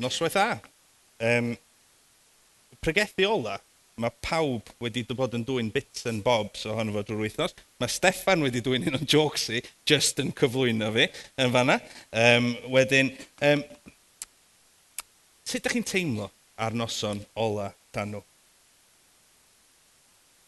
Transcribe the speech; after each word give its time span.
noswaith 0.00 0.38
a. 0.40 0.48
Um, 1.20 1.52
pregethu 2.80 3.26
ola, 3.28 3.58
mae 4.00 4.12
pawb 4.24 4.70
wedi 4.80 5.04
bod 5.12 5.34
yn 5.36 5.44
dwy'n 5.44 5.68
bits 5.74 6.06
and 6.08 6.24
bobs 6.24 6.64
ohono 6.68 6.94
fo 6.94 7.04
drwy'r 7.04 7.26
wythnos. 7.26 7.56
Mae 7.80 7.92
Steffan 7.92 8.44
wedi 8.44 8.62
dwy'n 8.64 8.88
un 8.88 9.00
o'n 9.00 9.08
jokes 9.08 9.48
i, 9.52 9.60
just 9.88 10.20
yn 10.22 10.32
cyflwyno 10.36 10.88
fi 10.96 11.08
yn 11.40 11.52
fanna. 11.54 11.76
Um, 12.16 12.54
wedyn, 12.72 13.12
um, 13.44 13.64
sut 15.44 15.60
ydych 15.60 15.76
chi'n 15.76 15.88
teimlo 15.92 16.30
ar 16.60 16.76
noson 16.76 17.22
ola 17.40 17.70
dan 17.94 18.14
nhw? 18.14 18.24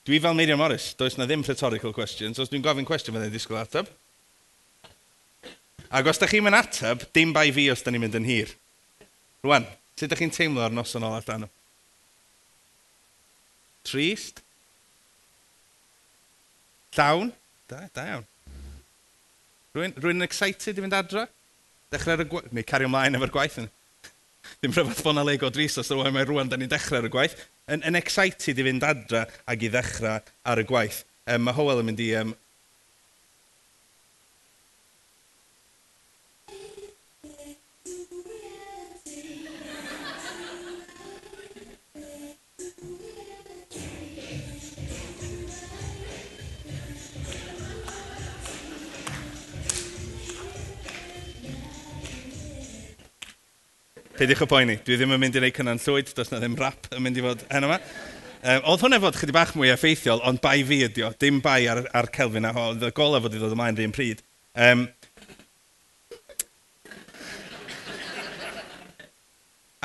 Dwi 0.09 0.19
fel 0.19 0.35
Miriam 0.35 0.59
Morris, 0.59 0.95
does 0.99 1.15
na 1.19 1.29
ddim 1.29 1.45
rhetorical 1.47 1.93
questions, 1.95 2.41
os 2.43 2.51
dwi'n 2.51 2.65
gofyn 2.65 2.89
cwestiwn 2.89 3.15
fydda'n 3.15 3.35
disgwyl 3.35 3.61
ateb. 3.61 3.91
Ac 5.93 6.09
os 6.11 6.19
da 6.19 6.27
chi'n 6.27 6.43
mynd 6.43 6.59
ateb, 6.59 7.05
dim 7.15 7.35
bai 7.37 7.51
fi 7.55 7.69
os 7.71 7.85
da 7.85 7.93
ni'n 7.93 8.03
mynd 8.03 8.19
yn 8.19 8.27
hir. 8.27 8.57
Rwan, 9.43 9.67
sut 9.97 10.07
ydych 10.07 10.21
chi'n 10.23 10.35
teimlo 10.35 10.63
ar 10.63 10.75
noson 10.75 11.03
ola 11.03 11.19
dan 11.27 11.45
nhw? 11.45 11.51
Trist? 13.83 14.39
Llawn? 16.95 17.33
Da, 17.67 17.89
da 17.97 18.05
iawn. 18.13 18.27
Rwy'n, 19.75 19.95
rwy'n 19.99 20.27
excited 20.27 20.79
i 20.79 20.85
fynd 20.85 20.95
adre? 20.95 21.25
Dechrau 21.91 22.15
ar 22.15 22.23
y 22.23 22.29
gwaith... 22.29 22.53
Neu 22.55 22.67
cario 22.69 22.91
ymlaen 22.91 23.19
efo'r 23.19 23.33
gwaith 23.35 23.59
yn... 23.65 23.71
Dim 24.63 24.75
rhywbeth 24.75 25.03
bod 25.03 25.17
na 25.17 25.25
lego 25.27 25.51
dris 25.55 25.79
os 25.81 25.91
rwy'n 25.91 26.15
mae 26.15 26.27
rwan 26.29 26.51
da 26.51 26.59
ni'n 26.61 26.71
dechrau 26.71 27.01
ar 27.01 27.09
y 27.09 27.13
gwaith. 27.15 27.35
Yn, 27.73 27.83
yn 27.89 27.99
excited 27.99 28.61
i 28.61 28.67
fynd 28.69 28.87
adre 28.87 29.25
ac 29.27 29.65
i 29.67 29.71
ddechrau 29.73 30.21
ar 30.53 30.63
y 30.63 30.67
gwaith. 30.69 31.03
Um, 31.27 31.49
mae 31.49 31.57
Howell 31.57 31.83
yn 31.83 31.89
mynd 31.91 32.03
i 32.05 32.13
um, 32.21 32.35
Peidiwch 54.13 54.43
o 54.45 54.47
poeni. 54.49 54.75
Dwi 54.85 54.99
ddim 55.01 55.15
yn 55.15 55.21
mynd 55.23 55.37
i 55.39 55.41
wneud 55.41 55.55
cynnan 55.57 55.79
llwyd, 55.81 56.11
does 56.13 56.29
na 56.29 56.39
ddim 56.43 56.57
rap 56.61 56.85
yn 56.93 57.01
mynd 57.01 57.17
i 57.17 57.23
fod 57.25 57.45
hen 57.49 57.65
yma. 57.65 57.79
Um, 58.43 58.67
oedd 58.69 58.83
hwnna 58.85 58.99
fod 59.01 59.17
chydig 59.17 59.33
bach 59.33 59.55
mwy 59.57 59.71
effeithiol, 59.73 60.21
ond 60.29 60.43
bai 60.45 60.59
fi 60.69 60.83
ydi 60.85 61.07
o, 61.07 61.13
dim 61.17 61.39
bai 61.41 61.63
ar, 61.73 61.81
ar 61.97 62.11
Kelvin, 62.13 62.45
a 62.45 62.53
oedd 62.61 62.85
y 62.85 62.91
gola 62.93 63.23
fod 63.25 63.33
i 63.33 63.41
ddod 63.41 63.55
ymlaen 63.57 63.79
rhywun 63.79 63.95
pryd. 63.97 64.21
Um, 64.53 64.85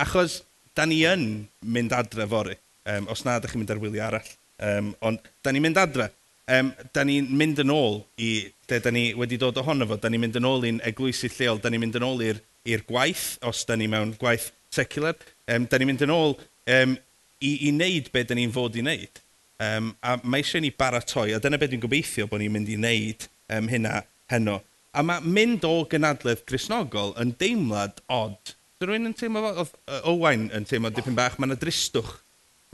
achos, 0.04 0.42
da 0.76 0.90
ni 0.90 1.00
yn 1.08 1.24
mynd 1.64 1.96
adre 1.96 2.28
fory, 2.28 2.60
um, 2.98 3.08
os 3.14 3.24
na, 3.24 3.38
ydych 3.40 3.56
chi'n 3.56 3.64
mynd 3.64 3.74
ar 3.78 3.82
wyliau 3.86 4.06
arall. 4.10 4.36
Um, 4.58 4.92
ond, 5.08 5.32
da 5.46 5.56
ni'n 5.56 5.64
mynd 5.70 5.80
adre. 5.80 6.12
Um, 6.52 6.74
da 6.96 7.08
ni'n 7.08 7.32
mynd 7.32 7.64
yn 7.64 7.72
ôl 7.72 8.02
i, 8.24 8.34
lle 8.68 8.84
da 8.84 8.92
ni 8.92 9.08
wedi 9.16 9.40
dod 9.40 9.64
ohono 9.64 9.88
fo, 9.88 10.02
da 10.04 10.12
ni'n 10.12 10.26
mynd 10.26 10.42
yn 10.42 10.52
ôl 10.52 10.68
i'n 10.68 10.84
eglwysu 10.92 11.32
lleol, 11.32 11.64
da 11.64 11.72
ni'n 11.72 11.86
mynd 11.86 11.96
yn 12.00 12.06
ôl 12.08 12.28
i'r 12.28 12.44
i'r 12.68 12.84
gwaith, 12.88 13.38
os 13.48 13.64
da 13.68 13.78
ni 13.80 13.88
mewn 13.92 14.14
gwaith 14.20 14.52
secular, 14.74 15.18
um, 15.54 15.66
da 15.70 15.80
ni'n 15.80 15.92
mynd 15.92 16.04
yn 16.06 16.14
ôl 16.14 16.36
um, 16.38 16.98
i, 17.40 17.52
i 17.68 17.72
wneud 17.72 18.12
be 18.14 18.24
da 18.28 18.38
ni'n 18.38 18.54
fod 18.54 18.78
i 18.78 18.84
wneud. 18.84 19.24
Um, 19.64 19.94
a 20.06 20.18
mae 20.22 20.44
eisiau 20.44 20.62
ni 20.62 20.70
baratoi, 20.76 21.32
a 21.34 21.42
dyna 21.42 21.58
beth 21.58 21.72
dwi'n 21.74 21.82
gobeithio 21.82 22.28
bod 22.30 22.44
ni'n 22.44 22.54
mynd 22.54 22.70
i 22.70 22.78
wneud 22.78 23.26
um, 23.56 23.70
hynna 23.72 24.02
heno. 24.32 24.60
A 24.98 25.04
mae 25.06 25.24
mynd 25.24 25.66
o 25.68 25.82
gynadledd 25.90 26.46
grisnogol 26.50 27.16
yn 27.22 27.34
deimlad 27.40 28.02
od. 28.14 28.54
Dyn 28.78 28.92
rhywun 28.92 29.10
yn 29.10 29.18
teimlo 29.18 29.44
oedd 29.50 29.74
Owain 30.10 30.48
yn 30.54 30.66
teimlo 30.70 30.92
dipyn 30.94 31.18
bach, 31.18 31.38
mae 31.38 31.50
yna 31.50 31.58
dristwch. 31.60 32.16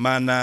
Mae 0.04 0.20
yna 0.22 0.38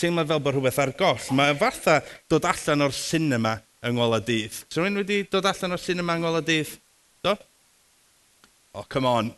teimlo 0.00 0.24
fel 0.26 0.42
bod 0.42 0.56
rhywbeth 0.56 0.80
ar 0.82 0.94
goll. 0.98 1.30
Mae 1.38 1.54
fatha 1.58 2.00
dod 2.30 2.46
allan 2.50 2.86
o'r 2.86 2.94
cinema 2.96 3.56
yng 3.84 3.98
Ngola 3.98 4.20
Dydd. 4.24 4.64
Dyn 4.70 4.80
rhywun 4.80 5.00
wedi 5.02 5.20
dod 5.30 5.46
allan 5.50 5.76
o'r 5.76 5.82
cinema 5.82 6.16
yng 6.16 6.24
Ngola 6.26 6.42
Dydd? 6.44 6.74
Oh, 8.74 8.84
come 8.88 9.06
on. 9.06 9.34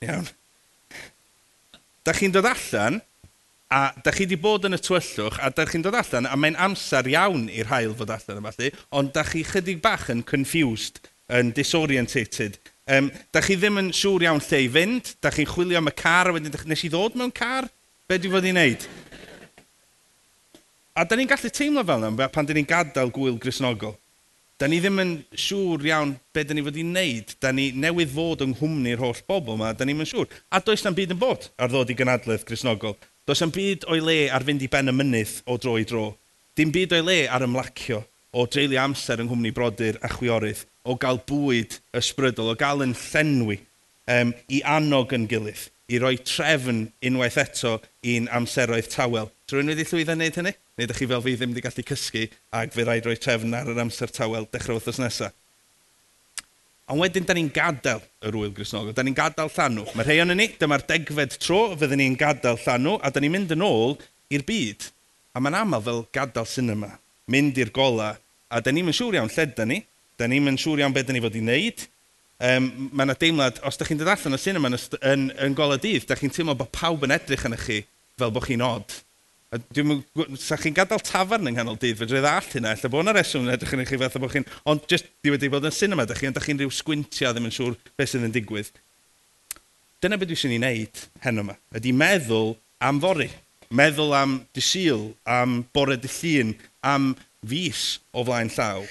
Iawn. 0.00 0.26
Da 2.06 2.14
chi'n 2.16 2.32
dod 2.32 2.48
allan, 2.48 3.02
a 3.68 3.80
da 4.00 4.14
chi 4.16 4.24
wedi 4.24 4.38
bod 4.40 4.64
yn 4.64 4.78
y 4.78 4.80
twyllwch, 4.80 5.36
a 5.44 5.50
da 5.52 5.66
chi'n 5.68 5.84
dod 5.84 5.98
allan, 5.98 6.24
a 6.24 6.38
mae'n 6.40 6.56
amser 6.64 7.10
iawn 7.12 7.50
i'r 7.52 7.68
hael 7.68 7.92
fod 7.98 8.14
allan 8.14 8.40
yma, 8.40 8.54
ond 8.96 9.12
da 9.12 9.26
chi 9.28 9.44
chydig 9.44 9.82
bach 9.84 10.08
yn 10.14 10.24
confused, 10.24 11.02
yn 11.28 11.52
disorientated. 11.52 12.56
Um, 12.88 13.12
da 13.34 13.44
chi 13.44 13.58
ddim 13.60 13.76
yn 13.82 13.92
siŵr 13.92 14.24
iawn 14.24 14.40
lle 14.48 14.64
i 14.64 14.72
fynd, 14.72 15.12
da 15.20 15.34
chi'n 15.34 15.52
chwilio 15.52 15.82
am 15.82 15.92
y 15.92 15.96
car, 15.98 16.32
a 16.32 16.36
wedyn, 16.38 16.56
nes 16.64 16.88
i 16.88 16.92
ddod 16.94 17.20
mewn 17.20 17.34
car? 17.36 17.68
Be 18.08 18.16
dwi 18.16 18.32
fod 18.32 18.48
i 18.48 18.56
wneud? 18.56 18.88
A 20.96 21.04
da 21.04 21.18
ni'n 21.18 21.28
gallu 21.28 21.52
teimlo 21.52 21.84
fel 21.84 22.08
yna 22.08 22.32
pan 22.32 22.48
da 22.48 22.56
ni'n 22.56 22.72
gadael 22.72 23.12
gwyl 23.12 23.36
grisnogol 23.42 23.98
da 24.58 24.66
ni 24.66 24.80
ddim 24.82 24.98
yn 24.98 25.12
siŵr 25.38 25.84
iawn 25.86 26.16
be 26.34 26.42
da 26.44 26.54
ni 26.54 26.64
fod 26.66 26.78
i 26.78 26.84
wneud. 26.86 27.34
Da 27.42 27.52
ni 27.54 27.68
newydd 27.78 28.10
fod 28.14 28.42
yng 28.42 28.56
nghwmni'r 28.56 29.02
holl 29.02 29.22
bobl 29.30 29.54
yma, 29.54 29.70
da 29.72 29.86
ni 29.86 29.94
ddim 29.94 30.02
yn 30.02 30.10
siŵr. 30.10 30.34
A 30.50 30.60
does 30.64 30.82
na'n 30.84 30.96
byd 30.98 31.14
yn 31.14 31.20
bod 31.20 31.46
ar 31.56 31.70
ddod 31.70 31.92
i 31.92 31.96
gynadledd 31.98 32.46
Grisnogol. 32.48 32.96
Does 33.28 33.42
na'n 33.44 33.54
byd 33.54 33.86
o'i 33.92 34.02
le 34.02 34.18
ar 34.34 34.46
fynd 34.48 34.64
i 34.66 34.70
ben 34.72 34.90
y 34.90 34.94
mynydd 34.96 35.38
o 35.46 35.58
dro 35.62 35.76
i 35.78 35.86
dro. 35.86 36.10
Dim 36.58 36.74
byd 36.74 36.96
o'i 36.96 37.06
le 37.06 37.18
ar 37.30 37.46
ymlacio, 37.46 38.02
o 38.34 38.46
dreulio 38.50 38.82
amser 38.82 39.22
yng 39.22 39.30
nghwmni 39.30 39.54
brodyr 39.54 40.00
a 40.02 40.10
chwiorydd, 40.10 40.64
o 40.82 40.98
gael 40.98 41.22
bwyd 41.28 41.78
ysbrydol, 42.00 42.50
o 42.50 42.58
gael 42.58 42.82
yn 42.82 42.96
llenwi, 42.98 43.60
um, 44.10 44.34
i 44.50 44.62
annog 44.66 45.14
yn 45.14 45.28
gilydd 45.30 45.68
i 45.88 45.98
roi 46.02 46.16
trefn 46.20 46.86
unwaith 47.08 47.38
eto 47.40 47.78
i'n 48.04 48.28
amseroedd 48.38 48.90
tawel. 48.92 49.30
Drwy'n 49.48 49.64
rwy'n 49.64 49.72
wedi 49.72 49.86
llwyddo 49.88 50.16
wneud 50.18 50.38
hynny? 50.40 50.52
Neu 50.76 50.84
ydych 50.84 51.00
chi 51.00 51.08
fel 51.08 51.24
fi 51.24 51.34
ddim 51.36 51.54
wedi 51.54 51.64
gallu 51.64 51.84
cysgu 51.88 52.24
ac 52.60 52.74
fe 52.74 52.84
rhaid 52.84 53.08
roi 53.08 53.16
trefn 53.16 53.56
ar 53.56 53.70
yr 53.72 53.80
amser 53.84 54.12
tawel 54.12 54.48
dechrau 54.52 54.76
wythnos 54.76 55.00
nesaf? 55.00 55.36
Ond 56.88 57.02
wedyn, 57.02 57.26
da 57.28 57.34
ni'n 57.36 57.50
gadael 57.52 58.00
yr 58.24 58.36
wyl 58.36 58.52
grisnogol. 58.56 58.94
Da 58.96 59.04
ni'n 59.04 59.16
gadael 59.16 59.50
llanw. 59.52 59.84
Mae 59.92 60.06
rhai 60.06 60.22
o'n 60.22 60.32
ni, 60.32 60.46
dyma'r 60.60 60.86
degfed 60.88 61.36
tro, 61.36 61.58
fyddwn 61.76 62.00
ni'n 62.00 62.16
gadael 62.20 62.56
llanw, 62.62 62.94
a 63.04 63.10
da 63.12 63.20
ni'n 63.20 63.34
mynd 63.34 63.52
yn 63.52 63.64
ôl 63.64 63.98
i'r 64.32 64.44
byd. 64.48 64.86
A 65.36 65.42
mae'n 65.44 65.58
aml 65.58 65.84
fel 65.84 66.00
gadael 66.16 66.48
cinema, 66.48 66.94
mynd 67.28 67.60
i'r 67.60 67.72
gola, 67.76 68.14
a 68.48 68.60
da 68.64 68.72
ni'n 68.72 68.88
siŵr 68.88 69.18
iawn 69.18 69.28
lle 69.34 69.46
da 69.52 69.68
ni, 69.68 69.82
da 70.16 70.28
ni'n 70.32 70.56
siŵr 70.56 70.80
iawn 70.80 70.96
beth 70.96 71.10
da 71.10 71.16
ni 71.16 71.24
fod 71.24 71.36
i 71.36 71.44
wneud, 71.44 71.84
um, 72.38 72.70
mae 72.92 73.06
yna 73.06 73.16
deimlad, 73.18 73.60
os 73.66 73.78
da 73.78 73.86
chi'n 73.88 73.98
dod 74.00 74.10
allan 74.12 74.36
o 74.36 74.40
sinema 74.40 74.70
yn, 74.70 74.78
yn, 75.10 75.28
yn 75.46 75.58
gola 75.58 75.78
dydd, 75.80 76.06
da 76.08 76.16
chi'n 76.18 76.32
teimlo 76.34 76.56
bod 76.58 76.72
pawb 76.74 77.06
yn 77.06 77.14
edrych 77.16 77.46
yn 77.48 77.56
chi 77.58 77.82
fel 78.18 78.34
bod 78.34 78.46
chi'n 78.46 78.64
od. 78.64 78.96
Sa 80.38 80.58
chi'n 80.60 80.76
gadael 80.76 81.02
tafarn 81.04 81.48
yng 81.48 81.56
nghanol 81.56 81.78
dydd, 81.80 81.98
fedrwyd 82.02 82.28
all 82.28 82.50
hynna, 82.52 82.74
lle 82.78 82.92
bod 82.92 83.06
yna 83.06 83.16
reswm 83.16 83.46
yn 83.46 83.54
edrych 83.56 83.74
yn 83.74 83.86
chi 83.88 84.00
fath 84.00 84.18
o 84.18 84.22
bod 84.22 84.34
chi'n... 84.34 84.46
Ond 84.68 84.86
jyst 84.90 85.10
di 85.24 85.32
wedi 85.34 85.50
bod 85.52 85.66
yn 85.66 85.74
cinema, 85.74 86.06
da 86.06 86.16
chi, 86.18 86.30
rhyw 86.30 86.70
sgwintio 86.74 87.32
ddim 87.32 87.48
yn 87.48 87.56
siŵr 87.56 87.78
beth 87.98 88.12
sydd 88.12 88.28
yn 88.28 88.34
digwydd. 88.34 88.70
Dyna 89.98 90.18
beth 90.18 90.30
dwi 90.30 90.38
eisiau 90.38 90.52
ni 90.52 90.60
wneud 90.60 91.04
heno 91.24 91.46
yma, 91.46 91.56
ydy 91.74 91.94
meddwl 91.96 92.52
am 92.86 93.00
fori. 93.02 93.30
Meddwl 93.74 94.14
am 94.16 94.36
disil, 94.56 95.08
am 95.28 95.62
bore 95.74 95.98
dy 96.00 96.10
llun, 96.12 96.52
am 96.86 97.14
fus 97.42 97.98
o 98.14 98.22
flaen 98.24 98.52
llaw. 98.54 98.84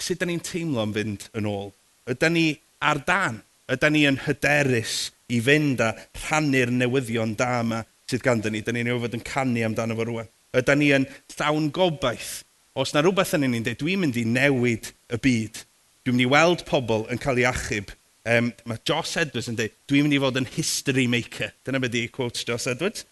Sut 0.00 0.18
da 0.18 0.26
ni'n 0.26 0.42
teimlo 0.44 0.82
am 0.82 0.96
fynd 0.96 1.28
yn 1.36 1.46
ôl 1.48 1.70
Ydy 2.10 2.30
ni 2.34 2.44
ar 2.82 3.00
dan? 3.06 3.40
Ydy 3.70 3.90
ni 3.94 4.04
yn 4.08 4.20
hyderus 4.26 5.10
i 5.30 5.38
fynd 5.46 5.82
a 5.84 5.92
rhannu'r 6.24 6.72
newyddion 6.74 7.36
da 7.38 7.60
yma 7.60 7.84
sydd 8.10 8.24
ganddyn 8.26 8.56
ni? 8.56 8.64
Ydy 8.64 8.74
ni'n 8.74 8.90
ei 8.90 9.00
fod 9.04 9.16
yn 9.18 9.26
canu 9.26 9.64
amdano 9.66 9.96
fo 9.98 10.08
rwan. 10.08 10.30
Ydy 10.56 10.76
ni 10.78 10.90
yn 10.96 11.06
llawn 11.36 11.70
gobaith. 11.74 12.40
Os 12.78 12.94
na 12.94 13.02
rhywbeth 13.04 13.36
yn 13.38 13.46
ni'n 13.46 13.64
dweud, 13.66 13.78
dwi'n 13.80 14.02
mynd 14.02 14.18
i 14.18 14.26
newid 14.26 14.92
y 15.10 15.18
byd. 15.22 15.62
Dwi'n 16.04 16.16
mynd 16.16 16.26
i 16.26 16.30
weld 16.34 16.66
pobl 16.68 17.06
yn 17.12 17.22
cael 17.22 17.40
ei 17.42 17.48
achub. 17.50 17.94
Um, 18.30 18.50
mae 18.68 18.82
Joss 18.86 19.16
Edwards 19.20 19.48
yn 19.50 19.56
dweud, 19.58 19.74
dwi'n 19.90 20.06
mynd 20.06 20.18
i 20.18 20.20
fod 20.22 20.38
yn 20.40 20.50
history 20.56 21.06
maker. 21.10 21.54
Dyna 21.66 21.80
beth 21.82 21.98
i 21.98 22.06
quotes 22.12 22.46
Joss 22.48 22.68
Edwards. 22.70 23.06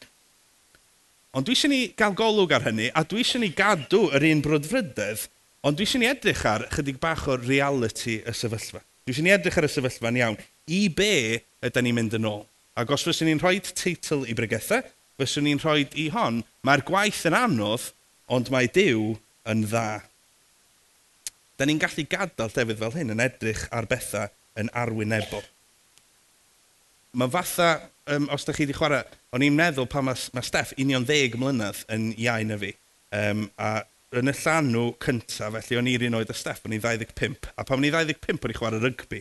Ond 1.37 1.47
dwi 1.47 1.55
eisiau 1.55 1.71
ni 1.71 1.81
gael 1.99 2.17
golwg 2.19 2.55
ar 2.57 2.65
hynny, 2.65 2.89
a 2.91 3.05
dwi 3.07 3.23
eisiau 3.23 3.43
ni 3.43 3.51
gadw 3.55 4.07
yr 4.17 4.25
un 4.31 4.41
brodfrydedd, 4.43 5.27
ond 5.63 5.79
dwi 5.79 5.87
eisiau 5.87 6.03
ni 6.03 6.09
edrych 6.09 6.45
ar 6.49 6.65
chydig 6.73 7.01
bach 7.03 7.27
o 7.29 7.37
reality 7.39 8.19
y 8.25 8.35
sefyllfa. 8.35 8.81
Dwi 9.09 9.15
eisiau 9.15 9.25
ni 9.25 9.31
edrych 9.33 9.57
ar 9.57 9.65
y 9.65 9.69
sefyllfa'n 9.73 10.17
iawn. 10.21 10.35
I 10.69 10.83
be 10.93 11.13
ydym 11.65 11.87
ni'n 11.87 11.95
mynd 11.97 12.17
yn 12.19 12.27
ôl? 12.29 12.43
Ac 12.77 12.91
os 12.93 13.07
fyswn 13.07 13.31
ni'n 13.31 13.39
rhoi 13.41 13.57
teitl 13.65 14.27
i 14.29 14.35
bregethau, 14.37 14.83
fyswn 15.17 15.47
ni'n 15.49 15.63
rhoi 15.63 15.87
i 15.97 16.11
hon, 16.13 16.43
mae'r 16.69 16.85
gwaith 16.85 17.23
yn 17.31 17.37
anodd, 17.39 17.87
ond 18.29 18.51
mae 18.53 18.69
Dyw 18.69 19.15
yn 19.49 19.63
dda. 19.65 20.03
Da 21.57 21.65
ni'n 21.65 21.81
gallu 21.81 22.05
gadael 22.05 22.53
llefydd 22.53 22.83
fel 22.83 22.99
hyn 22.99 23.15
yn 23.15 23.25
edrych 23.25 23.65
ar 23.73 23.89
bethau 23.89 24.29
yn 24.61 24.69
arwynebol. 24.77 25.47
Mae 27.17 27.33
fatha, 27.33 27.71
um, 28.13 28.29
os 28.29 28.45
da 28.45 28.53
chi 28.53 28.67
wedi 28.67 28.77
chwarae, 28.77 29.07
o'n 29.33 29.49
i'n 29.49 29.57
meddwl 29.57 29.89
pan 29.89 30.05
mae, 30.11 30.21
mae 30.37 30.45
Steff 30.45 30.77
union 30.77 31.09
ddeg 31.09 31.41
mlynedd 31.41 31.81
yn 31.97 32.11
iau 32.13 32.45
na 32.45 32.61
fi. 32.61 32.75
Um, 33.17 33.49
a 33.57 33.79
yn 34.17 34.31
y 34.31 34.35
llanw 34.41 34.85
cyntaf, 35.05 35.57
felly 35.59 35.79
o'n 35.79 35.91
i'r 35.91 36.07
un 36.09 36.17
oed 36.19 36.31
y 36.33 36.37
Steff, 36.37 36.65
o'n 36.65 36.75
i'n 36.77 36.85
25, 36.85 37.51
a 37.53 37.65
pan 37.67 37.81
o'n 37.81 37.89
i'n 37.89 37.97
25 37.99 38.47
o'n 38.47 38.53
i'n 38.55 38.59
chwarae 38.59 38.81
rygbi. 38.83 39.21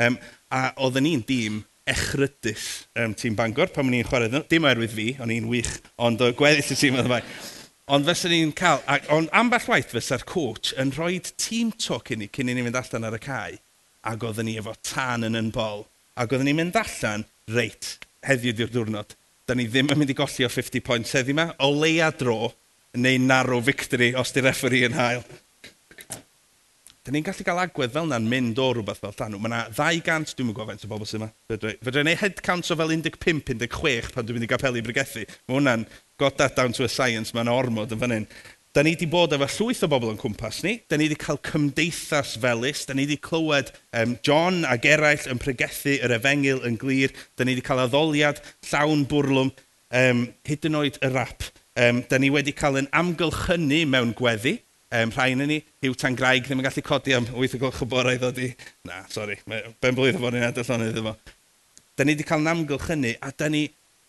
Um, 0.00 0.16
a 0.48 0.70
oedden 0.80 1.04
ni'n 1.04 1.24
dîm 1.28 1.58
echrydus 1.92 2.86
um, 2.96 3.12
tîm 3.18 3.36
Bangor 3.36 3.72
pan 3.74 3.90
o'n 3.90 3.98
i'n 3.98 4.06
chwarae, 4.08 4.42
dim 4.48 4.68
oherwydd 4.68 4.94
fi, 4.96 5.08
o'n 5.20 5.34
i'n 5.34 5.50
wych, 5.50 5.74
ond 6.00 6.24
o 6.24 6.30
gweddill 6.38 6.72
y 6.72 6.78
tîm 6.80 6.96
oedd 7.00 7.10
mai. 7.12 7.20
Ond 7.92 8.08
fysyn 8.08 8.32
ni'n 8.32 8.54
cael, 8.56 8.80
ac, 8.88 9.10
ond 9.12 9.28
ambell 9.36 9.68
waith 9.68 9.92
fysa'r 9.92 10.24
coach 10.28 10.72
yn 10.80 10.94
rhoi 10.96 11.18
tîm 11.20 11.74
toc 11.76 12.14
i 12.14 12.16
ni 12.16 12.30
cyn 12.32 12.52
i 12.52 12.56
ni 12.56 12.64
fynd 12.64 12.78
allan 12.80 13.08
ar 13.10 13.18
y 13.18 13.20
cae, 13.26 13.58
ac 14.08 14.24
oedden 14.24 14.48
ni 14.48 14.56
efo 14.62 14.72
tan 14.86 15.28
yn 15.28 15.36
yn 15.36 15.52
bol, 15.52 15.84
ac 16.16 16.32
oedden 16.32 16.48
ni'n 16.48 16.60
mynd 16.62 16.78
allan, 16.80 17.26
reit, 17.52 17.98
heddiw 18.24 18.56
di'r 18.56 18.72
diwrnod, 18.72 19.12
da 19.44 19.58
ni 19.58 19.66
ddim 19.68 19.92
yn 19.92 20.00
mynd 20.00 20.14
i 20.14 20.16
golli 20.16 20.46
o 20.46 20.50
50 20.52 20.86
points 20.86 21.12
heddi 21.18 21.34
yma, 21.34 21.50
o 21.60 21.68
leia 21.74 22.08
dro, 22.16 22.54
neu 22.98 23.18
narrow 23.18 23.60
victory 23.64 24.12
os 24.18 24.32
di 24.32 24.44
referee 24.44 24.84
yn 24.88 24.98
hael. 24.98 25.24
Da 27.02 27.10
ni'n 27.10 27.24
gallu 27.26 27.42
cael 27.42 27.58
agwedd 27.64 27.94
fel 27.96 28.06
yna'n 28.06 28.26
mynd 28.30 28.60
o 28.62 28.68
rhywbeth 28.70 29.00
fel 29.02 29.14
llanw. 29.18 29.40
Mae 29.42 29.50
yna 29.50 29.62
200, 29.74 30.36
dwi'n 30.38 30.52
gwybod 30.52 30.68
faint 30.70 30.84
o 30.86 30.90
bobl 30.92 31.08
sy'n 31.08 31.24
yma. 31.24 31.30
Fedra 31.50 32.02
i'n 32.04 32.10
ei 32.12 32.18
head 32.20 32.42
count 32.46 32.70
o 32.70 32.76
fel 32.78 32.92
15-16 32.94 34.12
pan 34.14 34.28
dwi'n 34.28 34.38
mynd 34.38 34.46
i 34.46 34.50
gapelu 34.52 34.82
brigethu. 34.86 35.24
Mae 35.48 35.56
hwnna'n 35.56 35.86
got 36.22 36.36
that 36.38 36.54
down 36.54 36.76
to 36.76 36.86
a 36.86 36.90
science, 36.92 37.34
mae'n 37.34 37.50
ormod 37.50 37.94
yn 37.96 38.02
fan 38.02 38.14
hyn. 38.14 38.28
Da 38.72 38.84
ni 38.86 38.92
wedi 38.94 39.08
bod 39.10 39.34
efo 39.34 39.48
llwyth 39.50 39.82
o 39.84 39.88
bobl 39.90 40.12
yn 40.12 40.20
cwmpas 40.20 40.62
ni. 40.64 40.76
Da 40.88 40.96
ni 40.96 41.08
wedi 41.08 41.18
cael 41.20 41.40
cymdeithas 41.44 42.36
felus. 42.40 42.84
Da 42.88 42.94
ni 42.94 43.08
wedi 43.08 43.18
clywed 43.20 43.72
um, 43.98 44.14
John 44.24 44.62
a 44.64 44.78
Geraill 44.80 45.26
yn 45.32 45.42
pregethu 45.42 45.98
yr 45.98 46.14
efengil 46.16 46.62
yn 46.64 46.78
glir. 46.80 47.12
Da 47.36 47.44
ni 47.44 47.56
wedi 47.56 47.66
cael 47.66 47.82
addoliad 47.82 48.38
llawn 48.70 49.02
bwrlwm. 49.10 49.50
Um, 49.92 50.22
hyd 50.48 50.70
yn 50.70 50.78
oed 50.78 51.02
y 51.02 51.10
rap. 51.12 51.50
Um, 51.76 52.02
da 52.08 52.18
ni 52.20 52.28
wedi 52.28 52.52
cael 52.52 52.76
yn 52.82 52.88
amgylchynu 52.92 53.82
mewn 53.88 54.12
gweddi. 54.16 54.58
Um, 54.92 55.12
rhain 55.16 55.40
yn 55.40 55.48
ni, 55.48 55.60
Hugh 55.80 55.96
Tan 55.96 56.16
Graig 56.18 56.44
ddim 56.44 56.60
yn 56.60 56.66
gallu 56.66 56.82
codi 56.84 57.14
am 57.16 57.24
8 57.32 57.54
o 57.56 57.60
gloch 57.62 57.78
y 57.80 57.86
bore 57.88 58.12
i 58.12 58.18
ddod 58.20 58.40
i... 58.44 58.50
Na, 58.84 58.98
sori, 59.08 59.38
ben 59.48 59.96
blwydd 59.96 60.18
o 60.18 60.20
bod 60.20 60.36
ni'n 60.36 60.44
adell 60.50 60.72
ond 60.74 60.84
iddo. 60.90 61.14
Da 61.96 62.04
ni 62.04 62.12
wedi 62.12 62.26
cael 62.28 62.44
yn 62.44 62.50
amgylchynu 62.52 63.14
a 63.24 63.30
da 63.32 63.48
ni, 63.48 63.62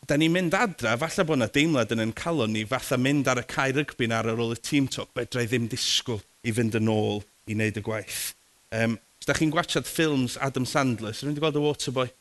da 0.10 0.18
ni 0.20 0.28
mynd 0.34 0.58
adra, 0.60 0.98
falle 1.00 1.26
bod 1.30 1.40
yna 1.40 1.48
deimlad 1.56 1.96
yn 1.96 2.04
yn 2.04 2.12
calon 2.20 2.52
ni, 2.52 2.66
fatha 2.68 3.00
mynd 3.00 3.32
ar 3.32 3.40
y 3.40 3.46
cae 3.48 3.72
rygbi 3.78 4.12
ar 4.12 4.28
ôl 4.34 4.52
y 4.52 4.60
tîm 4.60 4.92
toc, 4.92 5.14
bedra 5.16 5.46
i 5.46 5.48
ddim 5.48 5.70
disgwyl 5.72 6.20
i 6.44 6.52
fynd 6.52 6.76
yn 6.82 6.92
ôl 6.92 7.24
i 7.48 7.56
wneud 7.56 7.80
y 7.80 7.86
gwaith. 7.88 8.34
Um, 8.76 9.00
os 9.24 9.30
da 9.30 9.38
chi'n 9.40 9.56
gwachod 9.56 9.88
ffilms 9.88 10.36
Adam 10.44 10.68
Sandler, 10.68 11.16
sy'n 11.16 11.32
mynd 11.32 11.40
i 11.40 11.46
gweld 11.46 11.62
y 11.62 11.64
Waterboy, 11.64 12.12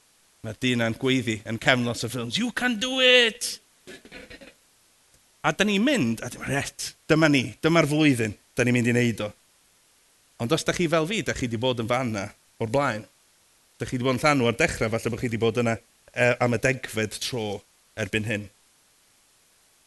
mae'r 0.46 0.62
dyn 0.62 0.86
a'n 0.86 0.98
gweiddi 1.02 1.40
yn 1.50 1.58
cefn 1.58 1.90
lot 1.90 2.06
o 2.06 2.14
ffilms, 2.14 2.38
you 2.38 2.54
can 2.54 2.78
do 2.78 3.00
it! 3.02 3.56
A 5.42 5.50
da 5.50 5.66
ni'n 5.66 5.82
mynd, 5.82 6.20
a 6.22 6.28
dyma 6.30 6.46
ret, 6.46 6.92
dyma 7.10 7.28
ni, 7.30 7.42
dyma'r 7.64 7.88
flwyddyn, 7.90 8.34
da 8.54 8.62
ni'n 8.62 8.76
mynd 8.76 8.90
i 8.90 8.94
wneud 8.94 9.22
o. 9.26 9.30
Ond 10.42 10.54
os 10.54 10.62
da 10.66 10.74
chi 10.76 10.86
fel 10.90 11.08
fi, 11.10 11.18
da 11.26 11.34
chi 11.34 11.48
wedi 11.48 11.58
bod 11.58 11.82
yn 11.82 11.90
fan 11.90 12.12
na 12.14 12.28
o'r 12.62 12.70
blaen, 12.70 13.02
da 13.78 13.88
chi 13.88 13.96
wedi 13.96 14.06
bod 14.06 14.20
yn 14.20 14.22
llanw 14.22 14.50
ar 14.50 14.58
dechrau, 14.60 14.92
falle 14.92 15.10
bod 15.10 15.22
chi 15.22 15.26
wedi 15.26 15.40
bod 15.42 15.58
yna 15.62 15.74
e, 15.74 16.28
am 16.38 16.54
y 16.54 16.60
degfed 16.62 17.18
tro 17.24 17.46
erbyn 17.98 18.28
hyn. 18.28 18.46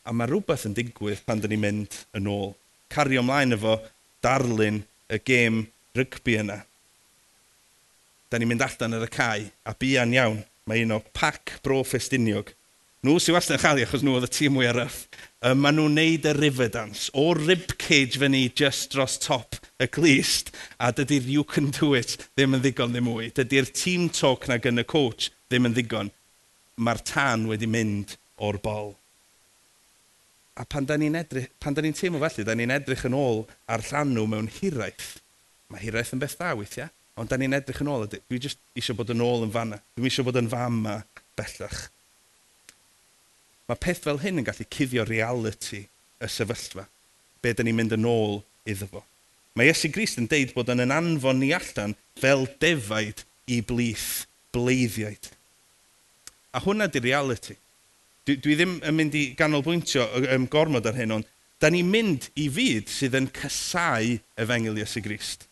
A 0.06 0.12
mae 0.12 0.28
rhywbeth 0.28 0.68
yn 0.68 0.76
digwydd 0.76 1.24
pan 1.26 1.40
da 1.40 1.48
ni'n 1.48 1.64
mynd 1.64 2.02
yn 2.20 2.28
ôl. 2.30 2.52
Cario 2.92 3.24
ymlaen 3.24 3.56
efo 3.56 3.78
darlun 4.24 4.84
y 5.08 5.22
gêm 5.24 5.64
rygbi 5.96 6.36
yna. 6.44 6.60
Da 8.28 8.42
ni'n 8.42 8.52
mynd 8.52 8.68
allan 8.68 9.00
ar 9.00 9.08
y 9.08 9.12
cae, 9.16 9.48
a 9.64 9.72
bian 9.80 10.14
iawn, 10.14 10.44
mae 10.68 10.84
un 10.84 10.98
o 10.98 11.00
pac 11.16 11.62
bro 11.64 11.80
ffestiniog 11.88 12.52
Nhw 13.06 13.20
sy'n 13.22 13.36
wastad 13.36 13.60
yn 13.60 13.62
chael 13.62 13.80
achos 13.84 14.02
nhw 14.02 14.16
oedd 14.18 14.26
y 14.26 14.32
tîm 14.34 14.56
mwy 14.56 14.66
arall. 14.66 14.96
Um, 15.46 15.60
maen 15.62 15.76
nhw'n 15.78 15.94
neud 15.94 16.24
y 16.26 16.32
river 16.34 16.72
dance. 16.74 17.12
O 17.14 17.36
ribcage 17.38 18.18
fe 18.18 18.30
ni 18.32 18.48
just 18.50 18.96
dros 18.96 19.20
top 19.22 19.60
y 19.78 19.86
glist. 19.94 20.50
A 20.82 20.90
dydy'r 20.96 21.28
you 21.30 21.44
can 21.46 21.70
do 21.76 21.92
it 21.94 22.16
ddim 22.34 22.58
yn 22.58 22.64
ddigon 22.64 22.96
ddim 22.96 23.06
mwy. 23.06 23.28
Dydy'r 23.38 23.70
team 23.78 24.08
talk 24.10 24.48
na 24.50 24.58
gan 24.64 24.82
y 24.82 24.88
coach 24.90 25.30
ddim 25.52 25.70
yn 25.70 25.78
ddigon. 25.78 26.10
Mae'r 26.82 27.04
tan 27.06 27.46
wedi 27.52 27.70
mynd 27.70 28.18
o'r 28.42 28.58
bol. 28.66 28.96
A 30.58 30.66
pan 30.66 30.90
da 30.90 30.98
ni'n 30.98 31.22
edrych, 31.22 31.52
pan 31.62 31.78
da 31.78 31.86
ni'n 31.86 31.94
teimlo 31.94 32.24
felly, 32.26 32.48
da 32.48 32.58
ni'n 32.58 32.74
edrych 32.74 33.06
yn 33.06 33.22
ôl 33.22 33.44
ar 33.70 33.86
llanw 33.86 34.26
mewn 34.32 34.50
hiraeth. 34.62 35.20
Mae 35.70 35.84
hiraeth 35.84 36.16
yn 36.16 36.26
beth 36.26 36.40
da 36.42 36.56
weithiau, 36.58 36.90
ond 37.22 37.30
da 37.30 37.38
ni'n 37.38 37.54
edrych 37.60 37.86
yn 37.86 37.92
ôl. 37.92 38.10
Dwi 38.10 38.42
jyst 38.42 38.64
eisiau 38.74 38.98
bod 38.98 39.14
yn 39.14 39.22
ôl 39.22 39.46
yn 39.46 39.54
fanna. 39.54 39.84
Dwi'n 39.94 40.10
eisiau 40.10 40.26
bod 40.26 40.42
yn 40.42 40.50
fam 40.50 40.88
bellach. 41.38 41.92
Mae 43.70 43.82
peth 43.82 44.04
fel 44.06 44.22
hyn 44.22 44.42
yn 44.42 44.46
gallu 44.46 44.66
cuddio 44.70 45.06
reality 45.10 45.86
y 46.22 46.30
sefyllfa, 46.30 46.86
be 47.42 47.54
dyn 47.54 47.70
ni'n 47.70 47.80
mynd 47.80 47.96
yn 47.98 48.08
ôl 48.10 48.42
iddo 48.70 48.88
fo. 48.92 49.02
Mae 49.58 49.72
Iesu 49.72 49.90
Grist 49.94 50.20
yn 50.22 50.28
deud 50.30 50.54
bod 50.54 50.70
yn 50.74 50.84
yn 50.84 50.94
anfon 50.94 51.40
ni 51.42 51.54
allan 51.56 51.96
fel 52.22 52.46
defaid 52.62 53.24
i 53.50 53.62
blith 53.66 54.26
bleiddiaid. 54.54 55.32
A 56.56 56.62
hwnna 56.64 56.88
di 56.92 57.02
reality. 57.04 57.56
Dwi, 58.26 58.38
dwi 58.42 58.58
ddim 58.58 58.76
yn 58.86 58.98
mynd 58.98 59.18
i 59.18 59.24
ganolbwyntio 59.38 60.06
ym 60.36 60.46
gormod 60.52 60.86
ar 60.90 60.98
hyn, 60.98 61.16
ond 61.18 61.30
da 61.62 61.72
ni'n 61.72 61.90
mynd 61.90 62.30
i 62.38 62.50
fyd 62.52 62.92
sydd 62.92 63.18
yn 63.18 63.32
cysau 63.34 64.18
efengil 64.42 64.78
Iesu 64.82 65.02
Grist. 65.06 65.48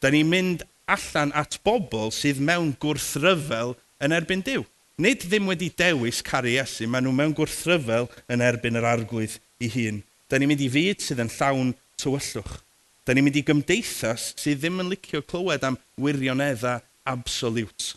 Da 0.00 0.12
ni'n 0.14 0.30
mynd 0.30 0.64
allan 0.88 1.34
at 1.36 1.58
bobl 1.66 2.12
sydd 2.14 2.40
mewn 2.40 2.72
gwrthryfel 2.80 3.76
yn 4.04 4.14
erbyn 4.16 4.44
Dyw 4.46 4.64
nid 4.98 5.22
ddim 5.22 5.46
wedi 5.46 5.70
dewis 5.78 6.18
caru 6.26 6.50
Iesu, 6.50 6.88
maen 6.90 7.06
nhw 7.06 7.14
mewn 7.14 7.34
gwrthryfel 7.38 8.08
yn 8.34 8.42
erbyn 8.42 8.78
yr 8.80 8.86
arglwydd 8.88 9.36
ei 9.62 9.70
hun. 9.74 10.00
Da 10.26 10.38
ni'n 10.38 10.50
mynd 10.50 10.64
i 10.64 10.70
fyd 10.72 11.04
sydd 11.04 11.22
yn 11.22 11.30
llawn 11.36 11.70
tywyllwch. 12.02 12.58
Da 13.06 13.14
ni'n 13.14 13.24
mynd 13.24 13.38
i 13.38 13.44
gymdeithas 13.46 14.32
sydd 14.40 14.58
ddim 14.64 14.82
yn 14.82 14.90
licio 14.90 15.22
clywed 15.22 15.64
am 15.68 15.78
wirioneddau 16.02 16.82
absoliwt. 17.08 17.94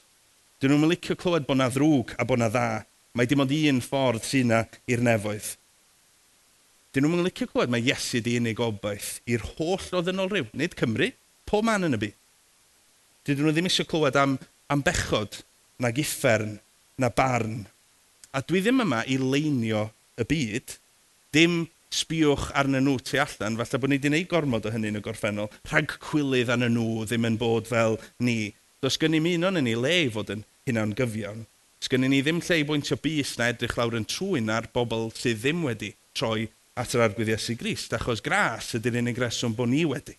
Dyn 0.62 0.75
nhw'n 0.75 0.94
licio 0.94 1.18
clywed 1.18 1.50
bod 1.50 1.57
na 1.57 1.71
ddrwg 1.74 2.13
a 2.21 2.27
bod 2.30 2.44
na 2.44 2.51
dda. 2.53 2.86
Mae 3.18 3.27
dim 3.27 3.42
ond 3.44 3.51
un 3.57 3.81
ffordd 3.83 4.24
sy'n 4.24 4.53
na 4.53 4.63
i'r 4.88 5.01
nefoedd. 5.03 5.56
Dyn 6.94 7.07
nhw'n 7.07 7.25
licio 7.25 7.50
clywed 7.50 7.74
mae 7.74 7.81
Iesu 7.81 8.21
di 8.21 8.38
unig 8.38 8.62
obaith 8.62 9.15
i'r 9.25 9.44
holl 9.57 9.89
o 9.98 10.06
ddynolryw, 10.06 10.51
nid 10.53 10.77
Cymru, 10.77 11.09
pob 11.50 11.65
man 11.65 11.89
yn 11.89 11.98
y 11.98 12.06
byd. 12.06 12.18
Dyn 13.25 13.42
nhw 13.42 13.53
ddim 13.56 13.69
eisiau 13.69 13.89
clywed 13.89 14.21
am, 14.21 14.38
am 14.69 14.86
bechod, 14.86 15.42
na 15.81 15.89
giffern 15.89 16.59
na 17.01 17.09
barn. 17.13 17.65
A 18.31 18.44
dwi 18.45 18.62
ddim 18.63 18.83
yma 18.86 19.01
i 19.09 19.18
leinio 19.19 19.89
y 20.21 20.27
byd, 20.27 20.77
dim 21.36 21.65
sbiwch 21.92 22.50
arnyn 22.56 22.86
nhw 22.88 23.00
tu 23.03 23.19
allan, 23.19 23.57
falle 23.59 23.81
bod 23.81 23.92
ni 23.92 24.00
wedi 24.00 24.12
gwneud 24.12 24.30
gormod 24.31 24.68
o 24.68 24.71
hynny 24.71 24.92
yn 24.94 25.01
y 25.01 25.03
gorffennol, 25.03 25.51
rhag 25.68 25.98
cwilydd 26.06 26.51
arnyn 26.53 26.77
nhw 26.77 27.06
ddim 27.07 27.27
yn 27.27 27.39
bod 27.42 27.68
fel 27.71 28.00
ni. 28.24 28.53
Does 28.81 28.98
gen 29.01 29.18
i 29.18 29.21
mi 29.24 29.36
un 29.38 29.50
o'n 29.50 29.59
ni 29.62 29.75
le 29.75 29.98
i 30.06 30.09
fod 30.13 30.31
yn 30.33 30.45
hunan 30.69 30.95
gyfiawn. 30.98 31.45
i 31.91 31.98
ni 32.08 32.22
ddim 32.22 32.39
lle 32.46 32.62
i 32.62 32.65
bwyntio 32.67 32.98
bus 33.03 33.36
na 33.38 33.50
edrych 33.51 33.75
lawr 33.77 33.98
yn 34.00 34.08
trwy'n 34.08 34.51
ar 34.53 34.70
bobl 34.74 35.10
sydd 35.17 35.41
ddim 35.43 35.65
wedi 35.67 35.96
troi 36.17 36.48
at 36.79 36.96
yr 36.96 37.03
argwydd 37.08 37.34
Iesu 37.34 37.58
Grist, 37.60 37.93
achos 37.98 38.24
gras 38.24 38.72
ydy'r 38.77 39.01
unig 39.01 39.20
reswm 39.20 39.55
bod 39.58 39.72
ni 39.74 39.84
wedi. 39.89 40.15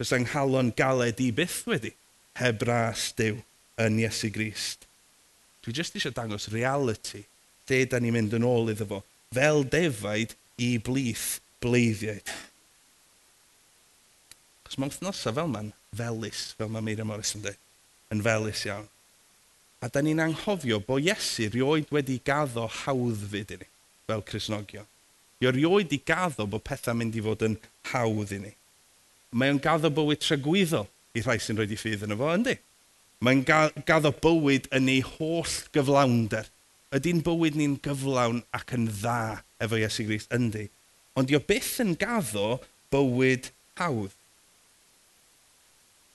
Does 0.00 0.14
yng 0.16 0.24
nghalon 0.30 0.72
galed 0.78 1.20
i 1.20 1.28
byth 1.36 1.66
wedi, 1.68 1.92
heb 2.40 2.62
ras 2.64 3.10
dew 3.18 3.42
yn 3.80 3.98
Iesu 4.00 4.32
Grist. 4.32 4.89
Dwi 5.64 5.74
jyst 5.76 5.96
eisiau 5.96 6.14
dangos 6.16 6.48
reality. 6.52 7.24
Lle 7.68 7.84
da 7.86 8.00
ni'n 8.00 8.16
mynd 8.16 8.36
yn 8.36 8.46
ôl 8.46 8.72
iddo 8.72 8.86
fo. 8.88 9.02
Fel 9.34 9.62
defaid 9.62 10.34
i 10.60 10.76
blith 10.82 11.40
bleiddiaid. 11.62 12.30
Cos 14.66 14.78
mae'n 14.78 14.92
wythnosau 14.92 15.34
fel 15.36 15.50
ma'n 15.50 15.72
felus, 15.96 16.50
fel 16.58 16.70
mae 16.72 16.84
Meira 16.84 17.06
Morris 17.06 17.34
yn 17.36 17.44
dweud, 17.44 17.60
yn 18.14 18.24
felus 18.26 18.64
iawn. 18.68 18.88
A 19.80 19.88
da 19.88 20.02
ni'n 20.04 20.20
anghofio 20.22 20.80
bod 20.84 21.06
Iesu 21.06 21.48
rioed 21.50 21.90
wedi 21.94 22.18
gaddo 22.24 22.66
hawdd 22.82 23.22
fyd 23.32 23.54
i 23.56 23.60
ni, 23.62 23.68
fel 24.06 24.24
Cresnogion. 24.28 24.88
I 25.40 25.48
rioed 25.48 25.92
i 25.96 26.00
gaddo 26.04 26.46
bod 26.50 26.66
pethau 26.66 26.98
mynd 26.98 27.16
i 27.16 27.22
fod 27.24 27.46
yn 27.46 27.56
hawdd 27.92 28.34
i 28.36 28.40
ni. 28.42 28.52
Mae 29.32 29.54
o'n 29.54 29.62
gaddo 29.62 29.88
bywyd 29.94 30.20
tragwyddol 30.20 30.88
i 31.16 31.24
rhai 31.24 31.38
sy'n 31.40 31.58
rhoi 31.58 31.70
i 31.70 31.78
ffydd 31.80 32.04
yn 32.06 32.14
y 32.14 32.18
fo, 32.20 32.28
yndi? 32.36 32.56
Mae'n 33.20 33.42
gaddo 33.44 34.14
bywyd 34.16 34.70
yn 34.72 34.88
ei 34.88 35.02
holl 35.04 35.56
gyflawnder. 35.74 36.46
Ydy'n 36.96 37.20
bywyd 37.24 37.58
ni'n 37.58 37.76
gyflawn 37.84 38.40
ac 38.56 38.72
yn 38.76 38.86
dda 38.88 39.42
efo 39.60 39.76
Iesu 39.76 40.06
Grist, 40.08 40.32
yndi. 40.32 40.70
Ond 41.18 41.28
dio 41.28 41.42
byth 41.44 41.74
yn 41.84 41.92
gaddo 42.00 42.62
bywyd 42.94 43.50
hawdd. 43.80 44.14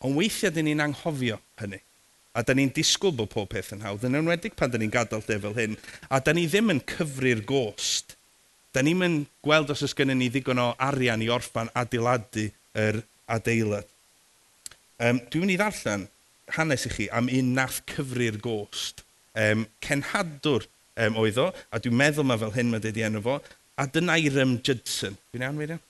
Ond 0.01 0.17
weithiau 0.17 0.53
dyn 0.55 0.65
ni'n 0.71 0.81
anghofio 0.87 1.37
hynny. 1.61 1.79
A 2.35 2.41
dyn 2.43 2.59
ni'n 2.59 2.73
disgwyl 2.75 3.13
bod 3.15 3.29
pob 3.31 3.47
peth 3.53 3.71
yn 3.77 3.85
hawdd, 3.85 4.03
yn 4.09 4.17
enwedig 4.19 4.57
pan 4.57 4.73
dyn 4.73 4.83
ni'n 4.83 4.91
gadael 4.91 5.23
lle 5.23 5.37
fel 5.45 5.55
hyn. 5.55 5.77
A 6.09 6.19
dyn 6.25 6.39
ni 6.39 6.47
ddim 6.49 6.73
yn 6.73 6.81
cyfru'r 6.89 7.45
gost. 7.47 8.17
Dyn 8.75 8.89
ni'n 8.89 8.99
mynd 8.99 9.29
gweld 9.45 9.69
os 9.71 9.85
oes 9.85 9.95
gennym 9.95 10.19
ni 10.19 10.31
ddigon 10.33 10.59
o 10.59 10.71
arian 10.89 11.23
i 11.23 11.29
orffan 11.31 11.69
adeiladu 11.77 12.49
yr 12.81 12.99
adeilad. 13.31 13.87
Um, 14.99 15.21
dwi'n 15.29 15.45
mynd 15.45 15.53
i 15.53 15.61
ddarllen 15.61 16.09
hanes 16.53 16.85
i 16.85 16.93
chi 16.93 17.09
am 17.15 17.29
un 17.31 17.53
nath 17.57 17.81
cyfri'r 17.89 18.39
gost. 18.43 19.03
Um, 19.35 19.65
cenhadwr 19.83 20.67
um, 21.01 21.17
oedd 21.19 21.41
o, 21.41 21.49
a 21.73 21.81
dwi'n 21.81 21.97
meddwl 21.99 22.27
mae 22.27 22.41
fel 22.41 22.55
hyn 22.55 22.71
mae 22.71 22.83
wedi 22.83 23.03
enw 23.05 23.23
fo, 23.25 23.39
Adoniram 23.81 24.59
Judson. 24.63 25.17
Fi'n 25.33 25.43
iawn, 25.43 25.57
Miriam? 25.59 25.81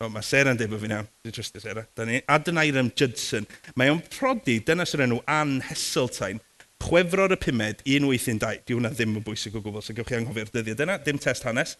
O, 0.00 0.08
mae 0.08 0.24
Sarah'n 0.24 0.56
dweud 0.56 0.72
bod 0.72 0.80
fi'n 0.84 0.94
iawn. 0.94 1.08
Dwi'n 1.26 1.34
trystio 1.36 1.60
Sarah. 1.60 1.84
Da 1.98 2.06
ni, 2.08 2.22
Adoniram 2.30 2.88
Judson. 2.96 3.48
Mae 3.76 3.92
o'n 3.92 4.00
prodi, 4.14 4.60
dyna 4.64 4.86
sy'n 4.88 5.04
enw 5.08 5.18
Ann 5.28 5.58
Heseltine, 5.68 6.40
chwefror 6.86 7.34
y 7.34 7.40
pumed, 7.42 7.82
182. 7.84 8.62
Di 8.64 8.78
hwnna 8.78 8.94
ddim 8.94 9.18
yn 9.18 9.26
bwysig 9.26 9.58
o 9.58 9.62
gwbl, 9.64 9.84
so 9.84 9.96
gewch 9.96 10.08
chi 10.12 10.20
anghofio'r 10.20 10.54
dyddiau 10.54 10.78
dyna, 10.78 10.96
dim 11.04 11.20
test 11.20 11.44
hanes. 11.48 11.76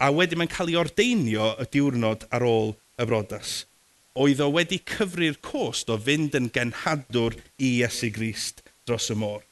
A 0.00 0.10
wedyn 0.12 0.40
mae'n 0.40 0.52
cael 0.52 0.72
ei 0.72 0.78
ordeinio 0.80 1.54
y 1.62 1.68
diwrnod 1.72 2.26
ar 2.34 2.44
ôl 2.44 2.74
y 3.00 3.08
brodas 3.08 3.60
oedd 4.18 4.40
o 4.42 4.48
wedi 4.54 4.80
cyfru'r 4.90 5.38
cost 5.44 5.90
o 5.92 5.98
fynd 6.00 6.34
yn 6.38 6.48
genhadwr 6.54 7.36
i 7.58 7.76
Iesu 7.80 8.10
Grist 8.14 8.64
dros 8.88 9.10
y 9.12 9.16
môr. 9.18 9.42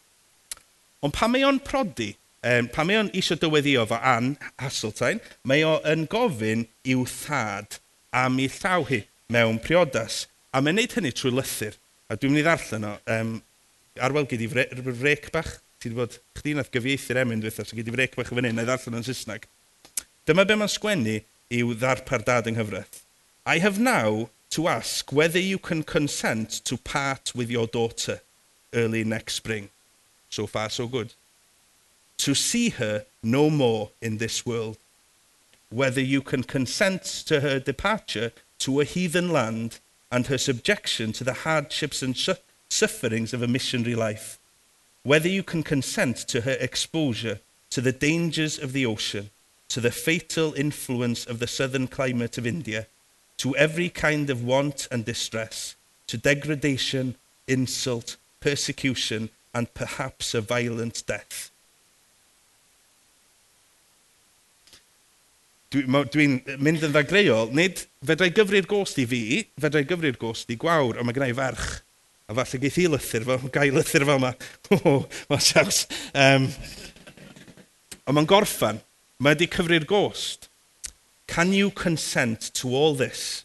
Ond 1.05 1.15
pan 1.15 1.31
mae 1.31 1.45
o'n 1.47 1.61
prodi, 1.63 2.11
um, 2.43 2.67
pan 2.75 2.89
mae 2.89 2.99
o'n 2.99 3.13
isio 3.17 3.39
dyweddio 3.39 3.85
fo 3.87 4.01
Ann 4.03 4.33
Hasseltine, 4.59 5.23
mae 5.47 5.63
o 5.67 5.77
yn 5.87 6.09
gofyn 6.11 6.67
i'w 6.91 7.05
thad 7.07 7.79
am 8.17 8.41
ei 8.43 8.51
llaw 8.51 8.83
hi 8.89 9.05
mewn 9.31 9.61
priodas. 9.63 10.25
A 10.51 10.63
mae'n 10.65 10.81
neud 10.81 10.97
hynny 10.97 11.13
trwy 11.15 11.35
lythyr. 11.37 11.77
A 12.09 12.17
dwi'n 12.17 12.33
mynd 12.33 12.43
i 12.43 12.47
ddarllen 12.47 12.89
o. 12.89 12.95
Um, 13.15 13.35
arwel 14.03 14.27
gyd 14.31 14.47
i 14.47 14.49
frec 14.51 15.29
bach. 15.35 15.59
Ti 15.79 15.91
wedi 15.91 15.99
bod, 16.01 16.17
chdi 16.35 16.55
nath 16.57 16.73
gyfieithu'r 16.75 17.21
emyn 17.23 17.43
dwi'n 17.45 17.55
so 17.55 17.77
gyd 17.77 17.93
i 17.93 17.95
frec 17.95 18.17
bach 18.19 18.33
o 18.33 18.39
fan 18.39 18.49
hyn, 18.49 18.59
a 18.59 18.65
ddarllen 18.67 18.99
o'n 18.99 19.07
Saesneg. 19.07 19.47
Dyma 20.27 20.47
be 20.49 20.57
mae'n 20.59 20.73
sgwennu 20.73 21.21
i'w 21.55 21.77
ddarpar 21.79 22.25
dad 22.27 22.49
yng 22.51 22.59
Nghyfraith. 22.59 23.05
I 23.47 23.61
have 23.63 23.79
now 23.79 24.29
to 24.51 24.69
ask 24.69 25.13
whether 25.13 25.39
you 25.39 25.59
can 25.59 25.83
consent 25.83 26.51
to 26.65 26.77
part 26.77 27.33
with 27.35 27.51
your 27.51 27.67
daughter 27.67 28.21
early 28.75 29.05
next 29.05 29.35
spring. 29.35 29.69
So 30.31 30.47
far, 30.47 30.71
so 30.71 30.87
good. 30.87 31.13
To 32.19 32.35
see 32.35 32.71
her 32.71 33.05
no 33.23 33.51
more 33.51 33.91
in 34.01 34.19
this 34.19 34.45
world. 34.45 34.79
Whether 35.71 36.01
you 36.01 36.23
can 36.23 36.43
consent 36.43 37.03
to 37.27 37.41
her 37.41 37.59
departure 37.61 38.33
to 38.61 38.81
a 38.81 38.85
heathen 38.85 39.31
land 39.31 39.79
and 40.11 40.27
her 40.27 40.39
subjection 40.39 41.13
to 41.13 41.25
the 41.25 41.33
hardships 41.33 42.03
and 42.03 42.17
sufferings 42.69 43.35
of 43.35 43.43
a 43.43 43.49
missionary 43.49 43.95
life. 43.95 44.39
Whether 45.03 45.29
you 45.29 45.43
can 45.43 45.63
consent 45.63 46.17
to 46.29 46.43
her 46.43 46.57
exposure 46.59 47.41
to 47.71 47.81
the 47.81 47.93
dangers 47.93 48.59
of 48.59 48.73
the 48.73 48.87
ocean, 48.87 49.31
to 49.69 49.81
the 49.81 49.91
fatal 49.91 50.55
influence 50.55 51.27
of 51.27 51.39
the 51.39 51.47
southern 51.47 51.87
climate 51.87 52.39
of 52.39 52.47
India, 52.47 52.87
to 53.39 53.57
every 53.57 53.89
kind 53.89 54.31
of 54.31 54.45
want 54.45 54.89
and 54.91 55.05
distress, 55.05 55.77
to 56.07 56.17
degradation, 56.17 57.15
insult, 57.47 58.17
persecution, 58.41 59.31
and 59.55 59.73
perhaps 59.75 60.35
a 60.35 60.41
violent 60.41 61.03
death. 61.07 61.51
Dwi'n 65.69 66.09
dwi 66.09 66.27
mynd 66.57 66.85
yn 66.87 66.95
ddagreuol, 66.95 67.51
nid 67.53 67.83
fedrai 68.09 68.31
gyfru'r 68.33 68.69
gost 68.69 68.97
i 69.03 69.05
fi, 69.09 69.21
fedrai 69.61 69.85
gyfru'r 69.89 70.17
gost 70.21 70.49
i 70.49 70.57
gwawr, 70.57 70.97
ond 70.97 71.05
mae 71.05 71.17
gennau 71.17 71.37
ferch. 71.37 71.83
A 72.29 72.37
falle 72.37 72.61
geith 72.61 72.79
i 72.81 72.87
lythyr, 72.89 73.25
fel, 73.25 73.51
gael 73.53 73.77
lythyr 73.77 74.05
fel 74.09 74.19
yma. 74.21 74.33
Mae'n 75.29 75.45
siaws. 75.45 75.83
Um, 76.13 76.49
ond 78.05 78.17
mae'n 78.17 78.29
gorffan. 78.29 78.81
Mae 79.21 79.37
wedi 79.37 79.49
cyfru'r 79.53 79.85
gost. 79.89 80.48
Can 81.29 81.53
you 81.53 81.71
consent 81.71 82.51
to 82.55 82.75
all 82.75 82.95
this 82.95 83.45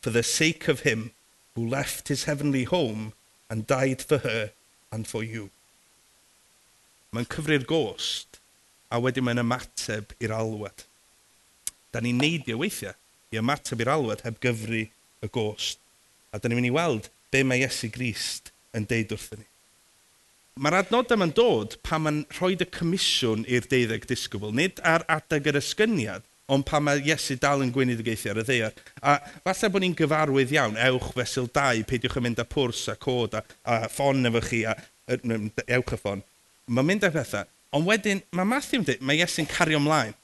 for 0.00 0.10
the 0.10 0.22
sake 0.22 0.68
of 0.68 0.80
him 0.80 1.10
who 1.54 1.68
left 1.68 2.08
his 2.08 2.24
heavenly 2.24 2.64
home 2.64 3.12
and 3.50 3.66
died 3.66 4.00
for 4.00 4.18
her 4.18 4.52
and 4.90 5.06
for 5.06 5.22
you? 5.22 5.50
Mae'n 7.12 7.28
cyfri'r 7.32 7.66
gost 7.66 8.38
a 8.92 9.00
wedyn 9.02 9.26
mae'n 9.26 9.42
ymateb 9.42 10.14
i'r 10.22 10.34
alwad. 10.36 10.84
Da 11.92 12.00
ni'n 12.00 12.22
neidio 12.22 12.60
weithiau 12.62 12.94
i 13.34 13.40
ymateb 13.40 13.82
i'r 13.82 13.92
alwad 13.96 14.22
heb 14.24 14.38
gyfru 14.42 14.86
y 14.86 15.30
gost. 15.34 15.82
A 16.32 16.38
da 16.38 16.48
ni'n 16.48 16.60
mynd 16.60 16.70
i 16.70 16.74
weld 16.78 17.10
be 17.34 17.42
mae 17.42 17.64
Iesu 17.64 17.90
Grist 17.92 18.52
yn 18.76 18.86
deud 18.88 19.14
wrthyn 19.16 19.42
ni. 19.42 19.48
Mae'r 20.62 20.78
adnod 20.78 21.12
yma'n 21.12 21.34
dod 21.36 21.76
pan 21.84 22.06
mae'n 22.06 22.22
rhoi 22.38 22.54
y 22.54 22.68
comisiwn 22.78 23.44
i'r 23.50 23.66
deuddeg 23.68 24.06
disgybl, 24.08 24.54
nid 24.56 24.80
ar 24.94 25.04
adeg 25.12 25.50
yr 25.50 25.58
ysgyniad, 25.60 26.24
ond 26.52 26.66
pan 26.66 26.84
mae 26.86 27.02
Iesu 27.02 27.36
dal 27.42 27.64
yn 27.64 27.72
gwynud 27.74 28.00
y 28.02 28.06
geithio 28.06 28.32
ar 28.32 28.40
y 28.42 28.44
ddeir. 28.46 28.76
A 29.02 29.16
falle 29.46 29.70
bod 29.72 29.82
ni'n 29.82 29.96
gyfarwydd 29.98 30.54
iawn, 30.54 30.78
ewch 30.88 31.10
fesul 31.16 31.48
2, 31.50 31.82
peidiwch 31.90 32.18
yn 32.20 32.26
mynd 32.28 32.42
â 32.42 32.46
pwrs 32.50 32.84
a 32.92 32.96
cod 33.00 33.34
a, 33.38 33.42
a 33.66 33.80
ffon 33.90 34.30
efo 34.30 34.42
chi, 34.46 34.62
a, 34.68 34.76
ewch 35.10 35.96
y 35.96 35.98
ffon. 35.98 36.22
Mae'n 36.70 36.88
mynd 36.90 37.08
â 37.08 37.10
pethau, 37.14 37.48
ond 37.74 37.88
wedyn 37.88 38.22
mae 38.36 38.48
Matthew 38.52 38.80
yn 38.80 38.86
dweud, 38.86 39.02
mae 39.06 39.20
Iesu'n 39.22 39.50
cario 39.50 39.80
ymlaen. 39.82 40.14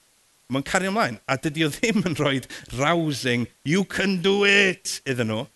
Mae'n 0.53 0.67
cario 0.69 0.93
ymlaen, 0.93 1.19
a 1.27 1.39
dydy 1.41 1.67
o 1.67 1.73
ddim 1.73 2.07
yn 2.07 2.17
rhoi 2.19 2.39
rousing, 2.77 3.49
you 3.67 3.85
can 3.89 4.21
do 4.23 4.43
it, 4.47 5.01
iddyn 5.09 5.31
nhw. 5.33 5.47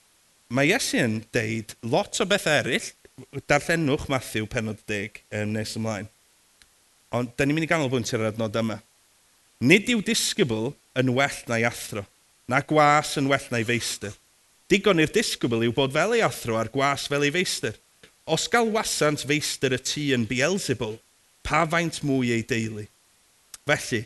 Mae 0.55 0.71
Iesu 0.73 1.03
yn 1.03 1.21
deud 1.35 1.75
lot 1.87 2.19
o 2.23 2.27
beth 2.27 2.47
eraill, 2.51 2.91
darllenwch 3.49 4.11
Matthew 4.13 4.47
penod 4.51 4.83
10 4.91 5.23
um, 5.31 5.55
nes 5.55 5.79
ymlaen. 5.79 6.11
Ond, 7.15 7.31
da 7.39 7.47
ni'n 7.47 7.57
mynd 7.57 7.69
i 7.69 7.71
ganolbwyntio 7.71 8.19
ar 8.19 8.27
yr 8.27 8.33
adnod 8.33 8.59
yma. 8.61 8.81
Nid 9.57 9.89
yw 9.89 10.03
disgybl 10.05 10.75
yn 11.01 11.15
well 11.17 11.37
na'i 11.49 11.63
athro, 11.65 12.03
na 12.45 12.61
gwas 12.61 13.15
yn 13.17 13.29
well 13.31 13.45
na'i 13.49 13.65
feistr. 13.65 14.13
Digon 14.69 15.01
i'r 15.01 15.13
disgybl 15.13 15.63
yw 15.65 15.73
bod 15.73 15.95
fel 15.95 16.13
ei 16.13 16.25
athro 16.27 16.59
a'r 16.61 16.69
gwas 16.75 17.07
fel 17.09 17.25
ei 17.25 17.33
feistr. 17.33 17.79
Os 18.29 18.45
gael 18.53 18.69
wasant 18.75 19.23
feistr 19.25 19.73
y 19.73 19.79
tŷ 19.81 20.03
yn 20.13 20.27
Beelzebul, 20.29 20.99
pa 21.41 21.63
faint 21.73 22.03
mwy 22.05 22.35
ei 22.35 22.45
deulu. 22.45 22.85
Felly, 23.65 24.03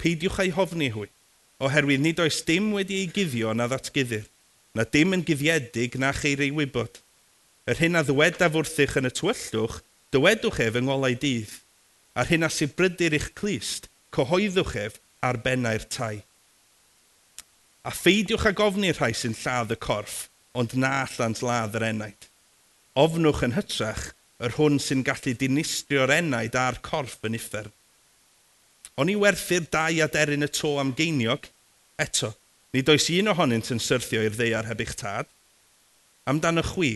peidiwch 0.00 0.38
ei 0.46 0.54
hofni 0.56 0.88
hwy, 0.94 1.10
oherwydd 1.60 2.00
nid 2.06 2.22
oes 2.24 2.38
dim 2.48 2.70
wedi 2.72 3.02
ei 3.02 3.10
guddio 3.12 3.52
na 3.52 3.66
ddatgyddir, 3.68 4.24
na 4.72 4.86
dim 4.88 5.12
yn 5.12 5.26
guddiedig 5.28 5.98
na 6.00 6.14
cheir 6.16 6.40
ei 6.40 6.54
wybod. 6.56 7.02
Yr 7.68 7.82
hyn 7.82 8.00
a 8.00 8.04
ddwedaf 8.06 8.56
wrthych 8.56 8.96
yn 8.96 9.10
y 9.10 9.12
tywyllwch, 9.12 9.82
dywedwch 10.14 10.62
ef 10.64 10.80
yng 10.80 10.88
ngolau 10.88 11.12
dydd, 11.20 11.52
a'r 12.16 12.32
hyn 12.32 12.48
a 12.48 12.50
sybrydir 12.54 13.18
eich 13.18 13.28
clust, 13.36 13.90
cyhoeddwch 14.14 14.76
ef 14.84 15.00
ar 15.26 15.40
bennau'r 15.44 15.86
tai. 15.90 16.22
A 17.86 17.92
pheidiwch 17.94 18.46
ag 18.50 18.60
ofni 18.62 18.92
rhai 18.92 19.12
sy'n 19.14 19.36
lladd 19.38 19.74
y 19.74 19.78
corff, 19.86 20.26
ond 20.58 20.74
na 20.74 20.92
allant 21.04 21.42
ladd 21.46 21.76
yr 21.78 21.86
enaid. 21.90 22.28
Ofnwch 22.98 23.44
yn 23.46 23.54
hytrach 23.56 24.08
yr 24.42 24.56
hwn 24.56 24.80
sy'n 24.82 25.04
gallu 25.06 25.34
dinistrio'r 25.38 26.12
enaid 26.16 26.56
a'r 26.58 26.80
corff 26.84 27.22
yn 27.28 27.38
uffern. 27.38 27.72
O'n 28.96 29.12
i 29.12 29.16
werthu'r 29.20 29.68
dau 29.72 30.00
aderyn 30.06 30.46
y 30.46 30.50
to 30.50 30.76
am 30.80 30.94
geiniog, 30.96 31.50
eto, 32.00 32.32
nid 32.72 32.88
oes 32.92 33.08
un 33.12 33.32
ohonynt 33.32 33.72
yn 33.74 33.82
syrthio 33.82 34.22
i'r 34.24 34.36
ddeiar 34.36 34.68
heb 34.70 34.80
eich 34.84 34.94
tad. 35.00 35.28
Amdan 36.28 36.62
y 36.62 36.64
chwi, 36.66 36.92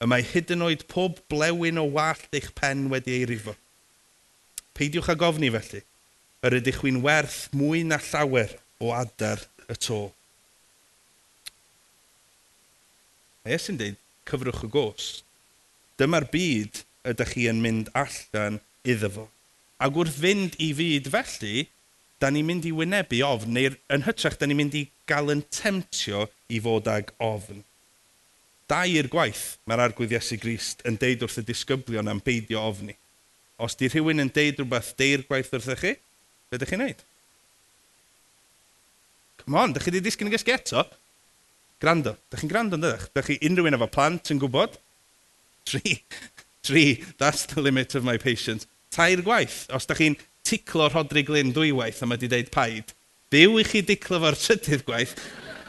y 0.00 0.08
mae 0.10 0.24
hyd 0.24 0.50
yn 0.56 0.64
oed 0.66 0.86
pob 0.92 1.20
blewyn 1.32 1.80
o 1.80 1.84
wallt 1.92 2.32
eich 2.36 2.48
pen 2.56 2.88
wedi 2.92 3.18
ei 3.18 3.28
rifo. 3.28 3.54
Peidiwch 4.76 5.12
ag 5.12 5.22
ofni 5.28 5.52
felly, 5.52 5.82
yr 6.46 6.58
ydych 6.60 6.80
chi'n 6.82 7.02
werth 7.04 7.46
mwy 7.56 7.82
na 7.86 7.98
llawer 8.02 8.54
o 8.82 8.92
adar 8.94 9.42
y 9.66 9.76
to. 9.82 10.00
A 13.46 13.54
Iesu'n 13.54 13.78
dweud, 13.80 13.98
cyfrwch 14.26 14.64
y 14.66 14.70
gos. 14.74 15.06
Dyma'r 15.98 16.28
byd 16.32 16.82
ydych 17.10 17.32
chi 17.34 17.46
yn 17.50 17.62
mynd 17.62 17.90
allan 17.98 18.60
iddo 18.86 19.10
fo. 19.14 19.26
Ac 19.82 19.98
wrth 19.98 20.18
fynd 20.22 20.56
i 20.62 20.72
fyd 20.76 21.10
felly, 21.12 21.66
da 22.22 22.30
ni'n 22.32 22.46
mynd 22.48 22.66
i 22.68 22.72
wynebu 22.74 23.20
ofn, 23.26 23.52
neu 23.52 23.74
yn 23.92 24.06
hytrach, 24.06 24.38
da 24.40 24.48
ni'n 24.48 24.60
mynd 24.60 24.76
i 24.78 24.86
gael 25.10 25.32
yn 25.34 25.44
temtio 25.52 26.26
i 26.48 26.60
fod 26.64 26.88
ag 26.90 27.12
ofn. 27.22 27.62
Da 28.66 28.82
i'r 28.90 29.10
gwaith 29.12 29.60
mae'r 29.68 29.84
argwydd 29.84 30.16
Iesu 30.16 30.38
Grist 30.42 30.82
yn 30.88 30.96
deud 30.98 31.22
wrth 31.22 31.38
y 31.42 31.44
disgyblion 31.46 32.10
am 32.10 32.22
beidio 32.24 32.64
ofni. 32.66 32.96
Os 33.62 33.76
di 33.78 33.88
rhywun 33.88 34.24
yn 34.24 34.32
deud 34.34 34.58
rhywbeth 34.58 34.94
deir 34.98 35.22
gwaith 35.28 35.52
wrthych 35.54 35.84
chi, 35.84 35.92
Be 36.50 36.60
ydych 36.60 36.72
chi'n 36.72 36.82
neud? 36.84 37.02
Come 39.42 39.60
on, 39.62 39.74
ydych 39.74 39.86
chi 39.86 39.94
wedi 39.94 40.04
disgyn 40.06 40.30
y 40.30 40.34
gysgu 40.36 40.54
eto? 40.54 40.86
Grando. 41.82 42.16
Ydych 42.28 42.44
chi'n 42.44 42.52
grando 42.52 42.78
ydych? 42.80 43.08
Ydych 43.12 43.32
chi 43.32 43.40
unrhyw 43.48 43.70
un 43.70 43.78
efo 43.78 43.90
plant 43.90 44.32
yn 44.34 44.42
gwybod? 44.42 44.78
Tri. 45.66 45.98
Tri. 46.66 46.86
That's 47.18 47.46
the 47.52 47.62
limit 47.62 47.94
of 47.98 48.06
my 48.06 48.16
patience. 48.18 48.68
Tair 48.94 49.22
gwaith. 49.26 49.64
Os 49.74 49.88
ydych 49.88 50.02
chi'n 50.04 50.18
ticlo 50.46 50.88
Rodri 50.92 51.24
Glyn 51.26 51.52
dwywaith 51.54 52.02
a 52.02 52.06
mae 52.06 52.18
wedi 52.18 52.30
deud 52.30 52.50
paid, 52.54 52.92
byw 53.34 53.58
i 53.60 53.64
chi 53.66 53.82
diclo 53.86 54.20
fo'r 54.22 54.38
trydydd 54.38 54.84
gwaith, 54.86 55.16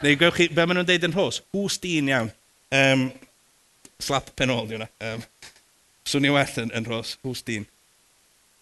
neu 0.04 0.18
gwewch 0.20 0.38
chi, 0.38 0.50
be 0.54 0.66
maen 0.66 0.78
nhw'n 0.80 0.90
deud 0.90 1.08
yn 1.08 1.16
hos, 1.18 1.42
hws 1.56 1.80
dyn 1.82 2.12
iawn. 2.12 2.30
Um, 2.78 3.08
slap 4.04 4.30
pen 4.38 4.54
ôl, 4.54 4.68
diwna. 4.70 4.90
hwnna. 5.00 5.18
Um, 5.18 5.26
Swnio 6.08 6.38
well 6.38 6.60
yn, 6.62 6.70
yn 6.78 6.86
hos. 6.88 7.18
hws 7.26 7.42
dyn. 7.48 7.66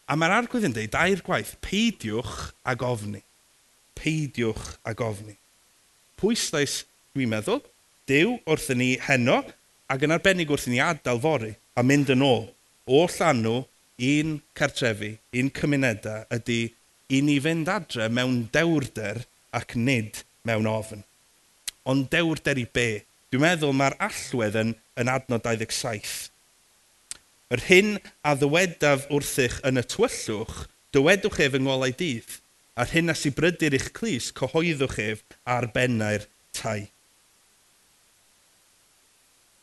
A 0.05 0.17
mae'r 0.17 0.35
argwydd 0.39 0.67
yn 0.67 0.75
dweud, 0.75 0.91
dair 0.93 1.21
gwaith, 1.25 1.55
peidiwch 1.65 2.51
a 2.61 2.75
gofni. 2.77 3.23
Peidiwch 3.97 4.75
a 4.85 4.93
gofni. 4.97 5.33
Pwyslais, 6.19 6.83
dwi'n 7.15 7.31
meddwl, 7.31 7.63
Dyw 8.05 8.35
wrthyn 8.45 8.77
ni 8.77 8.91
heno 9.01 9.39
ac 9.89 10.03
yn 10.05 10.13
arbennig 10.13 10.51
wrthyn 10.53 10.75
ni 10.75 10.81
adael 10.83 11.21
fori 11.23 11.55
a 11.73 11.81
mynd 11.81 12.11
yn 12.13 12.21
ôl. 12.21 12.43
O 12.85 13.07
llanw, 13.09 13.63
un 13.97 14.35
cartrefi, 14.53 15.15
un 15.41 15.49
cymunedau 15.57 16.27
ydy 16.37 16.59
i 17.09 17.23
ni 17.25 17.39
fynd 17.41 17.71
adre 17.73 18.05
mewn 18.13 18.43
dewrder 18.53 19.23
ac 19.57 19.73
nid 19.87 20.21
mewn 20.45 20.69
ofn. 20.69 21.01
Ond 21.89 22.05
dewrder 22.13 22.61
i 22.61 22.67
be? 22.77 22.89
Dwi'n 23.33 23.41
meddwl 23.41 23.73
mae'r 23.73 23.97
allwedd 24.05 24.61
yn, 24.61 24.75
yn 25.01 25.09
adnod 25.09 25.49
27 25.49 26.29
Yr 27.53 27.61
hyn 27.67 27.91
a 28.25 28.33
ddywedaf 28.39 29.05
wrthych 29.13 29.59
yn 29.69 29.77
y 29.77 29.83
tywyllwch, 29.85 30.63
dywedwch 30.95 31.37
ef 31.45 31.57
yng 31.57 31.67
ngolau 31.67 31.93
dydd, 31.99 32.39
a'r 32.79 32.89
hyn 32.89 33.13
a 33.13 33.15
sy'n 33.17 33.35
brydyr 33.37 33.75
eich 33.77 33.91
clis, 33.97 34.31
cyhoeddwch 34.33 34.97
ef 35.03 35.21
ar 35.45 35.69
bennau'r 35.75 36.25
tai. 36.57 36.87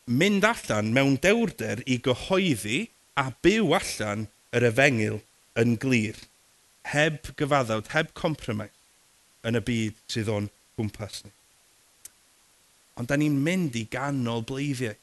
Mynd 0.07 0.47
allan 0.47 0.93
mewn 0.95 1.19
dewrder 1.25 1.83
i 1.87 1.99
gyhoeddi 2.07 2.79
a 3.19 3.29
byw 3.43 3.75
allan 3.79 4.29
yr 4.55 4.69
efengil 4.71 5.21
yn 5.59 5.77
glir, 5.83 6.17
heb 6.95 7.33
gyfaddawd, 7.39 7.91
heb 7.97 8.15
compromise 8.19 8.79
yn 9.47 9.59
y 9.59 9.63
byd 9.67 10.03
sydd 10.11 10.31
o'n 10.31 10.51
gwmpas 10.79 11.23
ni. 11.27 11.33
Ond 13.01 13.11
da 13.11 13.19
ni'n 13.19 13.39
mynd 13.43 13.75
i 13.79 13.87
ganol 13.91 14.45
bleiddiau. 14.47 14.95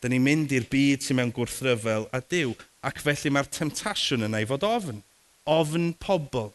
Da 0.00 0.08
ni'n 0.08 0.24
mynd 0.24 0.52
i'r 0.56 0.68
byd 0.72 1.04
sy'n 1.04 1.18
mewn 1.18 1.32
gwrthryfel 1.36 2.06
a 2.16 2.22
diw, 2.32 2.54
ac 2.86 3.02
felly 3.04 3.32
mae'r 3.34 3.50
temtasiwn 3.52 4.24
yna 4.28 4.40
i 4.40 4.48
fod 4.48 4.64
ofn. 4.64 5.02
Ofn 5.50 5.90
pobl. 6.00 6.52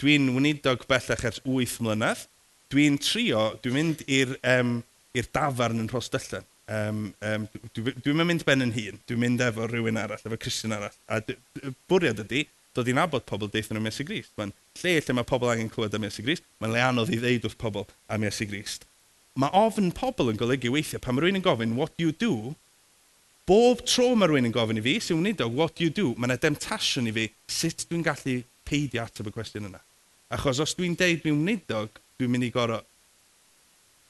Dwi'n 0.00 0.28
weinidog 0.34 0.84
bellach 0.90 1.24
ers 1.24 1.40
8 1.44 1.78
mlynedd. 1.84 2.26
Dwi'n 2.72 2.98
trio, 3.00 3.46
dwi'n 3.64 3.78
mynd 3.78 4.02
i'r 4.10 4.34
um, 4.56 4.80
i'r 5.16 5.30
dafarn 5.32 5.80
yn 5.80 5.88
Rhostyllan. 5.88 6.44
Um, 6.66 7.12
um, 7.22 7.46
dwi'n 7.78 8.02
dwi 8.02 8.26
mynd 8.26 8.44
ben 8.44 8.64
yn 8.64 8.74
hun, 8.74 8.98
dwi'n 9.06 9.22
mynd 9.22 9.44
efo 9.46 9.68
rhywun 9.70 10.00
arall, 10.02 10.20
efo 10.26 10.38
Christian 10.42 10.74
arall. 10.74 10.96
A 11.06 11.22
bwriad 11.88 12.20
ydy, 12.24 12.42
dod 12.76 12.90
i'n 12.90 13.00
abod 13.00 13.24
pobl 13.28 13.48
deithio 13.52 13.76
nhw 13.76 13.88
Iesu 13.88 14.04
Grist. 14.08 14.34
Mae'n 14.36 14.52
lle 14.82 14.96
lle 14.98 15.16
mae 15.16 15.28
pobl 15.28 15.52
angen 15.52 15.70
clywed 15.72 15.94
am 15.96 16.04
Iesu 16.08 16.26
Grist, 16.26 16.44
mae'n 16.60 16.74
le 16.74 16.82
anodd 16.82 17.14
i 17.14 17.20
ddeud 17.22 17.46
wrth 17.48 17.58
pobl 17.62 17.86
am 18.12 18.26
Iesu 18.26 18.48
Grist. 18.50 18.84
Mae 19.38 19.52
ofn 19.56 19.92
pobl 19.96 20.32
yn 20.32 20.40
golygu 20.40 20.72
weithiau, 20.74 21.00
pan 21.00 21.16
mae 21.16 21.24
rhywun 21.24 21.40
yn 21.40 21.46
gofyn, 21.46 21.76
what 21.78 21.94
do 21.96 22.08
you 22.08 22.12
do? 22.12 22.56
Bob 23.46 23.84
tro 23.86 24.08
mae 24.18 24.26
rhywun 24.26 24.48
yn 24.48 24.54
gofyn 24.54 24.80
i 24.80 24.82
fi, 24.82 24.96
sy'n 24.98 25.20
wneud 25.20 25.42
o, 25.44 25.46
what 25.54 25.76
do 25.78 25.84
you 25.84 25.92
do? 25.94 26.08
Mae 26.18 26.26
yna 26.26 26.36
demtasiwn 26.42 27.06
i 27.06 27.12
fi, 27.14 27.26
sut 27.46 27.84
dwi'n 27.86 28.02
gallu 28.02 28.40
peidio 28.66 29.04
ateb 29.04 29.28
y 29.30 29.32
cwestiwn 29.36 29.68
yna. 29.68 29.78
Achos 30.34 30.58
os 30.64 30.74
dwi'n 30.74 30.96
deud 30.98 31.22
mewn 31.22 31.44
nidog, 31.46 32.00
dwi'n 32.18 32.32
mynd 32.32 32.48
i 32.48 32.50
gorau, 32.50 32.82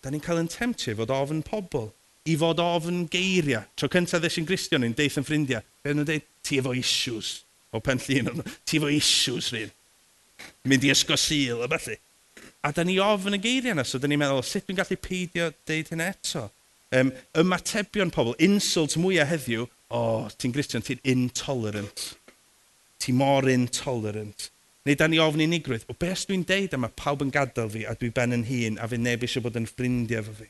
da 0.01 0.13
ni'n 0.13 0.25
cael 0.25 0.41
yn 0.41 0.49
temtio 0.49 0.97
fod 0.97 1.13
ofyn 1.13 1.45
pobl, 1.45 1.91
i 2.25 2.39
fod 2.41 2.65
ofyn 2.65 3.05
geiriau. 3.13 3.69
Tro 3.77 3.93
cyntaf 3.93 4.25
ddys 4.25 4.41
i'n 4.41 4.49
gristion 4.49 4.81
ni'n 4.87 4.97
deith 4.97 5.21
yn 5.21 5.29
ffrindiau, 5.29 5.69
fe 5.85 5.93
nhw'n 5.93 6.09
deud, 6.09 6.33
ti 6.41 6.63
efo 6.63 6.73
issues, 6.73 7.37
o 7.77 7.85
pen 7.85 8.01
llun, 8.09 8.41
ti 8.65 8.81
efo 8.81 8.89
issues 8.89 9.53
rhywun, 9.53 9.77
mynd 10.65 10.89
i 10.89 10.97
ysgo 10.97 11.21
sil, 11.21 11.61
a 11.61 11.69
felly. 11.77 12.01
A 12.65 12.73
da 12.73 12.89
ni 12.89 12.97
ofyn 13.05 13.37
y 13.37 13.45
geiriau 13.45 13.77
yna, 13.77 13.85
so 13.85 14.01
da 14.01 14.09
ni'n 14.09 14.25
meddwl, 14.25 14.41
sut 14.49 14.65
dwi'n 14.65 14.81
gallu 14.81 14.97
peidio 14.97 15.53
deud 15.69 15.93
hynna 15.93 16.09
eto? 16.17 16.49
um, 16.95 17.13
ymatebion 17.43 18.13
pobl, 18.15 18.37
insult 18.43 18.97
mwyaf 19.01 19.33
heddiw, 19.33 19.67
o, 19.87 19.99
oh, 19.99 20.29
ti'n 20.39 20.55
Christian, 20.55 20.85
ti'n 20.87 21.03
intolerant. 21.07 22.13
Ti 23.03 23.15
mor 23.15 23.49
intolerant. 23.51 24.51
Neu 24.87 24.95
da 24.99 25.09
ni 25.11 25.19
ofn 25.19 25.43
unigrwydd, 25.43 25.87
o 25.91 25.97
beth 25.99 26.29
dwi'n 26.29 26.45
deud 26.47 26.75
yma 26.77 26.93
pawb 26.95 27.25
yn 27.25 27.33
gadael 27.35 27.71
fi 27.73 27.83
a 27.91 27.97
dwi 27.99 28.13
ben 28.15 28.35
yn 28.37 28.45
hun 28.47 28.77
a 28.79 28.87
fi 28.87 29.01
neb 29.03 29.25
eisiau 29.27 29.43
bod 29.43 29.59
yn 29.59 29.67
ffrindiau 29.67 30.23
fo 30.29 30.35
fi. 30.39 30.47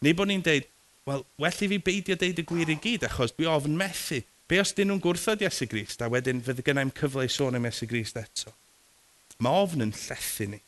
Neu 0.00 0.16
bod 0.16 0.30
ni'n 0.30 0.44
deud, 0.46 0.68
wel, 1.08 1.26
well 1.40 1.64
i 1.66 1.68
fi 1.68 1.78
beidio 1.90 2.16
deud 2.16 2.40
y 2.40 2.44
gwir 2.48 2.72
i 2.72 2.78
gyd 2.80 3.04
achos 3.08 3.36
dwi 3.36 3.48
ofn 3.52 3.76
methu. 3.76 4.22
Be 4.48 4.62
os 4.62 4.72
dyn 4.74 4.88
nhw'n 4.88 5.02
gwrthod 5.04 5.44
Iesu 5.44 5.68
Grist 5.70 6.00
a 6.02 6.08
wedyn 6.10 6.40
fydd 6.46 6.64
gynnau'n 6.66 6.94
cyfle 6.96 7.26
i 7.28 7.30
sôn 7.30 7.58
am 7.58 7.68
Iesu 7.68 7.86
Grist 7.90 8.16
eto? 8.18 8.54
Mae 9.44 9.60
ofn 9.66 9.84
yn 9.84 9.92
llethu 9.94 10.48
ni. 10.54 10.62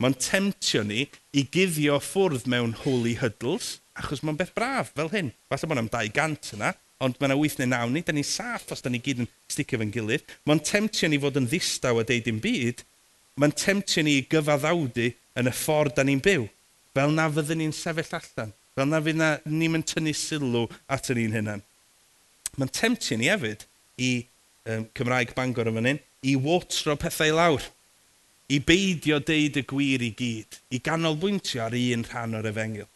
Mae'n 0.00 0.16
temtio 0.18 0.82
ni 0.88 1.04
i 1.36 1.44
guddio 1.44 2.00
ffwrdd 2.02 2.48
mewn 2.50 2.72
holy 2.80 3.12
huddles, 3.20 3.76
achos 3.98 4.22
mae'n 4.24 4.38
beth 4.38 4.54
braf 4.56 4.92
fel 4.96 5.10
hyn. 5.12 5.30
Falle 5.50 5.68
bod 5.70 5.80
am 5.82 5.90
200 5.92 6.54
yna, 6.56 6.72
ond 7.02 7.18
mae 7.18 7.30
yna 7.30 7.36
8 7.38 7.60
neu 7.60 7.70
9 7.72 7.92
ni, 7.94 8.02
da 8.06 8.14
ni'n 8.14 8.26
saff 8.26 8.72
os 8.74 8.84
da 8.84 8.92
ni 8.92 9.00
gyd 9.02 9.24
yn 9.24 9.30
sticio 9.50 9.80
fe'n 9.80 9.92
gilydd. 9.94 10.24
Mae'n 10.48 10.62
temtio 10.66 11.10
ni 11.10 11.20
fod 11.22 11.40
yn 11.40 11.48
ddistaw 11.50 12.00
a 12.00 12.06
deud 12.08 12.26
dim 12.28 12.40
byd, 12.42 12.84
mae'n 13.40 13.54
temtio 13.58 14.04
ni 14.06 14.18
i 14.20 14.26
gyfaddawdu 14.30 15.10
yn 15.40 15.50
y 15.50 15.54
ffordd 15.56 15.96
da 15.98 16.06
ni'n 16.06 16.22
byw. 16.24 16.46
Fel 16.92 17.14
na 17.16 17.28
fyddwn 17.32 17.62
ni'n 17.62 17.76
sefyll 17.76 18.16
allan, 18.18 18.54
fel 18.76 18.88
na 18.88 19.00
fydd 19.04 19.20
na 19.20 19.34
ni'n 19.48 19.76
mynd 19.76 19.88
tynnu 19.88 20.14
sylw 20.16 20.66
at 20.92 21.10
yr 21.12 21.22
un 21.24 21.36
hynny. 21.38 21.60
Mae'n 22.60 22.72
temtio 22.76 23.16
ni 23.16 23.30
hefyd 23.32 23.64
i 23.96 24.10
um, 24.68 24.84
Cymraeg 24.96 25.32
Bangor 25.36 25.70
yn 25.70 25.78
fan 25.78 25.88
hyn, 25.92 26.02
i 26.28 26.36
wotro 26.38 26.96
pethau 27.00 27.32
lawr, 27.34 27.64
i 28.52 28.58
beidio 28.60 29.18
deud 29.24 29.56
y 29.56 29.64
gwir 29.68 30.04
i 30.04 30.12
gyd, 30.16 30.60
i 30.76 30.82
ganolbwyntio 30.84 31.64
ar 31.64 31.76
un 31.78 32.04
rhan 32.10 32.36
o'r 32.38 32.50
efengil 32.52 32.91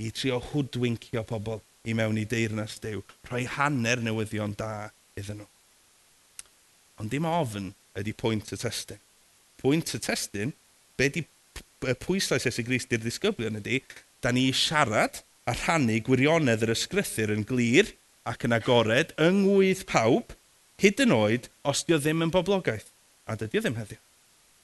i 0.00 0.10
trio 0.14 0.38
hwdwincio 0.52 1.24
pobl 1.28 1.60
i 1.88 1.94
mewn 1.98 2.20
i 2.20 2.26
deyrnas 2.28 2.78
Dyw, 2.82 3.02
rhoi 3.28 3.44
hanner 3.56 4.02
newyddion 4.02 4.54
da 4.58 4.90
iddyn 5.18 5.42
nhw. 5.42 5.48
Ond 7.02 7.10
dim 7.10 7.26
ofn 7.26 7.72
ydy 7.98 8.14
pwynt 8.16 8.52
y 8.54 8.58
testyn. 8.60 9.00
Pwynt 9.60 9.94
y 9.96 10.00
testyn, 10.02 10.54
be 10.98 11.08
di 11.10 11.24
pwyslais 12.02 12.46
Esu 12.48 12.64
Gris 12.66 12.86
di'r 12.86 13.02
disgyblion 13.02 13.58
ydy, 13.58 13.82
da 14.22 14.30
ni 14.30 14.48
siarad 14.54 15.22
a 15.48 15.56
rhannu 15.56 15.98
gwirionedd 16.06 16.62
yr 16.66 16.74
ysgrythyr 16.76 17.34
yn 17.34 17.46
glir 17.48 17.90
ac 18.28 18.46
yn 18.46 18.54
agored 18.54 19.14
yngwydd 19.18 19.82
pawb, 19.90 20.36
hyd 20.78 21.02
yn 21.02 21.14
oed 21.16 21.50
os 21.66 21.82
dio 21.88 21.98
ddim 21.98 22.22
yn 22.22 22.34
boblogaeth. 22.34 22.88
A 23.26 23.34
dydy 23.38 23.62
ddim 23.62 23.78
heddiw. 23.78 23.98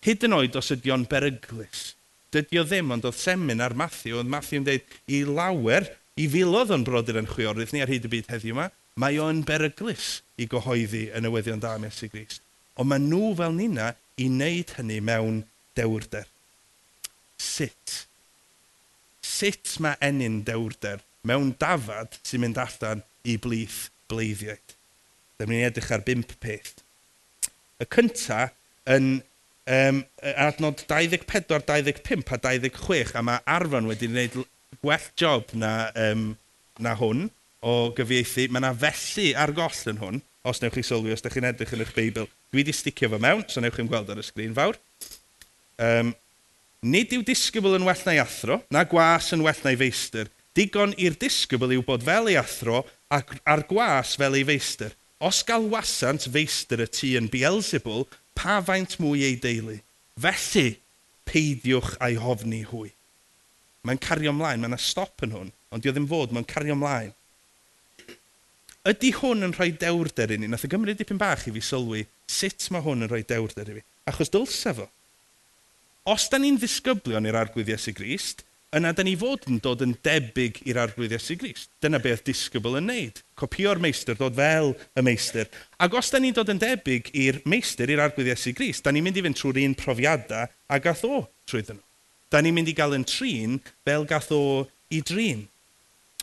Hyd 0.06 0.24
yn 0.26 0.36
oed 0.38 0.56
os 0.58 0.70
ydy 0.74 0.92
o'n 0.94 1.06
beryglus 1.10 1.92
Dydy 2.34 2.60
o 2.60 2.64
ddim, 2.66 2.90
ond 2.92 3.06
oedd 3.08 3.16
Semin 3.16 3.62
ar 3.64 3.74
Matthew, 3.78 4.18
oedd 4.18 4.28
Matthew 4.28 4.60
yn 4.60 4.66
dweud, 4.66 4.96
i 5.08 5.22
lawer, 5.24 5.86
i 6.20 6.26
filodd 6.28 6.74
o'n 6.74 6.84
brodyr 6.84 7.20
yn 7.22 7.30
chwiorydd 7.30 7.72
ni 7.72 7.80
ar 7.84 7.92
hyd 7.92 8.08
y 8.08 8.12
byd 8.12 8.32
heddiw 8.32 8.56
yma, 8.56 8.66
mae 8.98 9.20
o'n 9.22 9.44
beryglus 9.46 10.18
i 10.36 10.48
gyhoeddi 10.50 11.06
yn 11.16 11.28
y 11.28 11.32
weddion 11.32 11.62
da 11.62 11.76
Mesu 11.80 12.10
Grist. 12.12 12.42
Ond 12.78 12.90
mae 12.90 13.02
nhw 13.02 13.32
fel 13.38 13.54
nina 13.54 13.92
i 14.18 14.26
wneud 14.28 14.74
hynny 14.76 14.98
mewn 15.04 15.42
dewrder. 15.78 16.26
Sut? 17.38 17.94
Sut 19.22 19.78
mae 19.82 19.98
enyn 20.04 20.42
dewrder 20.46 21.04
mewn 21.28 21.54
dafad 21.60 22.18
sy'n 22.26 22.42
mynd 22.44 22.60
allan 22.60 23.04
i 23.28 23.38
blith 23.40 23.86
bleiddiaid? 24.10 24.76
Dyma 25.38 25.54
ni'n 25.54 25.68
edrych 25.70 25.92
ar 25.94 26.04
bump 26.06 26.34
peth. 26.42 26.80
Y 27.78 27.86
cynta 27.94 28.48
yn 28.90 29.20
um, 29.68 30.02
adnod 30.34 30.84
24, 30.88 31.60
25 31.68 32.32
a 32.34 32.40
26, 32.48 33.14
a 33.18 33.24
mae 33.24 33.42
Arfon 33.56 33.90
wedi 33.90 34.08
gwneud 34.10 34.38
gwell 34.82 35.10
job 35.18 35.52
na, 35.58 35.72
um, 36.08 36.30
na 36.82 36.94
hwn 36.98 37.26
o 37.60 37.90
gyfieithu. 37.96 38.48
Mae 38.48 38.62
yna 38.62 38.72
felly 38.84 39.32
ar 39.38 39.52
goll 39.56 39.82
yn 39.92 40.00
hwn, 40.02 40.22
os 40.48 40.62
newch 40.62 40.78
chi 40.78 40.86
sylwi, 40.86 41.12
os 41.12 41.24
ydych 41.24 41.36
chi'n 41.36 41.50
edrych 41.50 41.74
yn 41.76 41.84
eich 41.84 41.96
Beibl. 41.96 42.30
Dwi 42.52 42.62
wedi 42.62 42.76
sticio 42.76 43.10
fo 43.12 43.20
mewn, 43.22 43.44
so 43.50 43.60
newch 43.64 43.76
chi'n 43.76 43.90
gweld 43.90 44.10
ar 44.12 44.22
y 44.22 44.26
sgrin 44.26 44.56
fawr. 44.56 44.78
Um, 45.78 46.14
Nid 46.78 47.10
yw 47.10 47.24
disgybl 47.26 47.74
yn 47.74 47.82
well 47.88 48.02
na'i 48.06 48.20
athro, 48.22 48.60
na 48.70 48.84
gwas 48.86 49.32
yn 49.34 49.42
well 49.42 49.62
na'i 49.64 49.74
feistr. 49.80 50.28
Digon 50.54 50.92
i'r 50.94 51.16
disgybl 51.18 51.72
yw 51.74 51.82
bod 51.86 52.04
fel 52.06 52.30
ei 52.30 52.36
athro 52.38 52.84
ac 53.10 53.34
ar 53.42 53.64
gwas 53.66 54.12
fel 54.20 54.36
ei 54.38 54.44
feistr. 54.46 54.94
Os 55.18 55.40
gael 55.42 55.66
wasant 55.72 56.28
feistr 56.30 56.84
y 56.84 56.86
tŷ 56.86 57.10
yn 57.18 57.26
Beelzebul, 57.32 58.06
pa 58.38 58.60
faint 58.64 58.96
mwy 59.02 59.24
ei 59.26 59.36
deulu. 59.42 59.78
Felly, 60.22 60.78
peidiwch 61.28 61.96
a'i 62.02 62.18
hofni 62.22 62.62
hwy. 62.70 62.92
Mae'n 63.86 64.00
cario 64.02 64.32
ymlaen, 64.34 64.62
mae'n 64.64 64.80
stop 64.82 65.24
yn 65.26 65.34
hwn, 65.34 65.54
ond 65.72 65.84
di 65.84 65.90
o 65.90 65.94
ddim 65.94 66.08
fod, 66.10 66.34
mae'n 66.34 66.48
cario 66.48 66.76
ymlaen. 66.76 67.14
Ydy 68.88 69.10
hwn 69.18 69.44
yn 69.44 69.54
rhoi 69.56 69.72
dewrder 69.76 70.32
i 70.32 70.38
ni? 70.40 70.48
Nath 70.48 70.64
y 70.64 70.70
gymryd 70.72 71.00
dipyn 71.00 71.20
bach 71.20 71.44
i 71.48 71.52
fi 71.52 71.62
sylwi 71.64 72.06
sut 72.30 72.70
mae 72.72 72.84
hwn 72.84 73.04
yn 73.04 73.10
rhoi 73.10 73.24
dewrder 73.26 73.68
i 73.72 73.78
fi. 73.78 73.84
Achos 74.08 74.32
dylse 74.32 74.72
fo. 74.78 74.86
Os 76.08 76.28
da 76.32 76.38
ni'n 76.40 76.56
ddisgyblion 76.60 77.28
i'r 77.28 77.36
argwydd 77.36 77.68
Iesu 77.74 77.92
Grist, 77.96 78.46
yna 78.76 78.92
da 78.92 79.04
ni 79.04 79.14
fod 79.16 79.46
yn 79.48 79.60
dod 79.64 79.80
yn 79.84 79.94
debyg 80.04 80.60
i'r 80.68 80.80
arglwydd 80.82 81.14
Iesu 81.16 81.38
Grist. 81.40 81.70
Dyna 81.80 82.00
beth 82.04 82.24
disgybl 82.26 82.76
yn 82.80 82.88
neud. 82.90 83.22
Copio'r 83.38 83.80
meistr, 83.80 84.18
dod 84.18 84.36
fel 84.36 84.74
y 84.92 85.04
meistr. 85.06 85.48
Ac 85.80 85.96
os 85.96 86.10
da 86.12 86.20
ni'n 86.20 86.36
dod 86.36 86.52
yn 86.52 86.60
debyg 86.60 87.08
i'r 87.16 87.40
meistr, 87.48 87.88
i'r 87.88 88.02
arglwydd 88.04 88.32
Iesu 88.34 88.52
Grist, 88.56 88.84
da 88.84 88.92
ni'n 88.92 89.06
mynd 89.06 89.20
i 89.20 89.24
fynd 89.24 89.40
trwy'r 89.40 89.62
un 89.64 89.76
profiadau 89.78 90.52
a 90.52 90.80
gath 90.84 91.06
o 91.08 91.22
trwyddyn 91.48 91.80
nhw. 91.80 91.86
Da 92.28 92.42
ni'n 92.44 92.58
mynd 92.58 92.68
i 92.68 92.76
gael 92.76 92.98
yn 92.98 93.08
trin 93.08 93.56
fel 93.88 94.04
gath 94.08 94.28
o 94.36 94.42
i 94.92 95.00
drin. 95.00 95.46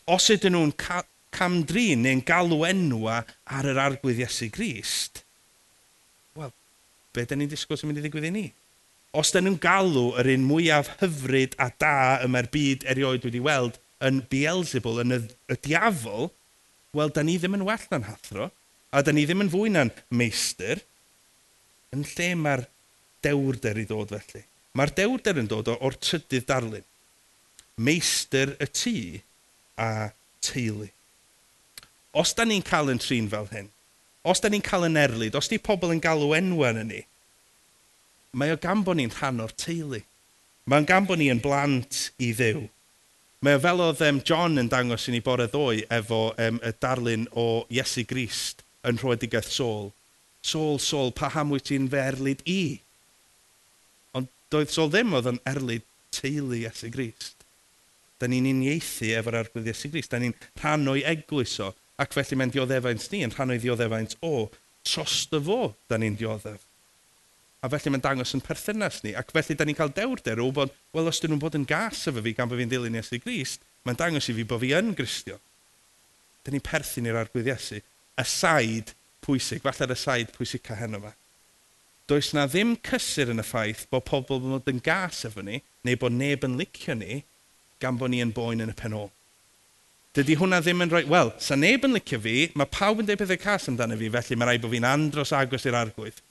Os 0.06 0.30
ydyn 0.30 0.54
nhw'n 0.54 0.76
ca 0.78 1.02
camdrin 1.36 2.06
neu'n 2.06 2.22
galw 2.28 2.62
enwa 2.70 3.24
ar 3.26 3.72
yr 3.72 3.82
arglwydd 3.88 4.22
Iesu 4.22 4.52
Grist, 4.54 5.24
wel, 6.38 6.54
be 7.16 7.26
da 7.26 7.40
ni'n 7.40 7.50
disgwyl 7.50 7.82
sy'n 7.82 7.90
mynd 7.90 8.04
i 8.04 8.06
ddigwydd 8.06 8.30
i 8.30 8.34
ni? 8.38 8.46
os 9.16 9.32
dyn 9.32 9.48
nhw'n 9.48 9.62
galw 9.64 10.10
yr 10.20 10.30
un 10.34 10.46
mwyaf 10.50 10.92
hyfryd 11.00 11.56
a 11.62 11.70
da 11.82 11.96
yma'r 12.26 12.50
byd 12.52 12.86
erioed 12.92 13.26
wedi 13.28 13.42
weld 13.44 13.80
yn 14.04 14.22
Beelzebul, 14.30 15.00
yn 15.04 15.16
y, 15.16 15.20
y 15.52 15.58
diafol, 15.66 16.30
wel, 16.96 17.12
da 17.16 17.24
ni 17.24 17.38
ddim 17.40 17.56
yn 17.58 17.66
well 17.68 17.86
na'n 17.92 18.08
hathro, 18.10 18.50
a 18.92 19.04
da 19.04 19.14
ni 19.16 19.24
ddim 19.28 19.46
yn 19.46 19.52
fwy 19.54 19.72
na'n 19.72 19.94
meistr, 20.12 20.84
yn 21.96 22.04
lle 22.12 22.30
mae'r 22.42 22.66
dewrder 23.26 23.80
i 23.80 23.88
ddod 23.88 24.12
felly. 24.12 24.44
Mae'r 24.76 24.92
dewrder 24.98 25.40
yn 25.40 25.50
dod 25.52 25.72
o'r 25.76 25.98
trydydd 26.04 26.48
darlun. 26.50 26.84
Meistr 27.80 28.54
y 28.60 28.68
tŷ 28.68 28.96
a 29.80 29.90
teulu. 30.44 30.90
Os 32.16 32.36
da 32.36 32.46
ni'n 32.48 32.64
cael 32.64 32.92
yn 32.94 33.02
trin 33.04 33.32
fel 33.32 33.48
hyn, 33.52 33.72
os 34.28 34.44
da 34.44 34.52
ni'n 34.52 34.64
cael 34.64 34.88
yn 34.88 35.00
erlyd, 35.00 35.36
os 35.36 35.52
di 35.52 35.60
pobl 35.60 35.92
yn 35.96 36.04
galw 36.04 36.36
enwa 36.38 36.72
yn 36.72 36.88
ni, 36.92 37.02
mae 38.36 38.52
o 38.52 38.60
gan 38.60 38.84
bod 38.84 39.00
ni'n 39.00 39.14
rhan 39.16 39.42
o'r 39.44 39.54
teulu. 39.60 40.02
Mae'n 40.70 40.88
gan 40.90 41.06
bod 41.08 41.22
ni 41.22 41.30
yn 41.32 41.42
blant 41.44 42.10
i 42.20 42.32
ddew. 42.36 42.66
Mae 43.46 43.60
o 43.60 43.62
fel 43.62 43.84
oedd 43.86 44.02
um, 44.08 44.20
John 44.26 44.58
yn 44.58 44.72
dangos 44.72 45.06
i 45.08 45.14
ni 45.14 45.22
bore 45.24 45.46
ddoe 45.52 45.86
efo 45.94 46.22
um, 46.42 46.58
y 46.66 46.72
darlun 46.82 47.28
o 47.38 47.46
Iesu 47.70 48.04
Grist 48.10 48.64
yn 48.88 49.00
rhoedigaeth 49.00 49.52
Saul. 49.54 49.92
Saul, 50.46 50.80
Saul, 50.82 51.14
pa 51.14 51.30
ham 51.36 51.54
wyt 51.54 51.68
ti'n 51.70 51.88
fe 51.92 52.02
erlyd 52.02 52.44
i? 52.50 52.80
Ond 54.18 54.30
doedd 54.54 54.74
Saul 54.74 54.92
ddim 54.94 55.16
oedd 55.16 55.32
yn 55.36 55.42
erlyd 55.54 55.86
teulu 56.16 56.58
Iesu 56.60 56.92
Grist. 56.94 57.46
Da 58.20 58.28
ni'n 58.32 58.50
uniaethu 58.50 59.14
efo'r 59.20 59.42
arglwydd 59.44 59.72
Iesu 59.72 59.94
Grist. 59.94 60.12
Da 60.12 60.20
ni'n 60.22 60.36
rhan 60.64 60.90
o'i 60.92 61.06
eglwys 61.08 61.60
o. 61.64 61.72
Ac 62.02 62.18
felly 62.18 62.40
mae'n 62.40 62.54
dioddefaint 62.56 63.12
ni 63.14 63.24
yn 63.28 63.34
rhan 63.36 63.54
o'i 63.54 63.62
dioddefaint 63.62 64.18
o. 64.26 64.48
Trost 64.86 65.34
y 65.38 65.42
fo, 65.46 65.76
da 65.90 66.02
ni'n 66.02 66.18
dioddef 66.20 66.66
a 67.66 67.70
felly 67.72 67.94
mae'n 67.94 68.04
dangos 68.04 68.36
yn 68.38 68.44
perthynas 68.46 69.02
ni. 69.04 69.16
Ac 69.18 69.34
felly, 69.34 69.58
da 69.58 69.66
ni'n 69.66 69.78
cael 69.78 69.94
dewrder 69.96 70.42
o 70.44 70.52
bod, 70.54 70.74
wel, 70.94 71.10
os 71.10 71.22
dyn 71.22 71.34
nhw'n 71.34 71.42
bod 71.42 71.58
yn 71.58 71.66
gas 71.70 72.06
efo 72.12 72.22
fi 72.22 72.36
gan 72.38 72.52
bod 72.52 72.62
fi'n 72.62 72.72
dilyn 72.72 72.98
Iesu 73.00 73.20
Grist, 73.24 73.66
mae'n 73.88 74.00
dangos 74.00 74.30
i 74.30 74.38
fi 74.38 74.46
bod 74.48 74.62
fi 74.62 74.72
yn 74.78 74.94
Gristio. 74.98 75.40
Da 76.46 76.54
ni'n 76.54 76.64
perthyn 76.66 77.10
i'r 77.10 77.18
argwydd 77.24 77.50
Iesu. 77.50 77.82
Y 77.82 78.26
said 78.30 78.94
pwysig, 79.26 79.64
falle'r 79.66 79.96
y 79.96 80.00
said 80.00 80.34
pwysig 80.36 80.64
ca 80.66 80.78
heno 80.78 81.02
yma. 81.02 81.16
Does 82.06 82.36
na 82.38 82.46
ddim 82.46 82.76
cysur 82.86 83.32
yn 83.34 83.42
y 83.42 83.46
ffaith 83.46 83.88
bod 83.90 84.06
pobl 84.06 84.38
yn 84.38 84.52
bod 84.54 84.68
yn 84.70 84.82
gas 84.86 85.24
efo 85.26 85.42
ni, 85.42 85.64
neu 85.88 85.98
bod 85.98 86.14
neb 86.14 86.44
yn 86.46 86.60
licio 86.60 86.94
ni, 87.00 87.24
gan 87.82 87.98
bod 87.98 88.14
ni 88.14 88.22
yn 88.22 88.34
boen 88.36 88.62
yn 88.62 88.70
y 88.70 88.76
penol. 88.78 89.10
Dydy 90.16 90.38
hwnna 90.40 90.62
ddim 90.62 90.86
yn 90.86 90.92
rhoi, 90.94 91.02
wel, 91.10 91.34
sa 91.42 91.58
neb 91.58 91.84
yn 91.88 91.98
licio 91.98 92.22
fi, 92.22 92.36
mae 92.54 92.70
pawb 92.72 93.02
yn 93.02 93.10
dweud 93.10 93.24
pethau 93.24 93.42
cas 93.42 93.66
amdano 93.72 93.98
fi, 94.00 94.12
felly 94.14 94.38
mae 94.38 94.52
rai 94.52 94.62
bod 94.62 94.72
fi'n 94.76 94.86
andros 94.88 95.34
agos 95.36 95.66
i'r 95.66 95.80
argwydd. 95.82 96.22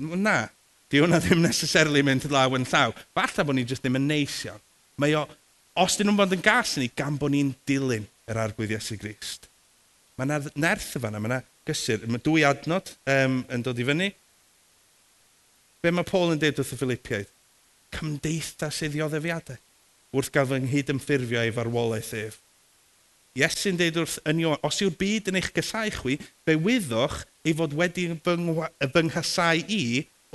Na, 0.00 0.48
Di 0.90 0.98
hwnna 0.98 1.20
ddim 1.22 1.42
necessarily 1.44 2.02
mynd 2.06 2.26
law 2.32 2.56
yn 2.58 2.66
llaw. 2.66 2.94
Falle 3.14 3.46
bod 3.46 3.58
ni 3.58 3.66
jyst 3.66 3.84
ddim 3.84 3.98
yn 4.00 4.08
neis 4.10 4.40
iawn. 4.48 4.62
Mae 5.00 5.14
o, 5.18 5.22
os 5.78 5.96
dyn 5.96 6.10
nhw'n 6.10 6.18
bod 6.18 6.34
yn 6.34 6.42
gas 6.44 6.74
ni, 6.80 6.90
gan 6.98 7.18
bod 7.20 7.32
ni'n 7.34 7.54
dilyn 7.68 8.08
yr 8.30 8.42
arglwydd 8.42 8.74
Iesu 8.74 8.98
Grist. 9.00 9.46
Mae 10.18 10.26
yna 10.26 10.40
nerth 10.58 10.96
yma, 10.98 11.14
mae 11.14 11.30
yna 11.30 11.40
gysur. 11.68 12.02
Mae 12.10 12.22
dwy 12.26 12.44
adnod 12.48 12.90
um, 13.08 13.40
yn 13.54 13.64
dod 13.64 13.78
i 13.78 13.86
fyny. 13.86 14.10
Be 15.80 15.94
mae 15.94 16.04
Paul 16.08 16.34
yn 16.34 16.42
dweud 16.42 16.58
wrth 16.60 16.74
y 16.74 16.80
Filipiaid? 16.82 17.30
Cymdeithas 17.94 18.82
ei 18.84 18.90
ddioddefiadau 18.92 19.58
wrth 20.10 20.30
gael 20.34 20.48
fy 20.50 20.58
nghyd 20.64 20.90
ymffurfio 20.90 21.42
ei 21.42 21.52
farwolaeth 21.54 22.14
ef. 22.18 22.38
Iesu'n 23.38 23.78
dweud 23.78 23.98
wrth 24.02 24.16
yn 24.26 24.40
Iwan, 24.42 24.62
os 24.66 24.80
yw'r 24.82 24.96
byd 24.98 25.30
yn 25.30 25.38
eich 25.38 25.52
gysau 25.54 25.92
chwi, 25.94 26.16
fe 26.46 26.56
wyddwch 26.58 27.20
ei 27.46 27.54
fod 27.56 27.76
wedi 27.78 28.08
fy, 28.26 28.34
fy 28.90 29.04
nghasau 29.06 29.62
i 29.70 29.84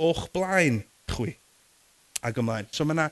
o'ch 0.02 0.26
blaen 0.34 0.82
chwi 1.12 1.36
ac 2.26 2.40
ymlaen. 2.42 2.68
So 2.72 2.84
mae 2.84 2.96
yna 2.96 3.08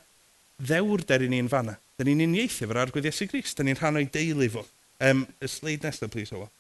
ddewrder 0.63 1.25
i 1.25 1.31
ni'n 1.31 1.51
fanna. 1.53 1.77
Da 1.99 2.07
ni'n 2.07 2.25
uniaethu 2.27 2.69
fo'r 2.69 2.83
argwydd 2.85 3.09
Iesu 3.11 3.29
Gris. 3.31 3.55
Da 3.55 3.67
ni'n 3.67 3.79
rhan 3.79 4.01
o'i 4.01 4.09
deulu 4.11 4.51
fo. 4.57 4.65
Um, 5.05 5.25
y 5.43 5.51
sleid 5.51 5.85
nesaf, 5.87 6.11
please, 6.13 6.35
Ola. 6.35 6.51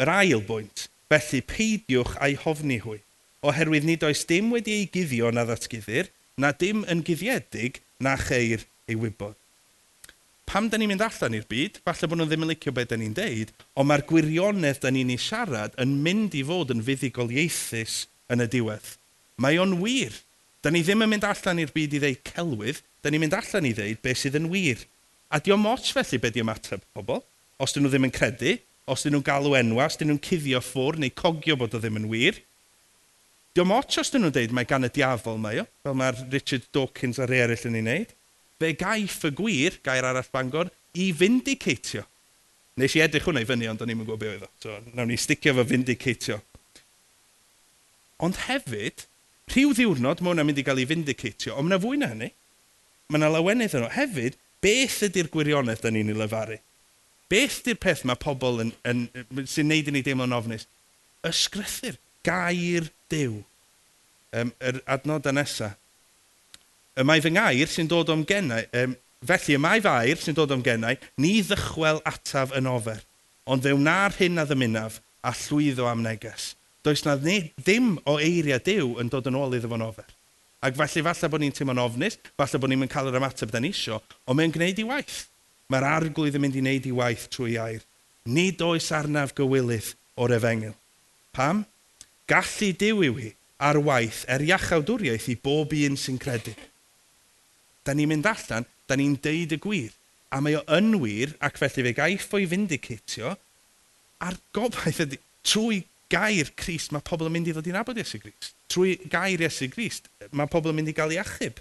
Yr 0.00 0.10
ail 0.10 0.44
bwynt. 0.46 0.88
Felly, 1.12 1.40
peidiwch 1.46 2.16
a'i 2.24 2.36
hofni 2.40 2.80
hwy. 2.82 2.98
Oherwydd 3.44 3.86
nid 3.86 4.04
oes 4.06 4.24
dim 4.28 4.50
wedi 4.54 4.78
ei 4.80 4.86
guddio 4.90 5.30
na 5.34 5.44
ddatgyddir, 5.46 6.08
na 6.40 6.50
dim 6.56 6.82
yn 6.90 7.04
guddiedig 7.06 7.82
na 8.02 8.16
cheir 8.18 8.64
ei 8.88 8.96
wybod. 8.98 9.36
Pam 10.48 10.68
da 10.68 10.78
ni'n 10.80 10.90
mynd 10.90 11.04
allan 11.04 11.36
i'r 11.38 11.46
byd, 11.48 11.78
falle 11.84 12.08
bod 12.08 12.20
nhw 12.20 12.26
ddim 12.28 12.44
yn 12.44 12.50
licio 12.52 12.72
beth 12.74 12.90
da 12.90 12.98
ni'n 13.00 13.14
deud, 13.16 13.52
ond 13.76 13.88
mae'r 13.88 14.04
gwirionedd 14.08 14.82
da 14.82 14.92
ni'n 14.92 15.12
ei 15.14 15.20
siarad 15.20 15.76
yn 15.80 15.94
mynd 16.04 16.36
i 16.36 16.42
fod 16.46 16.72
yn 16.74 16.82
fuddigol 16.84 17.32
ieithus 17.32 18.04
yn 18.32 18.44
y 18.44 18.48
diwedd. 18.52 18.90
Mae 19.40 19.58
o'n 19.58 19.76
wir. 19.82 20.14
Da 20.64 20.70
ni 20.72 20.80
ddim 20.84 21.04
yn 21.04 21.10
mynd 21.12 21.26
allan 21.28 21.60
i'r 21.60 21.72
byd 21.74 21.96
i 21.96 22.00
ddeud 22.00 22.20
celwydd, 22.30 22.80
da 23.04 23.10
ni'n 23.12 23.20
mynd 23.24 23.36
allan 23.36 23.68
i 23.68 23.74
ddeud 23.76 24.00
beth 24.04 24.22
sydd 24.22 24.38
yn 24.38 24.48
wir. 24.52 24.80
A 25.28 25.40
di 25.42 25.52
o'n 25.52 25.60
moch 25.60 25.90
felly 25.92 26.20
beth 26.22 26.36
di 26.36 26.42
ymateb 26.44 26.84
pobl, 26.96 27.20
os 27.60 27.74
dyn 27.74 27.84
nhw 27.84 27.92
ddim 27.92 28.08
yn 28.08 28.14
credu, 28.14 28.54
os 28.88 29.04
dyn 29.04 29.16
nhw'n 29.16 29.26
galw 29.26 29.56
enwa, 29.58 29.88
os 29.88 29.98
dyn 30.00 30.12
nhw'n 30.12 30.22
cuddio 30.24 30.60
ffwr 30.64 31.00
neu 31.00 31.12
cogio 31.12 31.56
bod 31.60 31.76
o 31.76 31.80
ddim 31.82 31.98
yn 32.00 32.08
wir. 32.12 32.40
Di 33.54 33.62
o'n 33.62 33.70
moch 33.70 33.98
os 34.00 34.12
dyn 34.14 34.24
nhw'n 34.24 34.34
deud 34.38 34.54
mae 34.56 34.68
gan 34.68 34.86
y 34.86 34.90
diafol 34.94 35.40
mae 35.42 35.60
o, 35.62 35.66
fel 35.84 35.98
mae'r 36.00 36.24
Richard 36.32 36.64
Dawkins 36.74 37.20
a 37.20 37.28
rei 37.28 37.42
eraill 37.44 37.68
yn 37.68 37.78
ei 37.80 37.84
wneud. 37.84 38.16
Fe 38.62 38.72
gaiff 38.78 39.28
y 39.28 39.32
gwir, 39.36 39.78
gair 39.84 40.06
arall 40.08 40.32
bangor, 40.32 40.70
i 40.96 41.10
vindicatio. 41.16 42.06
Nes 42.80 42.94
i 42.96 43.02
edrych 43.04 43.26
hwnna 43.28 43.42
i 43.44 43.48
fyny, 43.48 43.68
ond 43.70 43.82
o'n 43.84 43.92
i'n 43.92 44.00
gwybod 44.00 44.20
beth 44.22 44.32
oedd 44.34 44.46
o. 44.46 44.50
So, 44.62 44.78
nawn 44.94 45.12
ni 45.12 45.18
sticio 45.20 45.54
fo 45.54 45.64
vindicatio. 45.68 46.40
Ond 48.24 48.38
hefyd, 48.46 49.04
Rhyw 49.52 49.74
ddiwrnod 49.76 50.22
mae 50.22 50.32
hwnna'n 50.32 50.48
mynd 50.48 50.60
i 50.60 50.64
gael 50.66 50.80
ei 50.82 50.88
findicatio, 50.88 51.54
ond 51.58 51.68
mae 51.68 51.76
yna 51.76 51.82
fwy 51.82 52.00
na 52.00 52.10
hynny. 52.12 52.30
Mae 53.10 53.20
yna 53.20 53.30
lawenydd 53.34 53.76
yno. 53.78 53.90
Hefyd, 53.92 54.38
beth 54.64 55.02
ydy'r 55.08 55.30
gwirionedd 55.32 55.82
da 55.84 55.92
ni'n 55.92 56.12
ei 56.12 56.18
lefaru? 56.18 56.58
Beth 57.32 57.60
ydy'r 57.62 57.80
peth 57.82 58.04
mae 58.08 58.20
pobl 58.20 58.62
yn, 58.64 58.72
yn, 58.88 59.06
yn, 59.12 59.46
sy'n 59.50 59.68
neud 59.70 59.90
i 59.90 59.94
ni 59.94 60.04
deimlo'n 60.06 60.36
ofnus? 60.36 60.66
Ysgrythyr, 61.28 62.00
gair 62.26 62.88
dew. 63.12 63.42
Um, 64.34 64.52
yr 64.64 64.80
adnod 64.90 65.28
nesaf. 65.36 65.76
Y 66.94 67.02
mae 67.02 67.22
fy 67.22 67.32
ngair 67.34 67.70
sy'n 67.70 67.88
dod 67.90 68.10
o'm 68.12 68.22
gennau, 68.28 68.62
um, 68.78 68.92
felly 69.26 69.56
y 69.56 69.60
mae 69.60 69.80
fair 69.82 70.20
sy'n 70.22 70.36
dod 70.38 70.52
o'm 70.54 70.62
gennau, 70.62 70.94
ni 71.18 71.40
ddychwel 71.42 71.98
ataf 72.06 72.52
yn 72.54 72.68
ofer, 72.70 73.00
ond 73.50 73.64
fewn 73.66 73.82
na'r 73.82 74.14
hyn 74.20 74.38
a 74.38 74.44
ddymunaf 74.46 75.00
a 75.26 75.32
llwyddo 75.34 75.88
am 75.90 76.04
neges 76.06 76.52
does 76.84 77.04
na 77.06 77.16
ddim 77.16 77.94
o 78.06 78.18
eiriau 78.20 78.60
dew 78.64 78.94
yn 79.00 79.10
dod 79.12 79.30
yn 79.30 79.38
ôl 79.40 79.56
iddo 79.56 79.70
fo'n 79.72 79.86
ofer. 79.86 80.08
Ac 80.64 80.76
felly, 80.78 81.04
falle 81.04 81.28
bod 81.32 81.42
ni'n 81.42 81.54
teimlo'n 81.56 81.82
ofnus, 81.82 82.18
falle 82.40 82.60
bod 82.60 82.72
ni'n 82.72 82.88
cael 82.88 83.10
yr 83.10 83.18
ymateb 83.20 83.52
da 83.52 83.60
ni 83.60 83.72
isio, 83.74 84.00
ond 84.24 84.38
mae'n 84.38 84.52
gwneud 84.54 84.80
i 84.80 84.86
waith. 84.88 85.24
Mae'r 85.72 85.88
arglwydd 85.88 86.36
yn 86.38 86.44
mynd 86.44 86.56
i 86.56 86.62
wneud 86.62 86.88
i 86.88 86.92
waith 86.96 87.28
trwy 87.32 87.56
air. 87.60 87.84
Nid 88.28 88.60
oes 88.64 88.90
arnaf 88.92 89.34
gywilydd 89.36 89.94
o'r 90.20 90.36
efengil. 90.36 90.76
Pam? 91.36 91.64
Gallu 92.28 92.70
diw 92.80 93.02
yw 93.04 93.18
hi 93.20 93.32
ar 93.64 93.78
waith 93.80 94.24
er 94.28 94.44
iachawdwriaeth 94.44 95.28
i 95.32 95.36
bob 95.40 95.72
un 95.76 95.96
sy'n 96.00 96.18
credu. 96.20 96.52
Da 97.84 97.94
ni'n 97.94 98.10
mynd 98.10 98.28
allan, 98.28 98.66
da 98.88 98.96
ni'n 98.96 99.16
deud 99.24 99.54
y 99.56 99.60
gwir. 99.60 99.92
A 100.34 100.40
mae 100.42 100.58
o 100.58 100.62
yn 100.76 100.96
wir, 101.00 101.34
ac 101.44 101.60
felly 101.60 101.84
fe 101.86 101.94
gaiff 101.96 102.32
o'i 102.34 102.48
findicatio, 102.50 103.34
a'r 104.24 104.38
gobaith 104.56 105.02
ydy, 105.04 105.20
trwy 105.46 105.82
gair 106.14 106.50
Christ, 106.58 106.94
mae 106.94 107.04
pobl 107.04 107.28
yn 107.28 107.34
mynd 107.34 107.50
i 107.50 107.54
ddod 107.56 107.68
i'n 107.70 107.80
abod 107.80 107.98
Iesu 107.98 108.20
Grist. 108.22 108.54
Trwy 108.70 108.96
gair 109.10 109.42
Iesu 109.42 109.68
Grist, 109.72 110.08
mae 110.30 110.50
pobl 110.50 110.72
yn 110.72 110.78
mynd 110.78 110.92
i 110.92 110.96
gael 110.96 111.14
ei 111.14 111.20
achub. 111.22 111.58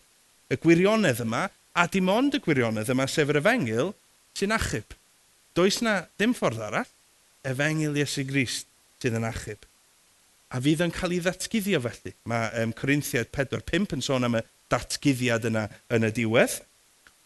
Y 0.53 0.59
gwirionedd 0.61 1.23
yma, 1.25 1.47
a 1.73 1.87
dim 1.89 2.11
ond 2.13 2.37
y 2.37 2.41
gwirionedd 2.43 2.91
yma, 2.93 3.09
sef 3.09 3.33
yr 3.33 3.41
efengil, 3.41 3.93
sy'n 4.37 4.53
achub. 4.55 4.93
Does 5.57 5.81
na 5.85 6.03
ddim 6.17 6.35
ffordd 6.37 6.61
arall, 6.67 6.89
efengil 7.45 7.97
Iesu 7.99 8.25
Grist 8.29 8.69
sydd 9.03 9.17
yn 9.19 9.27
achub. 9.27 9.67
A 10.53 10.61
fydd 10.61 10.83
yn 10.85 10.93
cael 10.93 11.15
ei 11.15 11.23
ddatgyddio 11.23 11.81
felly. 11.83 12.13
Mae 12.29 12.51
um, 12.61 12.73
Corinthiad 12.77 13.31
4.5 13.33 13.97
yn 13.97 14.05
sôn 14.05 14.27
am 14.27 14.37
y 14.37 14.43
datgyddiad 14.71 15.49
yna 15.49 15.65
yn 15.93 16.07
y 16.07 16.11
diwedd. 16.13 16.59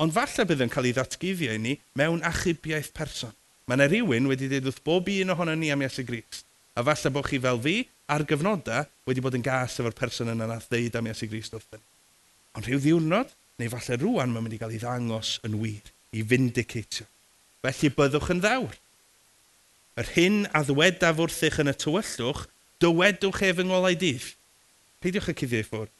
Ond 0.01 0.15
falle 0.15 0.45
bydd 0.47 0.63
yn 0.63 0.71
cael 0.73 0.89
ei 0.89 0.95
ddatgyddio 0.95 1.55
i 1.55 1.61
ni 1.61 1.75
mewn 1.99 2.23
achubiaeth 2.27 2.93
person. 2.97 3.33
Mae 3.67 3.79
yna 3.79 3.89
rhywun 3.91 4.29
wedi 4.31 4.47
dweud 4.47 4.69
wrth 4.71 4.83
bob 4.85 5.11
un 5.11 5.35
ohono 5.35 5.57
ni 5.59 5.73
am 5.73 5.83
Iesu 5.83 6.05
Grist. 6.07 6.46
A 6.77 6.83
falle 6.85 7.09
bod 7.09 7.25
chi 7.25 7.39
fel 7.41 7.57
fi, 7.63 7.75
ar 8.13 8.21
gyfnodau, 8.29 8.85
wedi 9.09 9.21
bod 9.23 9.35
yn 9.37 9.45
gas 9.45 9.79
efo'r 9.81 9.95
person 9.97 10.29
yna 10.29 10.45
nath 10.45 10.67
ddeud 10.69 10.95
am 10.99 11.07
Iesu 11.09 11.25
Grist 11.31 11.55
wrthyn. 11.57 11.81
Ond 12.53 12.67
rhyw 12.67 12.81
ddiwrnod, 12.83 13.31
neu 13.57 13.71
falle 13.73 13.97
rŵan, 13.97 14.29
mae'n 14.33 14.45
mynd 14.45 14.57
i 14.57 14.59
gael 14.61 14.75
ei 14.75 14.81
ddangos 14.83 15.37
yn 15.47 15.57
wir, 15.57 15.89
i 16.13 16.21
vindicatio. 16.21 17.07
Felly 17.65 17.89
byddwch 17.97 18.29
yn 18.35 18.43
ddawr. 18.45 18.77
Yr 19.97 20.13
hyn 20.13 20.39
a 20.53 20.61
ddwedaf 20.67 21.17
wrthych 21.23 21.57
yn 21.63 21.73
y 21.73 21.75
tywyllwch, 21.81 22.45
dywedwch 22.83 23.41
ef 23.49 23.63
yng 23.63 23.71
ngolau 23.73 23.97
dydd. 23.97 24.29
Peidiwch 25.01 25.33
y 25.33 25.37
cuddio 25.41 25.63
i 25.63 25.65
ffwrdd. 25.65 25.93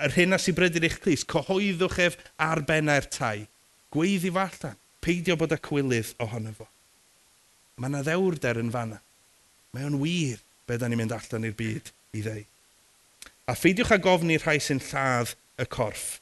Yr 0.00 0.16
hyn 0.16 0.32
a 0.32 0.40
sy'n 0.40 0.56
brydyr 0.56 0.88
eich 0.88 0.98
clis, 1.04 1.28
cyhoeddwch 1.28 2.00
ef 2.08 2.16
ar 2.40 2.64
bennau'r 2.64 3.10
tai. 3.12 3.44
Gweiddi 3.92 4.32
falla, 4.32 4.72
peidio 5.04 5.36
bod 5.36 5.52
y 5.52 5.60
cwylydd 5.60 6.16
ohono 6.24 6.56
fo. 6.56 6.72
Mae 7.76 7.92
yna 7.92 8.00
ddewrder 8.06 8.64
yn 8.64 8.72
fanna. 8.72 9.02
Mae 9.72 9.86
o'n 9.88 10.00
wir 10.02 10.40
be 10.68 10.76
da 10.76 10.88
ni'n 10.88 11.00
mynd 11.00 11.14
allan 11.16 11.46
i'r 11.48 11.56
byd 11.56 11.88
i 12.12 12.22
ddeu. 12.24 12.44
A 13.48 13.54
pheidiwch 13.56 13.94
â 13.94 13.98
gofni 14.04 14.36
rhai 14.38 14.58
sy'n 14.60 14.82
lladd 14.90 15.32
y 15.60 15.66
corff, 15.72 16.20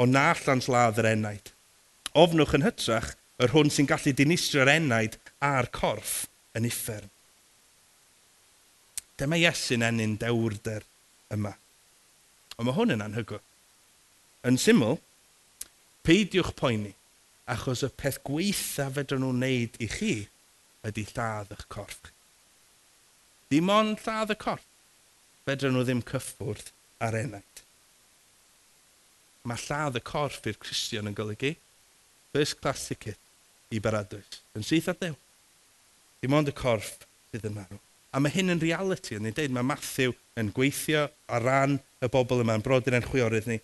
o 0.00 0.06
na 0.08 0.30
allan 0.32 0.64
lladd 0.64 1.00
yr 1.02 1.10
enaid. 1.12 1.52
Ofnwch 2.16 2.56
yn 2.56 2.64
hytrach 2.64 3.12
yr 3.44 3.52
hwn 3.52 3.70
sy'n 3.70 3.88
gallu 3.90 4.14
dinistrio'r 4.16 4.72
enaid 4.72 5.18
a'r 5.44 5.68
corff 5.74 6.24
yn 6.56 6.66
uffern. 6.70 7.12
Dyma 9.18 9.38
Iesu'n 9.38 9.84
enyn 9.84 10.16
dewrder 10.22 10.86
yma. 11.34 11.54
Ond 12.56 12.66
mae 12.66 12.76
hwn 12.76 12.96
yn 12.96 13.04
anhygoel. 13.04 13.44
Yn 14.48 14.58
syml, 14.58 14.96
peidiwch 16.06 16.54
poeni, 16.58 16.94
achos 17.50 17.84
y 17.86 17.90
peth 18.00 18.22
gweitha 18.26 18.88
fedrwn 18.94 19.26
nhw'n 19.26 19.42
wneud 19.42 19.82
i 19.82 19.88
chi 19.92 20.14
ydy 20.88 21.04
lladd 21.12 21.52
eich 21.54 21.66
corff 21.72 22.00
chi. 22.06 22.17
Dim 23.52 23.70
ond 23.72 24.00
lladd 24.04 24.34
y 24.34 24.36
corff, 24.38 24.66
fedrwn 25.48 25.76
nhw 25.76 25.86
ddim 25.86 26.02
cyffwrdd 26.08 26.72
ar 27.04 27.16
enaid. 27.16 27.62
Mae 29.48 29.60
lladd 29.64 29.96
y 29.96 30.04
corff 30.04 30.44
i'r 30.50 30.58
Cristion 30.60 31.08
yn 31.08 31.16
golygu 31.16 31.54
first 32.32 32.58
class 32.60 32.88
ticket 32.90 33.18
i 33.72 33.80
baradwys, 33.80 34.42
yn 34.56 34.66
syth 34.66 34.90
ar 34.92 34.98
dew. 35.00 35.14
Dim 36.22 36.34
ond 36.36 36.50
y 36.50 36.54
corff 36.56 37.06
sydd 37.32 37.46
yn 37.48 37.56
marw. 37.56 37.78
A 38.12 38.20
mae 38.20 38.32
hyn 38.32 38.52
yn 38.52 38.60
reality, 38.60 39.16
yn 39.18 39.28
ei 39.28 39.34
dweud, 39.36 39.52
mae 39.54 39.66
Matthew 39.68 40.14
yn 40.40 40.52
gweithio 40.56 41.06
ar 41.32 41.44
ran 41.44 41.78
y 42.04 42.10
bobl 42.12 42.42
yma 42.42 42.56
yn 42.58 42.64
brodyr 42.64 42.96
yn 42.98 43.04
chwiorydd 43.04 43.48
ni, 43.50 43.58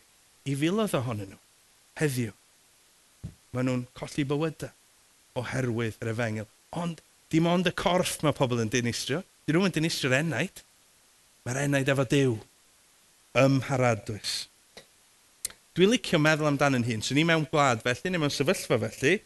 i 0.49 0.57
filodd 0.61 0.97
ohonyn 0.99 1.33
nhw, 1.33 1.41
heddiw. 2.01 2.33
mae 3.55 3.63
nhw'n 3.63 3.85
colli 3.95 4.25
bywydau 4.27 4.73
oherwydd 5.39 6.01
yr 6.03 6.11
efengil. 6.11 6.49
Ond 6.75 7.01
dim 7.31 7.47
ond 7.47 7.69
y 7.71 7.73
corff 7.79 8.19
mae 8.27 8.35
pobl 8.37 8.61
yn 8.63 8.73
dinistrio, 8.73 9.23
Dyn 9.45 9.59
nhw'n 9.59 9.75
dinistio'r 9.77 10.19
enaid. 10.23 10.63
Mae'r 11.45 11.65
enaid 11.67 11.91
efo 11.93 12.07
Dyw. 12.09 12.35
Ymharadwys. 13.45 14.35
Dwi'n 15.75 15.91
licio 15.91 16.21
meddwl 16.23 16.49
amdano'n 16.53 16.87
hun. 16.87 17.03
So 17.03 17.17
i 17.19 17.25
mewn 17.27 17.49
gwlad 17.51 17.83
felly, 17.83 18.13
neu 18.13 18.23
mewn 18.23 18.33
sefyllfa 18.33 18.79
felly, 18.87 19.17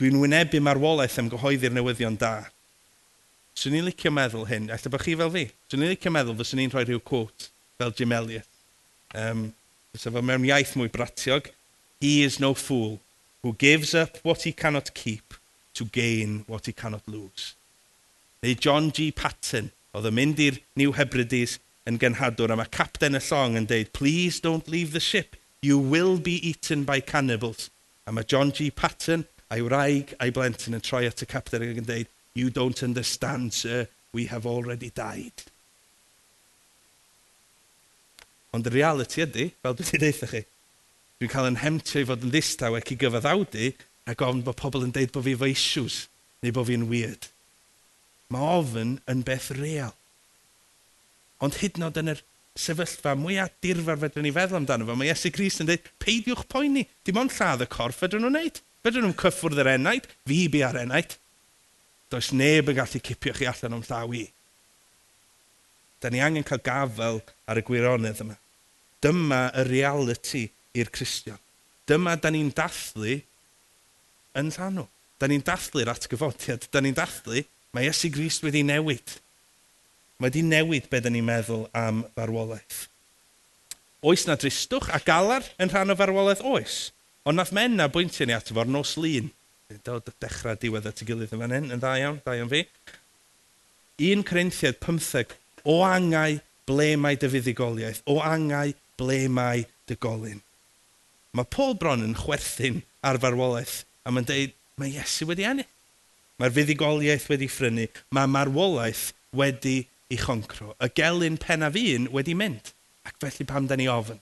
dwi'n 0.00 0.16
wynebu 0.22 0.62
marwolaeth 0.64 1.18
am 1.20 1.28
gyhoeddi'r 1.32 1.74
newyddion 1.76 2.16
da. 2.20 2.46
So 3.56 3.68
i'n 3.68 3.84
licio 3.84 4.12
meddwl 4.12 4.48
hyn, 4.48 4.70
allai 4.72 4.92
bod 4.92 5.04
chi 5.04 5.14
fel 5.20 5.32
fi, 5.34 5.44
so 5.68 5.76
i'n 5.76 5.84
licio 5.90 6.12
meddwl 6.12 6.38
fyswn 6.40 6.64
i'n 6.64 6.72
rhoi 6.72 6.86
rhyw 6.88 7.02
quote 7.04 7.50
fel 7.76 7.92
Jim 7.96 8.14
Elliot. 8.16 8.48
Um, 9.16 9.50
so 9.92 10.10
fel 10.12 10.24
mewn 10.24 10.48
iaith 10.48 10.74
mwy 10.80 10.90
bratiog, 10.92 11.52
He 12.00 12.22
is 12.22 12.40
no 12.40 12.52
fool 12.52 13.00
who 13.42 13.54
gives 13.54 13.94
up 13.94 14.18
what 14.22 14.42
he 14.42 14.52
cannot 14.52 14.92
keep 14.92 15.34
to 15.74 15.84
gain 15.84 16.44
what 16.46 16.66
he 16.66 16.72
cannot 16.72 17.06
lose 17.06 17.54
neu 18.46 18.54
John 18.54 18.92
G. 18.94 19.10
Patton, 19.10 19.72
oedd 19.96 20.06
yn 20.06 20.14
mynd 20.14 20.40
i'r 20.42 20.60
New 20.78 20.92
Hebrides 20.94 21.56
yn 21.90 21.98
gynhadwr, 21.98 22.52
a 22.54 22.58
mae 22.58 22.70
capten 22.70 23.18
y 23.18 23.22
llong 23.26 23.58
yn 23.58 23.66
deud, 23.66 23.90
please 23.96 24.38
don't 24.44 24.70
leave 24.70 24.92
the 24.94 25.02
ship, 25.02 25.34
you 25.66 25.78
will 25.78 26.20
be 26.22 26.36
eaten 26.46 26.84
by 26.86 27.00
cannibals. 27.00 27.70
A 28.06 28.14
mae 28.14 28.26
John 28.28 28.52
G. 28.54 28.70
Patton 28.70 29.26
a'i 29.50 29.64
wraig 29.66 30.14
a'i 30.20 30.30
blentyn 30.34 30.78
yn 30.78 30.84
troi 30.84 31.04
at 31.08 31.24
y 31.24 31.30
capten 31.30 31.64
ac 31.66 31.82
yn 31.82 31.90
deud, 31.90 32.10
you 32.38 32.50
don't 32.54 32.82
understand, 32.86 33.54
sir, 33.54 33.88
we 34.14 34.26
have 34.30 34.46
already 34.46 34.92
died. 34.94 35.46
Ond 38.54 38.68
y 38.70 38.76
reality 38.78 39.24
ydy, 39.26 39.50
fel 39.62 39.74
dwi 39.74 39.90
wedi 39.90 40.04
deitha 40.06 40.30
chi, 40.30 40.46
dwi'n 41.18 41.32
cael 41.32 41.50
yn 41.50 41.62
hemtio 41.64 42.04
i 42.04 42.06
fod 42.06 42.22
yn 42.22 42.34
ddistaw 42.34 42.78
ac 42.78 42.94
i 42.94 43.00
gyfaddawdu 43.00 43.72
a 44.06 44.14
gofyn 44.14 44.44
bod 44.46 44.60
pobl 44.60 44.86
yn 44.86 44.94
deud 44.94 45.10
bod 45.14 45.26
fi 45.26 45.34
efo 45.34 45.50
issues 45.50 46.04
neu 46.44 46.54
bod 46.54 46.70
fi'n 46.70 46.86
weird. 46.92 47.26
Mae 48.32 48.48
ofn 48.58 48.96
yn 49.10 49.22
beth 49.26 49.52
real. 49.58 49.94
Ond 51.42 51.58
hyd 51.60 51.78
yn 51.78 51.86
oed 51.86 52.00
yn 52.00 52.14
yr 52.14 52.22
sefyllfa 52.56 53.12
mwyaf 53.18 53.52
dirfar 53.62 54.00
fedrwn 54.00 54.24
ni 54.26 54.32
feddwl 54.34 54.60
amdano 54.60 54.86
fo, 54.88 54.96
mae 54.96 55.10
Iesu 55.12 55.30
Grist 55.34 55.60
yn 55.62 55.68
dweud, 55.68 55.90
peidiwch 56.02 56.46
poeni, 56.50 56.86
dim 57.04 57.20
ond 57.20 57.34
lladd 57.36 57.66
y 57.66 57.68
corff 57.70 58.00
fedrwn 58.02 58.24
nhw'n 58.24 58.38
wneud. 58.40 58.62
Fedrwn 58.86 59.06
nhw'n 59.06 59.18
cyffwrdd 59.20 59.60
yr 59.62 59.72
enaid, 59.76 60.08
fi 60.26 60.40
bu 60.52 60.62
ar 60.66 60.80
enaid. 60.80 61.18
Does 62.12 62.32
neb 62.32 62.70
yn 62.70 62.78
gallu 62.78 63.02
cipio 63.02 63.34
chi 63.36 63.48
allan 63.50 63.76
o'n 63.76 63.86
llaw 63.86 64.14
i. 64.16 64.24
Da 66.00 66.10
ni 66.12 66.22
angen 66.22 66.46
cael 66.46 66.62
gafel 66.64 67.22
ar 67.50 67.60
y 67.60 67.64
gwirionedd 67.66 68.22
yma. 68.24 68.36
Dyma 69.04 69.42
y 69.58 69.66
reality 69.68 70.44
i'r 70.76 70.92
Cristion. 70.94 71.38
Dyma 71.88 72.16
da 72.20 72.32
ni'n 72.32 72.52
dathlu 72.56 73.18
yn 74.36 74.52
llanw. 74.54 74.86
Da 75.20 75.28
ni'n 75.28 75.44
dathlu'r 75.44 75.92
atgyfodiad. 75.92 76.68
Da 76.72 76.82
ni'n 76.82 76.96
dathlu 76.96 77.42
Mae 77.76 77.90
Iesu 77.90 78.08
Grist 78.08 78.40
wedi 78.40 78.62
newid. 78.64 79.18
Mae 80.16 80.30
wedi 80.30 80.40
newid 80.46 80.86
beth 80.88 81.10
ni'n 81.12 81.26
meddwl 81.26 81.66
am 81.76 82.06
farwolaeth. 82.16 82.86
Oes 84.06 84.24
na 84.24 84.36
dristwch 84.40 84.88
a 84.96 85.00
galar 85.04 85.44
yn 85.60 85.68
rhan 85.68 85.92
o 85.92 85.96
farwolaeth? 85.98 86.40
Oes. 86.48 86.76
Ond 87.28 87.36
nath 87.36 87.52
menna 87.52 87.90
bwyntio 87.92 88.24
ni 88.24 88.32
ato 88.32 88.56
fo'r 88.56 88.70
nos 88.70 88.94
lun. 88.96 89.28
Dod 89.84 90.08
dechrau 90.22 90.56
diwedd 90.62 90.88
at 90.88 91.02
y 91.04 91.08
gilydd 91.10 91.36
yn 91.36 91.42
fan 91.42 91.54
hyn, 91.56 91.68
yn 91.74 91.82
dda 91.82 91.92
iawn, 92.00 92.20
dda 92.24 92.38
iawn 92.38 92.52
fi. 92.54 92.62
1 94.08 94.24
Corinthiad 94.28 94.80
15, 94.80 95.36
o 95.68 95.80
angau 95.84 96.40
ble 96.70 96.90
mae 97.02 97.20
dy 97.20 97.28
fuddigoliaeth, 97.32 98.02
o 98.08 98.20
angau 98.24 98.72
ble 98.96 99.20
mae 99.28 99.66
dy 99.90 100.00
golyn. 100.00 100.40
Mae 101.36 101.48
Paul 101.52 101.76
bron 101.76 102.04
yn 102.06 102.16
chwerthin 102.16 102.84
ar 103.04 103.20
farwolaeth 103.20 103.82
a 104.06 104.14
mae'n 104.14 104.28
deud, 104.32 104.56
mae 104.80 104.94
Iesu 104.96 105.28
wedi 105.28 105.44
ennill. 105.48 105.68
Mae'r 106.36 106.52
fuddigoliaeth 106.52 107.30
wedi 107.32 107.48
ffrynu, 107.48 107.86
mae 108.12 108.28
marwolaeth 108.28 109.10
wedi 109.36 109.86
ei 110.12 110.18
choncro. 110.20 110.74
Y 110.84 110.90
gelyn 110.98 111.38
pennaf 111.40 111.78
un 111.80 112.10
wedi 112.12 112.34
mynd, 112.36 112.72
ac 113.08 113.16
felly 113.22 113.46
pam 113.48 113.68
da 113.70 113.78
ni 113.78 113.88
ofyn. 113.88 114.20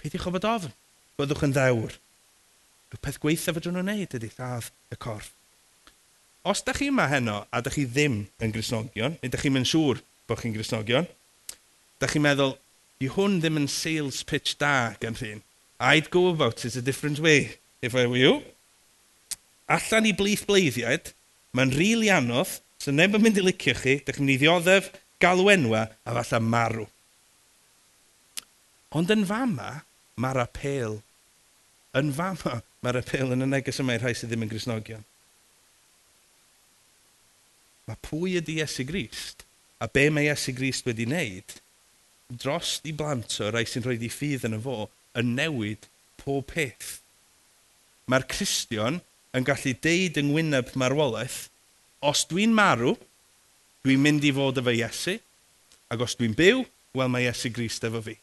Peidiwch 0.00 0.26
o 0.28 0.34
fod 0.34 0.48
ofyn, 0.50 0.74
byddwch 1.18 1.46
yn 1.46 1.54
ddewr. 1.54 1.94
Rhywbeth 2.90 3.20
gweithio 3.22 3.54
fydden 3.54 3.78
nhw'n 3.78 3.92
wneud 3.92 4.18
ydy 4.18 4.32
lladd 4.34 4.72
y 4.90 4.98
corff. 4.98 5.30
Os 6.44 6.60
da 6.66 6.74
chi 6.76 6.90
yma 6.90 7.06
heno 7.08 7.38
a 7.48 7.62
da 7.64 7.70
chi 7.72 7.86
ddim 7.88 8.26
yn 8.42 8.52
grisnogion, 8.52 9.16
neu 9.22 9.30
da 9.32 9.38
chi'n 9.40 9.54
mynd 9.54 9.70
siŵr 9.70 10.02
bod 10.28 10.42
chi'n 10.42 10.52
grisnogion, 10.58 11.06
da 12.02 12.10
chi'n 12.10 12.26
meddwl, 12.26 12.58
i 13.00 13.08
hwn 13.14 13.38
ddim 13.40 13.62
yn 13.62 13.70
sales 13.70 14.20
pitch 14.28 14.58
da 14.60 14.94
gan 15.00 15.16
rhywun. 15.16 15.40
I'd 15.80 16.10
go 16.10 16.28
about 16.28 16.64
it 16.64 16.76
a 16.76 16.82
different 16.82 17.18
way, 17.20 17.56
if 17.80 17.94
I 17.94 18.06
were 18.06 18.20
you. 18.20 18.42
Allan 19.68 20.10
i 20.10 20.12
blith 20.12 20.44
bleiddiad, 20.46 21.14
Mae'n 21.54 21.72
rili 21.74 22.10
anodd, 22.10 22.58
so 22.82 22.92
neb 22.92 23.14
yn 23.16 23.24
mynd 23.24 23.40
i 23.40 23.44
licio 23.44 23.76
chi, 23.78 23.98
dych 24.02 24.18
chi'n 24.18 24.26
mynd 24.26 24.34
i 24.34 24.40
ddioddef, 24.42 24.90
galw 25.22 25.48
enwa, 25.52 25.86
a 26.04 26.16
falle 26.18 26.40
marw. 26.42 26.86
Ond 28.94 29.10
yn 29.10 29.24
fama, 29.26 29.70
mae'r 30.20 30.42
apel. 30.44 31.00
Yn 31.98 32.12
fama, 32.14 32.60
mae'r 32.84 33.00
apel 33.00 33.34
yn 33.34 33.46
y 33.46 33.50
neges 33.50 33.80
yma 33.82 33.96
i'r 33.96 34.04
rhai 34.06 34.14
sydd 34.18 34.32
ddim 34.32 34.46
yn 34.46 34.52
grisnogion. 34.52 35.06
Mae 37.88 38.00
pwy 38.06 38.38
ydy 38.40 38.60
Iesu 38.60 38.86
Grist 38.88 39.44
a 39.82 39.88
be 39.92 40.06
mae 40.10 40.30
Iesu 40.30 40.54
Grist 40.56 40.86
wedi 40.88 41.04
wneud 41.08 41.58
dros 42.40 42.78
i 42.88 42.94
blant 42.96 43.34
o 43.44 43.50
rai 43.52 43.66
sy'n 43.68 43.84
rhoi 43.84 43.98
di 44.00 44.08
ffydd 44.12 44.46
yn 44.48 44.56
y 44.56 44.60
fo 44.64 44.76
yn 45.20 45.34
newid 45.36 45.88
pob 46.22 46.46
peth. 46.50 47.00
Mae'r 48.08 48.26
Cristion 48.30 49.02
yn 49.34 49.46
gallu 49.46 49.74
deud 49.82 50.18
yng 50.20 50.30
ngwyneb 50.30 50.70
marwolaeth, 50.78 51.48
os 52.04 52.22
dwi'n 52.30 52.54
marw, 52.54 52.94
dwi'n 53.84 54.02
mynd 54.04 54.26
i 54.28 54.30
fod 54.34 54.60
efo 54.60 54.74
Iesu, 54.74 55.16
ac 55.90 56.04
os 56.04 56.14
dwi'n 56.18 56.36
byw, 56.38 56.62
wel 56.94 57.10
mae 57.10 57.26
Iesu 57.26 57.50
Grist 57.54 57.84
efo 57.86 58.02
fi. 58.04 58.14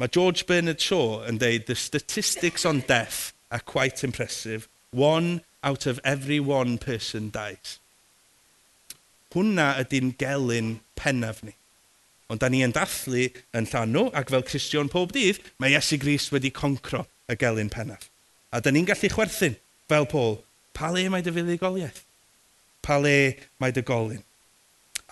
Mae 0.00 0.08
George 0.08 0.46
Bernard 0.48 0.80
Shaw 0.80 1.20
yn 1.28 1.38
deud, 1.42 1.66
the 1.68 1.76
statistics 1.76 2.64
on 2.64 2.80
death 2.88 3.34
are 3.50 3.60
quite 3.60 4.02
impressive. 4.02 4.66
One 4.90 5.42
out 5.62 5.86
of 5.86 6.00
every 6.04 6.40
one 6.40 6.78
person 6.78 7.28
dies. 7.30 7.78
Hwna 9.32 9.74
ydy'n 9.84 10.16
gelyn 10.20 10.78
pennaf 10.96 11.44
ni. 11.44 11.54
Ond 12.32 12.40
da 12.40 12.48
ni 12.48 12.64
yn 12.64 12.72
dathlu 12.72 13.28
yn 13.52 13.68
llanw, 13.68 14.08
ac 14.16 14.32
fel 14.32 14.44
Cristion 14.48 14.88
pob 14.92 15.12
dydd, 15.12 15.40
mae 15.60 15.76
Iesu 15.76 16.00
Grist 16.00 16.32
wedi 16.32 16.50
concro 16.52 17.04
y 17.30 17.36
gelyn 17.38 17.70
pennaf. 17.72 18.08
A 18.52 18.60
da 18.60 18.72
ni'n 18.72 18.86
gallu 18.88 19.10
chwerthin, 19.12 19.56
fel 19.88 20.06
Paul, 20.06 20.40
pa 20.76 20.90
le 20.92 21.06
mae 21.12 21.24
dy 21.24 21.32
fuddugoliaeth? 21.34 22.02
Pa 22.82 22.98
le 23.00 23.16
mae 23.62 23.74
dy 23.74 23.84
golyn? 23.86 24.22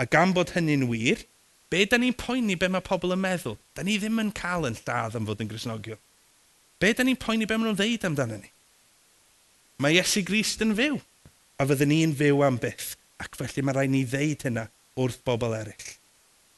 A 0.00 0.06
gan 0.08 0.34
bod 0.36 0.54
hynny'n 0.56 0.88
wir, 0.90 1.24
be 1.70 1.84
da 1.86 1.98
ni'n 2.00 2.16
poeni 2.18 2.56
be 2.58 2.68
mae 2.68 2.84
pobl 2.84 3.14
yn 3.14 3.22
meddwl? 3.22 3.58
Da 3.76 3.84
ni 3.86 3.98
ddim 4.00 4.20
yn 4.22 4.32
cael 4.36 4.66
yn 4.68 4.78
lladd 4.80 5.16
am 5.18 5.28
fod 5.28 5.44
yn 5.44 5.50
grisnogio. 5.50 5.98
Be 6.80 6.92
da 6.96 7.06
ni'n 7.06 7.20
poeni 7.20 7.48
be 7.48 7.56
maen 7.56 7.70
nhw'n 7.70 7.78
ddeud 7.78 8.08
amdano 8.08 8.40
ni? 8.40 8.50
Mae 9.80 9.96
Iesu 9.96 10.24
Grist 10.26 10.60
yn 10.64 10.74
fyw, 10.76 10.98
a 11.60 11.66
fydden 11.68 11.92
ni'n 11.92 12.16
fyw 12.16 12.42
am 12.44 12.58
byth, 12.60 12.94
ac 13.20 13.36
felly 13.38 13.64
mae 13.64 13.76
rhaid 13.76 13.92
ni 13.92 14.02
ddeud 14.08 14.44
hynna 14.48 14.66
wrth 15.00 15.20
bobl 15.24 15.56
eraill. 15.56 15.94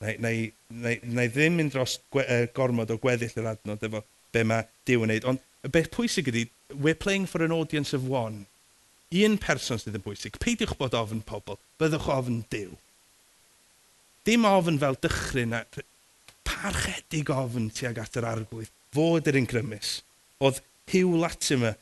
Neu, 0.03 0.17
neu, 0.19 0.47
neu, 0.83 0.99
neu 1.19 1.31
ddim 1.31 1.59
mynd 1.59 1.75
dros 1.75 2.01
gwe, 2.11 2.25
uh, 2.27 2.47
gormod 2.57 2.91
o 2.91 2.99
gweddill 3.03 3.37
yr 3.39 3.53
adnod 3.53 3.85
efo 3.87 4.03
be 4.35 4.45
mae 4.47 4.69
Dyw 4.89 5.05
yn 5.07 5.13
neud. 5.13 5.29
Ond 5.29 5.43
y 5.63 5.71
beth 5.73 5.93
pwysig 5.95 6.31
ydy, 6.33 6.47
we're 6.75 6.99
playing 6.99 7.27
for 7.27 7.45
an 7.45 7.53
audience 7.55 7.93
of 7.97 8.09
one. 8.09 8.47
Un 9.13 9.37
person 9.39 9.81
sydd 9.81 9.99
yn 9.99 10.05
bwysig. 10.05 10.39
Peidiwch 10.41 10.75
bod 10.81 10.97
ofyn 10.97 11.23
pobl, 11.29 11.59
byddwch 11.81 12.09
ofyn 12.13 12.43
Dyw. 12.53 12.73
Dim 14.27 14.47
ofyn 14.49 14.81
fel 14.81 14.97
dychryn 15.03 15.57
a 15.59 15.65
parchedig 16.49 17.31
ofyn 17.33 17.71
tuag 17.75 18.01
at 18.03 18.19
yr 18.19 18.29
arglwydd. 18.31 18.71
Fod 18.93 19.29
yr 19.29 19.39
ingrymus. 19.41 20.01
Oedd 20.43 20.61
Hugh 20.93 21.17
Latimer, 21.19 21.77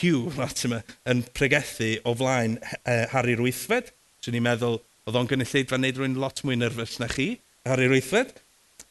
Hugh 0.00 0.32
Latimer 0.38 0.84
yn 1.10 1.24
pregethu 1.36 1.94
o 2.06 2.14
flaen 2.18 2.58
uh, 2.62 3.04
Harry 3.12 3.36
Rwythfed. 3.38 3.92
So 4.22 4.32
ni'n 4.32 4.44
meddwl, 4.46 4.80
oedd 5.04 5.18
o'n 5.20 5.28
gynulleid 5.30 5.70
fan 5.70 5.84
neud 5.84 6.00
rwy'n 6.00 6.18
lot 6.20 6.40
mwy 6.44 6.56
nerfus 6.60 6.98
na 7.00 7.08
chi, 7.12 7.34
Harry 7.68 7.88
Rwythfed. 7.90 8.38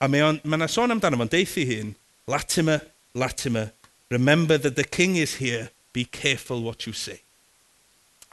A 0.04 0.10
mae 0.12 0.26
yna 0.44 0.70
sôn 0.70 0.94
amdano 0.94 1.20
fo'n 1.22 1.32
deithi 1.32 1.66
hun, 1.70 1.94
Latimer 2.30 2.82
Latimer, 3.16 3.72
remember 4.10 4.58
that 4.58 4.76
the 4.76 4.84
king 4.84 5.16
is 5.16 5.36
here, 5.36 5.70
be 5.92 6.06
careful 6.06 6.62
what 6.62 6.88
you 6.88 6.94
say. 6.94 7.22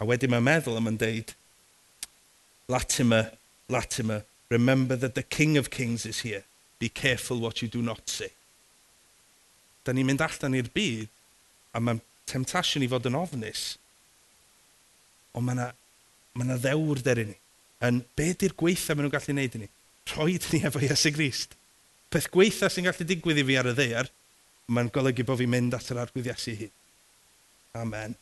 A 0.01 0.07
wedyn 0.09 0.33
mae'n 0.33 0.47
meddwl 0.47 0.79
am 0.81 0.89
yn 0.89 0.97
deud, 1.01 1.35
Latimer, 2.73 3.33
Latimer, 3.69 4.23
remember 4.49 4.97
that 4.97 5.15
the 5.15 5.23
king 5.23 5.59
of 5.59 5.69
kings 5.69 6.07
is 6.07 6.21
here, 6.21 6.45
be 6.79 6.89
careful 6.89 7.39
what 7.41 7.61
you 7.61 7.69
do 7.69 7.83
not 7.83 8.09
say. 8.09 8.31
Da 9.85 9.93
ni'n 9.93 10.09
mynd 10.09 10.25
allan 10.25 10.57
i'r 10.57 10.71
byd, 10.73 11.11
a 11.77 11.81
mae'n 11.85 12.01
temptasiwn 12.31 12.87
i 12.87 12.89
fod 12.89 13.09
yn 13.11 13.19
ofnus, 13.21 13.75
ond 15.37 15.45
mae 15.45 15.59
yna 15.59 15.69
ma, 16.41 16.47
na, 16.47 16.55
ma 16.55 16.61
ddewr 16.63 17.03
der 17.05 17.21
i 17.21 17.27
ni. 17.29 17.37
Yn 17.85 18.01
be 18.17 18.31
di'r 18.33 18.57
gweitha 18.57 18.97
maen 18.97 19.07
nhw'n 19.07 19.13
gallu 19.13 19.35
gwneud 19.35 19.59
i 19.59 19.61
ni? 19.63 19.69
Rhoed 20.15 20.49
ni 20.53 20.63
efo 20.65 20.81
Iesu 20.85 21.13
Grist. 21.15 21.53
Peth 22.11 22.31
gweitha 22.33 22.73
sy'n 22.73 22.89
gallu 22.89 23.07
digwydd 23.07 23.41
i 23.41 23.47
fi 23.47 23.61
ar 23.61 23.71
y 23.71 23.77
ddeiar 23.77 24.11
mae'n 24.71 24.91
golygu 24.95 25.27
bod 25.27 25.41
fi'n 25.41 25.51
mynd 25.51 25.77
at 25.77 25.91
yr 25.93 26.03
arglwydd 26.05 26.31
Iesu 26.31 26.55
hi. 26.59 26.69
Amen. 27.79 28.17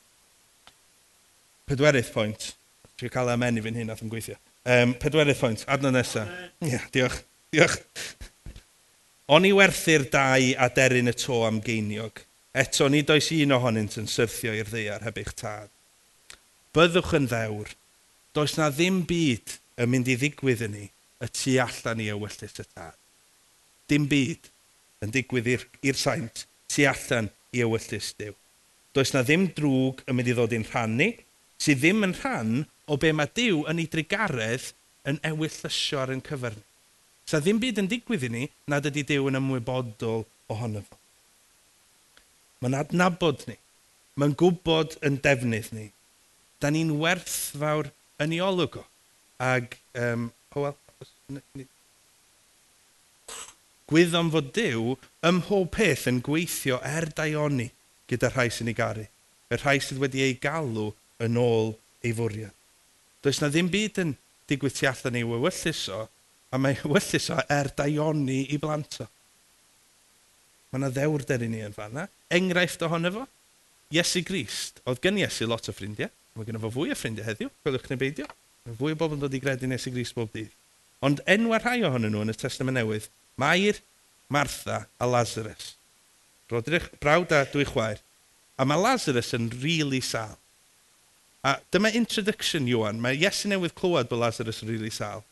Pedwerydd 1.68 2.12
pwynt. 2.14 2.52
Dwi'n 2.98 3.12
cael 3.14 3.32
amen 3.34 3.60
i 3.60 3.64
fy'n 3.64 3.78
hyn, 3.78 3.90
nath 3.90 4.02
yn 4.04 4.12
gweithio. 4.12 4.38
Um, 4.68 4.94
pedwerydd 5.00 5.38
pwynt, 5.40 5.64
adnod 5.70 5.96
nesaf. 5.96 6.30
Ie, 6.64 6.72
yeah, 6.72 6.86
diolch, 6.94 7.20
diolch. 7.54 7.78
O'n 9.28 9.44
i 9.44 9.52
werthu'r 9.52 10.06
dau 10.12 10.52
a 10.56 10.70
deryn 10.72 11.12
y 11.12 11.14
to 11.16 11.42
am 11.44 11.60
geiniog. 11.64 12.24
Eto, 12.56 12.88
nid 12.88 13.10
oes 13.12 13.28
un 13.36 13.52
ohonynt 13.54 13.98
yn 14.00 14.08
syrthio 14.08 14.54
i'r 14.56 14.70
ddeiar 14.72 15.04
heb 15.04 15.20
eich 15.20 15.34
tad. 15.36 15.68
Byddwch 16.74 17.12
yn 17.18 17.28
ddewr. 17.28 17.74
Does 18.36 18.56
na 18.56 18.70
ddim 18.72 19.02
byd 19.08 19.58
yn 19.78 19.92
mynd 19.92 20.08
i 20.08 20.16
ddigwydd 20.18 20.64
yn 20.66 20.74
ni 20.74 20.86
y 21.18 21.28
tu 21.28 21.58
allan 21.60 22.00
i 22.02 22.08
ewyllus 22.12 22.56
y 22.62 22.64
tad. 22.64 22.96
Dim 23.90 24.08
byd 24.10 24.48
yn 25.04 25.12
digwydd 25.14 25.48
i'r 25.54 25.98
saint 25.98 26.44
tu 26.68 26.86
allan 26.88 27.30
i 27.54 27.62
ewyllus 27.64 28.12
Dyw. 28.18 28.34
Does 28.96 29.12
na 29.14 29.22
ddim 29.22 29.48
drwg 29.54 30.02
yn 30.08 30.18
mynd 30.18 30.30
i 30.30 30.34
ddod 30.36 30.54
i'n 30.56 30.66
rhannu, 30.68 31.10
sydd 31.60 31.82
ddim 31.82 32.06
yn 32.06 32.16
rhan 32.18 32.64
o 32.88 32.98
be 33.00 33.12
mae 33.14 33.30
Dyw 33.36 33.64
yn 33.70 33.82
ei 33.82 33.90
drigaredd 33.92 34.72
yn 35.08 35.20
ewyllysio 35.30 36.02
ar 36.02 36.12
ein 36.14 36.24
cyfer 36.24 36.56
ni. 36.56 36.64
Sa 37.28 37.40
ddim 37.40 37.60
byd 37.60 37.82
yn 37.82 37.90
digwydd 37.90 38.26
i 38.28 38.32
ni 38.32 38.44
nad 38.72 38.86
ydy 38.88 39.04
Dyw 39.08 39.28
yn 39.30 39.38
ymwybodol 39.40 40.24
ohono 40.52 40.82
fo. 40.86 40.98
Mae'n 42.62 42.78
adnabod 42.80 43.44
ni. 43.48 43.58
Mae'n 44.18 44.34
gwybod 44.38 44.96
yn 45.06 45.20
defnydd 45.22 45.70
ni. 45.76 45.90
Da 46.58 46.72
ni'n 46.74 46.96
werthfawr 46.98 47.92
yn 48.24 48.34
ei 48.34 48.40
olwg 48.42 48.80
o. 48.80 48.84
Ag, 49.38 49.76
um, 49.94 50.30
oh 50.58 50.72
Gwydd 53.88 54.16
am 54.18 54.28
fod 54.32 54.50
Dyw 54.56 54.94
ym 55.24 55.38
mhob 55.40 55.70
peth 55.72 56.06
yn 56.10 56.20
gweithio 56.24 56.76
er 56.84 57.08
daioni 57.16 57.70
gyda 58.10 58.28
rhai 58.32 58.50
sy'n 58.52 58.68
ei 58.68 58.76
garu, 58.76 59.04
y 59.48 59.56
rhai 59.56 59.78
sydd 59.80 60.00
wedi 60.02 60.24
ei 60.24 60.34
galw 60.42 60.90
yn 61.24 61.38
ôl 61.40 61.72
ei 62.04 62.12
fwriad. 62.16 62.52
Does 63.24 63.40
na 63.40 63.48
ddim 63.52 63.70
byd 63.72 64.00
yn 64.04 64.14
digwydd 64.48 64.76
tu 64.76 64.88
allan 64.88 65.16
ei 65.16 65.24
o, 65.24 66.02
a 66.52 66.60
mae 66.60 66.76
wywyllus 66.84 67.30
o 67.32 67.38
er 67.52 67.72
daioni 67.76 68.42
i 68.52 68.58
blant 68.60 69.00
o. 69.04 69.08
Mae 70.68 70.82
yna 70.82 70.92
ddewrder 70.92 71.44
i 71.44 71.48
ni 71.48 71.64
yn 71.64 71.76
fanna. 71.76 72.04
Enghraifft 72.28 72.84
ohono 72.84 73.12
fo, 73.14 73.24
Iesu 73.92 74.20
Grist, 74.20 74.82
oedd 74.84 75.00
gen 75.00 75.20
Iesu 75.20 75.48
lot 75.48 75.68
o 75.68 75.72
ffrindiau, 75.72 76.12
mae 76.36 76.44
gen 76.44 76.60
fo 76.60 76.70
fwy 76.74 76.92
o 76.92 76.96
ffrindiau 76.96 77.24
heddiw, 77.24 77.48
gwelwch 77.64 77.88
neu 77.88 78.00
beidio, 78.00 78.28
Mae 78.68 78.76
fwy 78.76 78.92
o 78.92 78.96
bobl 79.00 79.16
yn 79.16 79.22
dod 79.22 79.32
i 79.32 79.40
gredu 79.40 79.68
Iesu 79.72 79.88
Grist 79.94 80.12
bob 80.16 80.28
dydd. 80.34 80.52
Ond 81.00 81.22
enwau 81.30 81.56
rhai 81.56 81.78
ohonyn 81.88 82.12
nhw 82.12 82.26
yn 82.26 82.32
y 82.32 82.36
Testament 82.36 82.76
Newydd 82.76 83.06
Mair, 83.38 83.78
Martha 84.28 84.88
a 84.98 85.06
Lazarus. 85.06 85.76
Rodrych, 86.50 86.90
brawd 87.00 87.32
a 87.32 87.44
dwy 87.52 87.64
chwaer. 87.68 88.00
A 88.58 88.66
mae 88.66 88.80
Lazarus 88.80 89.30
yn 89.36 89.48
rili 89.52 89.62
really 89.62 90.00
sal. 90.02 90.34
A 91.46 91.58
dyma 91.72 91.92
introduction 91.94 92.66
Iwan. 92.68 92.98
Mae 93.00 93.16
Iesu 93.20 93.50
newydd 93.52 93.76
clywed 93.78 94.10
bod 94.10 94.24
Lazarus 94.24 94.62
yn 94.64 94.72
rili 94.72 94.88
really 94.88 94.94
sal. 94.94 95.22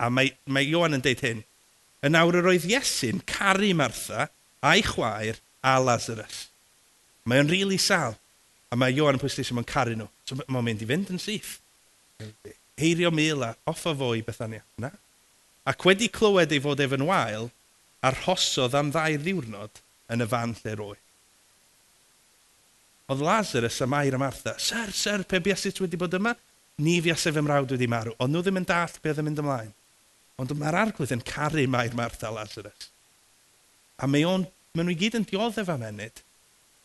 A 0.00 0.08
mae, 0.08 0.32
mae 0.46 0.70
Iwan 0.70 0.96
yn 0.96 1.04
deud 1.04 1.20
hyn. 1.26 1.44
Yn 2.02 2.16
awr 2.18 2.40
yr 2.40 2.48
oedd 2.54 2.64
Iesu'n 2.70 3.20
caru 3.28 3.74
Martha 3.76 4.30
a'i 4.64 4.80
chwaer 4.86 5.42
a 5.60 5.76
Lazarus. 5.82 6.46
Mae 7.28 7.42
o'n 7.42 7.52
rili 7.52 7.66
really 7.66 7.82
sal. 7.82 8.16
A 8.72 8.78
mae 8.80 8.96
Iwan 8.96 9.18
yn 9.18 9.22
pwysleisio 9.22 9.58
mae'n 9.58 9.68
caru 9.68 9.98
nhw. 9.98 10.08
So 10.24 10.40
mae'n 10.40 10.64
mynd 10.64 10.82
i 10.86 10.88
fynd 10.88 11.12
yn 11.12 11.20
syth. 11.20 11.58
Heirio 12.80 13.12
mil 13.12 13.44
a 13.44 13.52
offa 13.68 13.92
fo 13.92 14.14
i 14.16 14.24
Bethania. 14.24 14.64
Na, 14.80 14.88
ac 15.68 15.86
wedi 15.86 16.08
clywed 16.10 16.52
ei 16.54 16.62
fod 16.62 16.80
efo'n 16.82 17.06
wael, 17.06 17.50
arhosodd 18.02 18.74
am 18.78 18.90
ddau 18.90 19.18
ddiwrnod 19.22 19.82
yn 20.12 20.24
y 20.24 20.28
fan 20.28 20.54
lle 20.58 20.74
roi. 20.78 20.96
Oedd 23.12 23.22
Lazarus 23.26 23.80
a 23.82 23.86
Mair 23.86 24.16
a 24.16 24.18
Martha, 24.18 24.56
Sir, 24.58 24.90
Sir, 24.90 25.22
pe 25.28 25.40
biasit 25.42 25.78
wedi 25.82 26.00
bod 26.00 26.14
yma? 26.18 26.34
Ni 26.82 26.96
fiasef 27.04 27.36
fy 27.36 27.44
mrawd 27.44 27.74
wedi 27.74 27.86
marw, 27.90 28.14
ond 28.18 28.32
nhw 28.32 28.42
ddim 28.42 28.58
yn 28.62 28.66
dall 28.66 28.98
beth 29.04 29.20
yn 29.20 29.28
mynd 29.28 29.42
ymlaen. 29.42 29.72
Ond 30.40 30.54
mae'r 30.58 30.78
arglwydd 30.80 31.14
yn 31.14 31.24
caru 31.28 31.66
Mair 31.70 31.94
Martha 31.98 32.30
a 32.30 32.34
Lazarus. 32.34 32.88
A 34.02 34.08
mae 34.10 34.24
o'n, 34.26 34.48
maen 34.74 34.88
nhw 34.88 34.96
i 34.96 34.98
gyd 34.98 35.18
yn 35.20 35.28
dioddef 35.28 35.70
am 35.70 35.84
enid, 35.86 36.22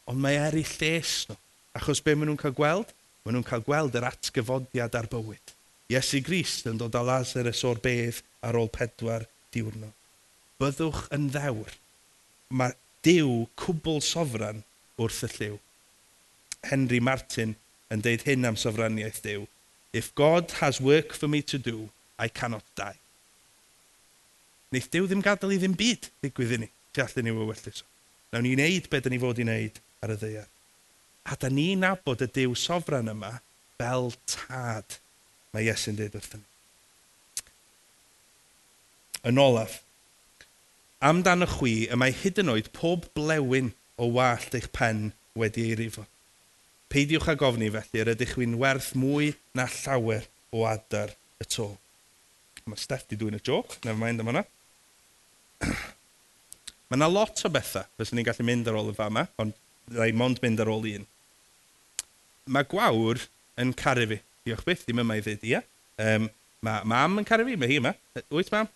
ond 0.06 0.22
mae 0.22 0.38
eri 0.38 0.66
lles 0.68 1.24
nhw. 1.30 1.40
Achos 1.78 2.02
be 2.04 2.16
maen 2.16 2.32
nhw'n 2.32 2.42
cael 2.42 2.56
gweld? 2.58 2.94
Maen 3.24 3.38
nhw'n 3.38 3.48
cael 3.48 3.64
gweld 3.66 3.96
yr 3.98 4.10
atgyfodiad 4.10 4.98
ar 4.98 5.10
bywyd. 5.12 5.57
Iesu 5.88 6.20
Grist 6.24 6.68
yn 6.68 6.80
dod 6.82 6.96
â 7.00 7.04
Lazarus 7.08 7.64
o'r 7.68 7.80
bedd 7.84 8.20
ar 8.44 8.58
ôl 8.60 8.68
pedwar 8.74 9.28
diwrnod. 9.56 9.94
Byddwch 10.60 11.06
yn 11.16 11.30
ddewr. 11.32 11.72
Mae 12.50 12.76
Dyw 13.06 13.46
cwbl 13.62 14.02
sofran 14.04 14.64
wrth 15.00 15.24
y 15.24 15.30
lliw. 15.32 15.58
Henry 16.68 17.00
Martin 17.00 17.54
yn 17.94 18.04
deud 18.04 18.26
hyn 18.28 18.48
am 18.50 18.58
sofraniaeth 18.60 19.22
Dyw. 19.24 19.46
If 19.96 20.12
God 20.20 20.58
has 20.60 20.82
work 20.84 21.14
for 21.14 21.32
me 21.32 21.42
to 21.42 21.58
do, 21.58 21.90
I 22.20 22.28
cannot 22.28 22.66
die. 22.76 22.98
Neith 24.74 24.90
Dyw 24.92 25.08
ddim 25.08 25.24
gadael 25.24 25.56
i 25.56 25.62
ddim 25.62 25.78
byd 25.80 26.10
ddigwydd 26.20 26.56
i 26.58 26.62
ni, 26.66 26.70
tu 26.92 27.06
allan 27.06 27.30
ni 27.30 27.36
wyllus. 27.38 27.84
Nawn 28.34 28.44
ni 28.44 28.56
wneud 28.58 28.90
beth 28.92 29.06
dyn 29.06 29.16
ni 29.16 29.24
fod 29.24 29.40
i 29.40 29.46
wneud 29.48 29.80
ar 30.04 30.18
y 30.18 30.20
ddeiar. 30.20 30.50
A 31.32 31.40
da 31.40 31.48
ni'n 31.54 31.86
nabod 31.86 32.26
y 32.26 32.28
Dyw 32.28 32.58
sofran 32.60 33.14
yma 33.14 33.38
fel 33.80 34.12
tad 34.28 35.00
mae 35.54 35.68
Iesu'n 35.68 35.98
dweud 36.00 36.16
wrthyn 36.18 36.44
ni. 36.44 36.54
Yn 39.28 39.40
olaf, 39.42 39.82
amdano 41.04 41.48
chwi 41.58 41.88
y 41.92 41.98
mae 42.00 42.14
hyd 42.16 42.40
yn 42.44 42.54
oed 42.54 42.70
pob 42.76 43.10
blewyn 43.18 43.74
o 44.00 44.08
wallt 44.16 44.56
eich 44.56 44.70
pen 44.76 45.12
wedi 45.38 45.66
ei 45.70 45.78
rifo. 45.80 46.06
Peidiwch 46.88 47.28
â 47.28 47.36
gofni 47.40 47.68
felly, 47.74 48.04
rydych 48.08 48.38
chi'n 48.38 48.56
werth 48.62 48.94
mwy 48.96 49.34
na 49.58 49.66
llawer 49.68 50.30
o 50.56 50.64
adar 50.70 51.12
y 51.44 51.48
to. 51.50 51.74
Mae 52.68 52.80
Steff 52.80 53.08
di 53.10 53.18
dwi'n 53.20 53.36
y 53.36 53.42
joc, 53.44 53.76
never 53.84 54.00
mind 54.00 54.24
am 54.24 54.32
hwnna. 54.32 54.44
Mae 56.88 57.00
yna 57.00 57.10
lot 57.12 57.44
o 57.44 57.52
bethau 57.52 57.88
fyswn 58.00 58.22
ni'n 58.22 58.28
gallu 58.30 58.46
mynd 58.48 58.70
ar 58.72 58.80
ôl 58.80 58.94
y 58.94 58.96
fama, 58.96 59.26
ond 59.42 59.56
rai 59.98 60.14
mond 60.16 60.40
mynd 60.44 60.62
ar 60.64 60.72
ôl 60.72 60.88
un. 60.94 61.04
Mae 62.48 62.68
gwawr 62.72 63.26
yn 63.60 63.74
caru 63.76 64.08
fi 64.14 64.22
diolch 64.48 64.66
byth, 64.68 64.88
ddim 64.88 65.04
yma 65.04 65.20
i 65.20 65.24
ddweud 65.24 65.46
ia. 65.52 65.62
Um, 66.02 66.28
mae 66.66 66.90
mam 66.90 67.22
yn 67.22 67.28
caru 67.28 67.46
fi, 67.48 67.60
mae 67.60 67.72
hi 67.72 67.80
yma. 67.82 67.94
Wyt, 68.34 68.52
mam? 68.56 68.72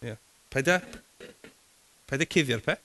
Ia. 0.00 0.14
Yeah. 0.14 0.18
Paida, 0.52 0.80
paida 2.08 2.28
cuddio'r 2.32 2.64
pe. 2.64 2.78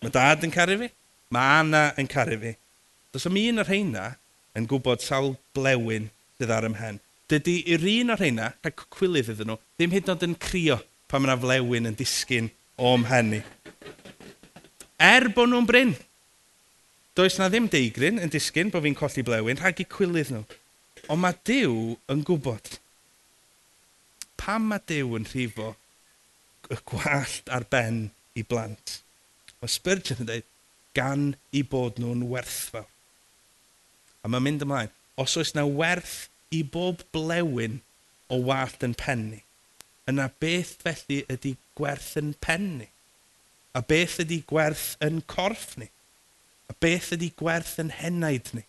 Mae 0.00 0.14
dad 0.14 0.46
yn 0.46 0.54
caru 0.54 0.78
fi. 0.84 0.90
Mae 1.34 1.60
Anna 1.60 1.82
yn 2.00 2.08
caru 2.10 2.38
fi. 2.40 2.54
Does 3.12 3.26
am 3.26 3.38
un 3.38 3.62
o'r 3.62 3.68
rheina 3.68 4.06
yn 4.58 4.66
gwybod 4.70 5.02
sawl 5.02 5.34
blewyn 5.56 6.08
sydd 6.38 6.52
ar 6.54 6.66
ymhen. 6.68 7.00
Dydy 7.30 7.56
i'r 7.74 7.86
un 7.92 8.14
o'r 8.14 8.22
rheina, 8.22 8.52
rhaid 8.62 8.84
cwilydd 8.96 9.32
iddyn 9.34 9.50
nhw, 9.52 9.58
ddim 9.78 9.94
hyd 9.94 10.08
yn 10.08 10.14
oed 10.14 10.26
yn 10.26 10.36
crio 10.42 10.78
pan 11.10 11.22
mae 11.22 11.30
yna 11.30 11.36
flewyn 11.42 11.90
yn 11.90 11.98
disgyn 11.98 12.50
o'm 12.78 13.06
hen 13.10 13.34
ni. 13.34 13.40
Er 15.00 15.28
bod 15.34 15.50
nhw'n 15.50 15.68
bryn, 15.68 15.94
Does 17.18 17.40
na 17.40 17.48
ddim 17.50 17.66
deigryn 17.70 18.20
yn 18.22 18.30
disgyn 18.30 18.70
bod 18.70 18.84
fi'n 18.84 18.94
colli 18.98 19.24
blewyn 19.26 19.58
rhag 19.58 19.80
i 19.82 19.86
cwylydd 19.90 20.30
nhw. 20.30 20.44
Ond 21.10 21.22
mae 21.22 21.34
Dyw 21.48 21.96
yn 22.12 22.22
gwybod. 22.26 22.76
Pam 24.38 24.68
mae 24.70 24.82
Dyw 24.86 25.16
yn 25.18 25.26
rhifo 25.26 25.72
y 26.70 26.78
gwallt 26.86 27.50
ar 27.50 27.66
ben 27.72 28.04
i 28.38 28.46
blant? 28.46 29.00
Mae 29.58 29.74
Spurgeon 29.74 30.22
yn 30.22 30.30
dweud, 30.30 30.48
gan 30.94 31.26
i 31.50 31.64
bod 31.66 31.98
nhw'n 31.98 32.22
werthfawr. 32.30 32.86
A 34.22 34.30
mae'n 34.30 34.46
mynd 34.46 34.64
ymlaen, 34.66 34.94
os 35.18 35.34
oes 35.40 35.54
na 35.56 35.66
werth 35.66 36.28
i 36.54 36.62
bob 36.62 37.02
blewyn 37.14 37.80
o 38.30 38.38
wallt 38.46 38.84
yn 38.86 38.94
penni, 38.94 39.42
yna 40.10 40.28
beth 40.42 40.76
felly 40.84 41.24
ydy 41.32 41.56
gwerth 41.78 42.14
yn 42.20 42.36
penni? 42.44 42.86
A 43.74 43.82
beth 43.82 44.20
ydy 44.22 44.44
gwerth 44.46 44.94
yn 45.02 45.24
corff 45.30 45.74
ni? 45.80 45.90
A 46.70 46.74
beth 46.78 47.10
ydy 47.16 47.32
gwerth 47.34 47.80
yn 47.82 47.90
henaid 47.90 48.52
ni? 48.54 48.62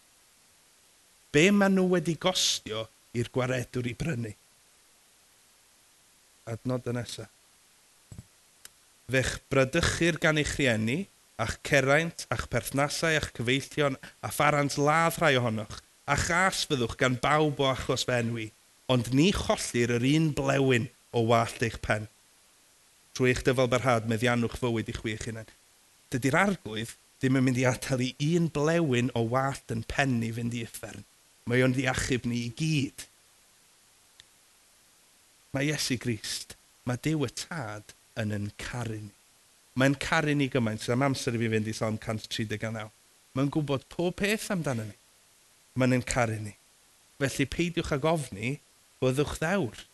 Be 1.32 1.52
maen 1.54 1.78
nhw 1.78 1.86
wedi 1.94 2.16
gostio 2.18 2.88
i'r 3.14 3.30
gwaredwr 3.34 3.92
i 3.92 3.94
brynu? 3.98 4.32
Adnod 6.50 6.90
y 6.90 6.96
nesaf. 6.98 7.30
Fe'ch 9.12 9.36
brydychu'r 9.52 10.18
gan 10.24 10.40
eich 10.40 10.56
rieni, 10.58 11.04
a'ch 11.42 11.58
ceraint, 11.68 12.26
a'ch 12.34 12.48
perthnasau, 12.52 13.18
a'ch 13.20 13.30
cyfeillion, 13.38 13.98
a 14.24 14.32
pharant 14.34 14.78
ladd 14.80 15.20
rhai 15.20 15.36
ohonoch, 15.40 15.82
a 16.08 16.16
chas 16.18 16.64
fyddwch 16.70 16.98
gan 17.00 17.20
bawb 17.22 17.60
o 17.62 17.68
achos 17.70 18.08
fe 18.08 18.18
enwi, 18.24 18.48
ond 18.92 19.12
ni 19.16 19.30
chollir 19.36 19.94
yr 19.98 20.08
un 20.14 20.32
blewyn 20.38 20.90
o 21.12 21.26
wallt 21.28 21.62
eich 21.68 21.78
pen. 21.86 22.08
Trwy 23.16 23.34
eich 23.34 23.44
dyfal 23.46 23.70
barhad, 23.72 24.08
meddiannwch 24.10 24.58
fywyd 24.64 24.90
i 24.90 24.96
chwi 24.96 25.18
eich 25.18 25.28
hunain. 25.28 25.52
Dydy'r 26.12 26.40
arglwydd 26.46 26.96
ddim 27.22 27.38
yn 27.38 27.46
mynd 27.46 27.60
i 27.62 27.66
atal 27.70 28.02
i 28.02 28.12
un 28.34 28.48
blewyn 28.50 29.12
o 29.14 29.22
wallt 29.30 29.70
yn 29.74 29.84
pen 29.86 30.16
ni 30.18 30.32
fynd 30.34 30.56
i 30.58 30.64
uffern. 30.66 31.04
Mae 31.46 31.62
o'n 31.62 31.76
ddiachub 31.76 32.26
ni 32.26 32.48
i 32.48 32.54
gyd. 32.58 33.06
Mae 35.54 35.68
Iesu 35.70 36.00
Grist, 36.02 36.56
mae 36.90 36.98
Dyw 37.06 37.28
y 37.28 37.30
Tad 37.44 37.94
yn 38.18 38.34
yn 38.34 38.48
caru 38.62 38.98
ni. 39.04 39.12
Mae'n 39.78 39.98
caru 40.02 40.34
ni 40.36 40.48
gymaint, 40.52 40.88
am 40.90 41.06
amser 41.06 41.38
i 41.38 41.42
fi 41.44 41.50
fynd 41.54 41.70
i 41.70 41.76
Salm 41.78 42.00
139. 42.02 42.90
Mae'n 43.38 43.52
gwybod 43.54 43.86
pob 43.94 44.18
peth 44.20 44.50
amdano 44.56 44.88
ni. 44.88 44.98
Mae'n 45.78 46.00
yn 46.00 46.06
caru 46.08 46.40
ni. 46.42 46.56
Felly 47.22 47.46
peidiwch 47.54 47.94
ag 47.96 48.08
ofni, 48.10 48.56
byddwch 49.04 49.38
ddewr. 49.44 49.86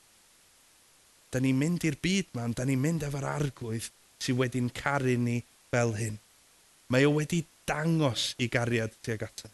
Da 1.35 1.43
ni'n 1.43 1.59
mynd 1.59 1.83
i'r 1.85 1.99
byd 2.01 2.31
ma, 2.37 2.47
da 2.55 2.63
ni'n 2.63 2.81
mynd 2.81 3.03
efo'r 3.03 3.27
arglwydd 3.35 3.91
sydd 4.23 4.39
wedi'n 4.39 4.71
caru 4.79 5.17
ni 5.19 5.41
fel 5.73 5.93
hyn 5.99 6.21
mae 6.93 7.05
o 7.07 7.13
wedi 7.17 7.43
dangos 7.67 8.31
i 8.39 8.47
gariad 8.51 8.95
tuag 9.03 9.25
ato. 9.27 9.51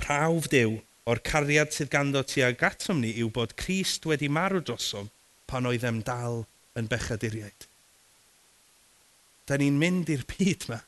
Prawf 0.00 0.48
Dyw 0.52 0.78
o'r 1.10 1.22
cariad 1.26 1.74
sydd 1.74 1.92
ganddo 1.92 2.22
tuag 2.26 2.62
atom 2.66 3.02
ni 3.02 3.12
yw 3.20 3.30
bod 3.32 3.54
Crist 3.60 4.06
wedi 4.08 4.30
marw 4.32 4.62
drosom 4.64 5.10
pan 5.50 5.68
oedd 5.68 5.84
em 5.86 6.02
dal 6.06 6.44
yn 6.78 6.88
bechaduriaid. 6.90 7.68
Da 9.46 9.58
ni'n 9.60 9.78
mynd 9.78 10.10
i'r 10.10 10.24
byd 10.26 10.66
yma, 10.66 10.80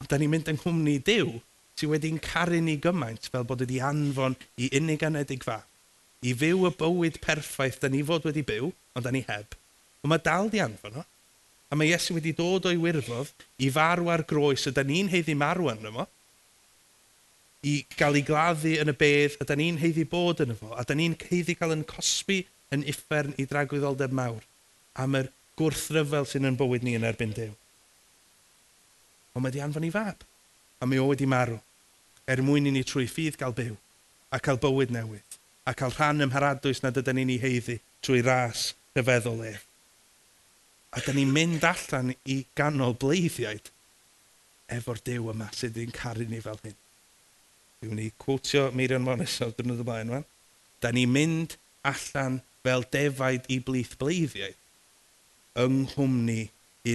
ond 0.00 0.10
da 0.10 0.20
ni'n 0.20 0.30
mynd 0.30 0.50
yng 0.52 0.60
nghwmni 0.60 1.00
Dyw 1.08 1.38
sydd 1.74 1.90
wedi'n 1.90 2.20
caru 2.22 2.60
ni 2.62 2.76
gymaint 2.82 3.26
fel 3.32 3.46
bod 3.48 3.64
wedi 3.64 3.80
anfon 3.82 4.36
i 4.60 4.70
unig 4.78 5.02
anedig 5.06 5.42
fa. 5.46 5.62
I 6.24 6.32
fyw 6.38 6.68
y 6.68 6.70
bywyd 6.78 7.18
perffaith 7.24 7.80
da 7.82 7.90
ni 7.90 8.04
fod 8.06 8.28
wedi 8.28 8.44
byw, 8.46 8.70
ond 8.94 9.04
da 9.04 9.12
ni 9.12 9.24
heb. 9.26 9.58
Ond 10.04 10.12
mae 10.12 10.22
dal 10.22 10.52
di 10.52 10.62
anfon 10.62 11.00
o. 11.00 11.02
No? 11.02 11.08
a 11.74 11.76
mae 11.76 11.90
Iesu 11.90 12.14
wedi 12.14 12.30
dod 12.38 12.68
o'i 12.70 12.78
wirfodd 12.78 13.32
i 13.58 13.68
farw 13.74 14.06
ar 14.14 14.22
groes, 14.30 14.62
ydy 14.70 14.84
ni'n 14.86 15.08
heiddi 15.10 15.34
marw 15.34 15.66
arno 15.72 15.90
fo, 15.96 16.04
i 17.66 17.80
gael 17.98 18.20
ei 18.20 18.22
gladdu 18.28 18.76
yn 18.78 18.92
y 18.92 18.94
bedd, 19.00 19.34
ydy 19.42 19.56
ni'n 19.58 19.80
heiddi 19.82 20.04
bod 20.06 20.44
yn 20.44 20.54
fo, 20.54 20.70
a 20.70 20.84
ydy 20.84 20.96
ni'n 21.00 21.16
heiddi 21.24 21.56
cael 21.58 21.74
yn 21.74 21.82
cosbi 21.90 22.44
yn 22.74 22.86
uffern 22.92 23.34
i 23.42 23.48
dragwyddoldeb 23.50 24.14
mawr. 24.14 24.46
Am 25.02 25.18
yr 25.18 25.32
gwrthryfel 25.58 26.30
sy'n 26.30 26.46
yn 26.52 26.60
bywyd 26.60 26.86
ni 26.86 26.94
yn 26.94 27.08
erbyn 27.10 27.34
Dyw. 27.34 27.50
Ond 29.34 29.42
mae 29.42 29.54
di 29.54 29.64
anfon 29.64 29.88
i 29.88 29.90
fab, 29.90 30.22
a 30.78 30.86
mae 30.86 31.02
o 31.02 31.10
wedi 31.10 31.26
marw, 31.26 31.58
er 32.30 32.42
mwyn 32.46 32.70
i 32.70 32.76
ni 32.76 32.86
trwy 32.86 33.08
ffydd 33.10 33.40
gael 33.40 33.56
byw, 33.56 33.74
a 34.30 34.38
cael 34.38 34.62
bywyd 34.62 34.94
newydd, 34.94 35.40
a 35.66 35.74
cael 35.74 35.98
rhan 35.98 36.22
ymharadwys 36.22 36.86
nad 36.86 37.02
ydyn 37.02 37.18
ni'n 37.18 37.34
ei 37.34 37.42
heiddi 37.42 37.80
trwy 38.04 38.22
ras 38.22 38.70
rhyfeddol 38.94 39.42
ef. 39.50 39.66
A 40.94 41.02
da 41.02 41.10
ni'n 41.10 41.32
mynd 41.34 41.64
allan 41.66 42.12
i 42.30 42.44
ganol 42.54 42.94
bleiddiaid 43.02 43.70
efo'r 44.76 45.00
dew 45.06 45.26
yma 45.32 45.48
sydd 45.50 45.74
wedi'n 45.74 45.94
caru 45.96 46.26
ni 46.30 46.38
fel 46.44 46.60
hyn. 46.62 46.76
Dwi'n 47.82 47.96
mynd 47.96 48.04
i 48.04 48.12
cwtio 48.22 48.68
Meirion 48.78 49.02
Morris 49.02 49.40
o 49.42 49.50
dyrnod 49.50 49.82
y 49.82 49.86
blaen 49.88 50.12
yma. 50.12 50.22
Da 50.78 50.94
ni'n 50.94 51.10
mynd 51.10 51.58
allan 51.90 52.38
fel 52.62 52.86
defaid 52.94 53.50
i 53.50 53.58
blith 53.58 53.98
bleiddiau 53.98 54.54
yng 55.64 55.82
nghwmni 55.88 56.40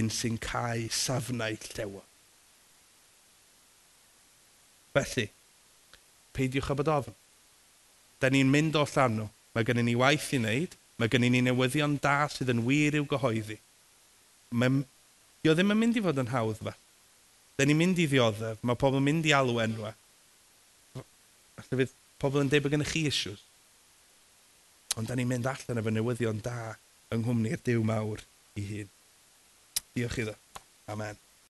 un 0.00 0.10
sy'n 0.16 0.40
cael 0.40 0.88
safnau 0.94 1.60
llewa. 1.68 2.02
Felly, 4.96 5.28
peidiwch 6.36 6.72
â 6.72 6.80
bod 6.80 6.90
ofn. 6.96 7.16
Da 8.20 8.32
ni'n 8.32 8.48
mynd 8.48 8.80
o 8.80 8.88
llan 8.88 9.18
nhw. 9.18 9.32
Mae 9.52 9.66
gennym 9.66 9.92
ni 9.92 9.98
waith 9.98 10.32
i 10.32 10.40
wneud. 10.40 10.76
Mae 10.96 11.12
gennym 11.12 11.36
ni 11.36 11.44
newyddion 11.44 12.00
da 12.00 12.22
sydd 12.32 12.52
yn 12.54 12.64
wir 12.64 12.96
i'w 12.96 13.08
gyhoeddi 13.12 13.60
Mae, 14.50 14.82
dio 15.44 15.54
ddim 15.54 15.74
yn 15.74 15.80
mynd 15.80 15.98
i 15.98 16.04
fod 16.04 16.20
yn 16.22 16.32
hawdd 16.32 16.62
fe. 16.64 16.74
Da 17.58 17.66
ni'n 17.66 17.78
mynd 17.78 18.00
i 18.00 18.08
ddioddef, 18.10 18.62
mae 18.64 18.78
pobl 18.80 18.98
yn 18.98 19.06
mynd 19.06 19.28
i 19.28 19.34
alw 19.36 19.60
enwa. 19.62 19.94
Alla 20.96 21.80
fydd 21.82 21.96
pobl 22.20 22.42
yn 22.42 22.52
deud 22.52 22.64
bod 22.64 22.74
gennych 22.74 22.92
chi 22.94 23.06
issues. 23.10 23.42
Ond 24.98 25.10
da 25.10 25.16
ni'n 25.16 25.28
mynd 25.30 25.46
allan 25.46 25.80
efo 25.80 25.92
newyddion 25.94 26.42
da 26.44 26.74
yng 27.14 27.24
Nghymru'r 27.24 27.62
Dyw 27.66 27.84
Mawr 27.86 28.22
i 28.58 28.66
hun. 28.66 28.94
Diolch 29.94 30.18
iddo. 30.24 30.34
Amen. 30.90 31.18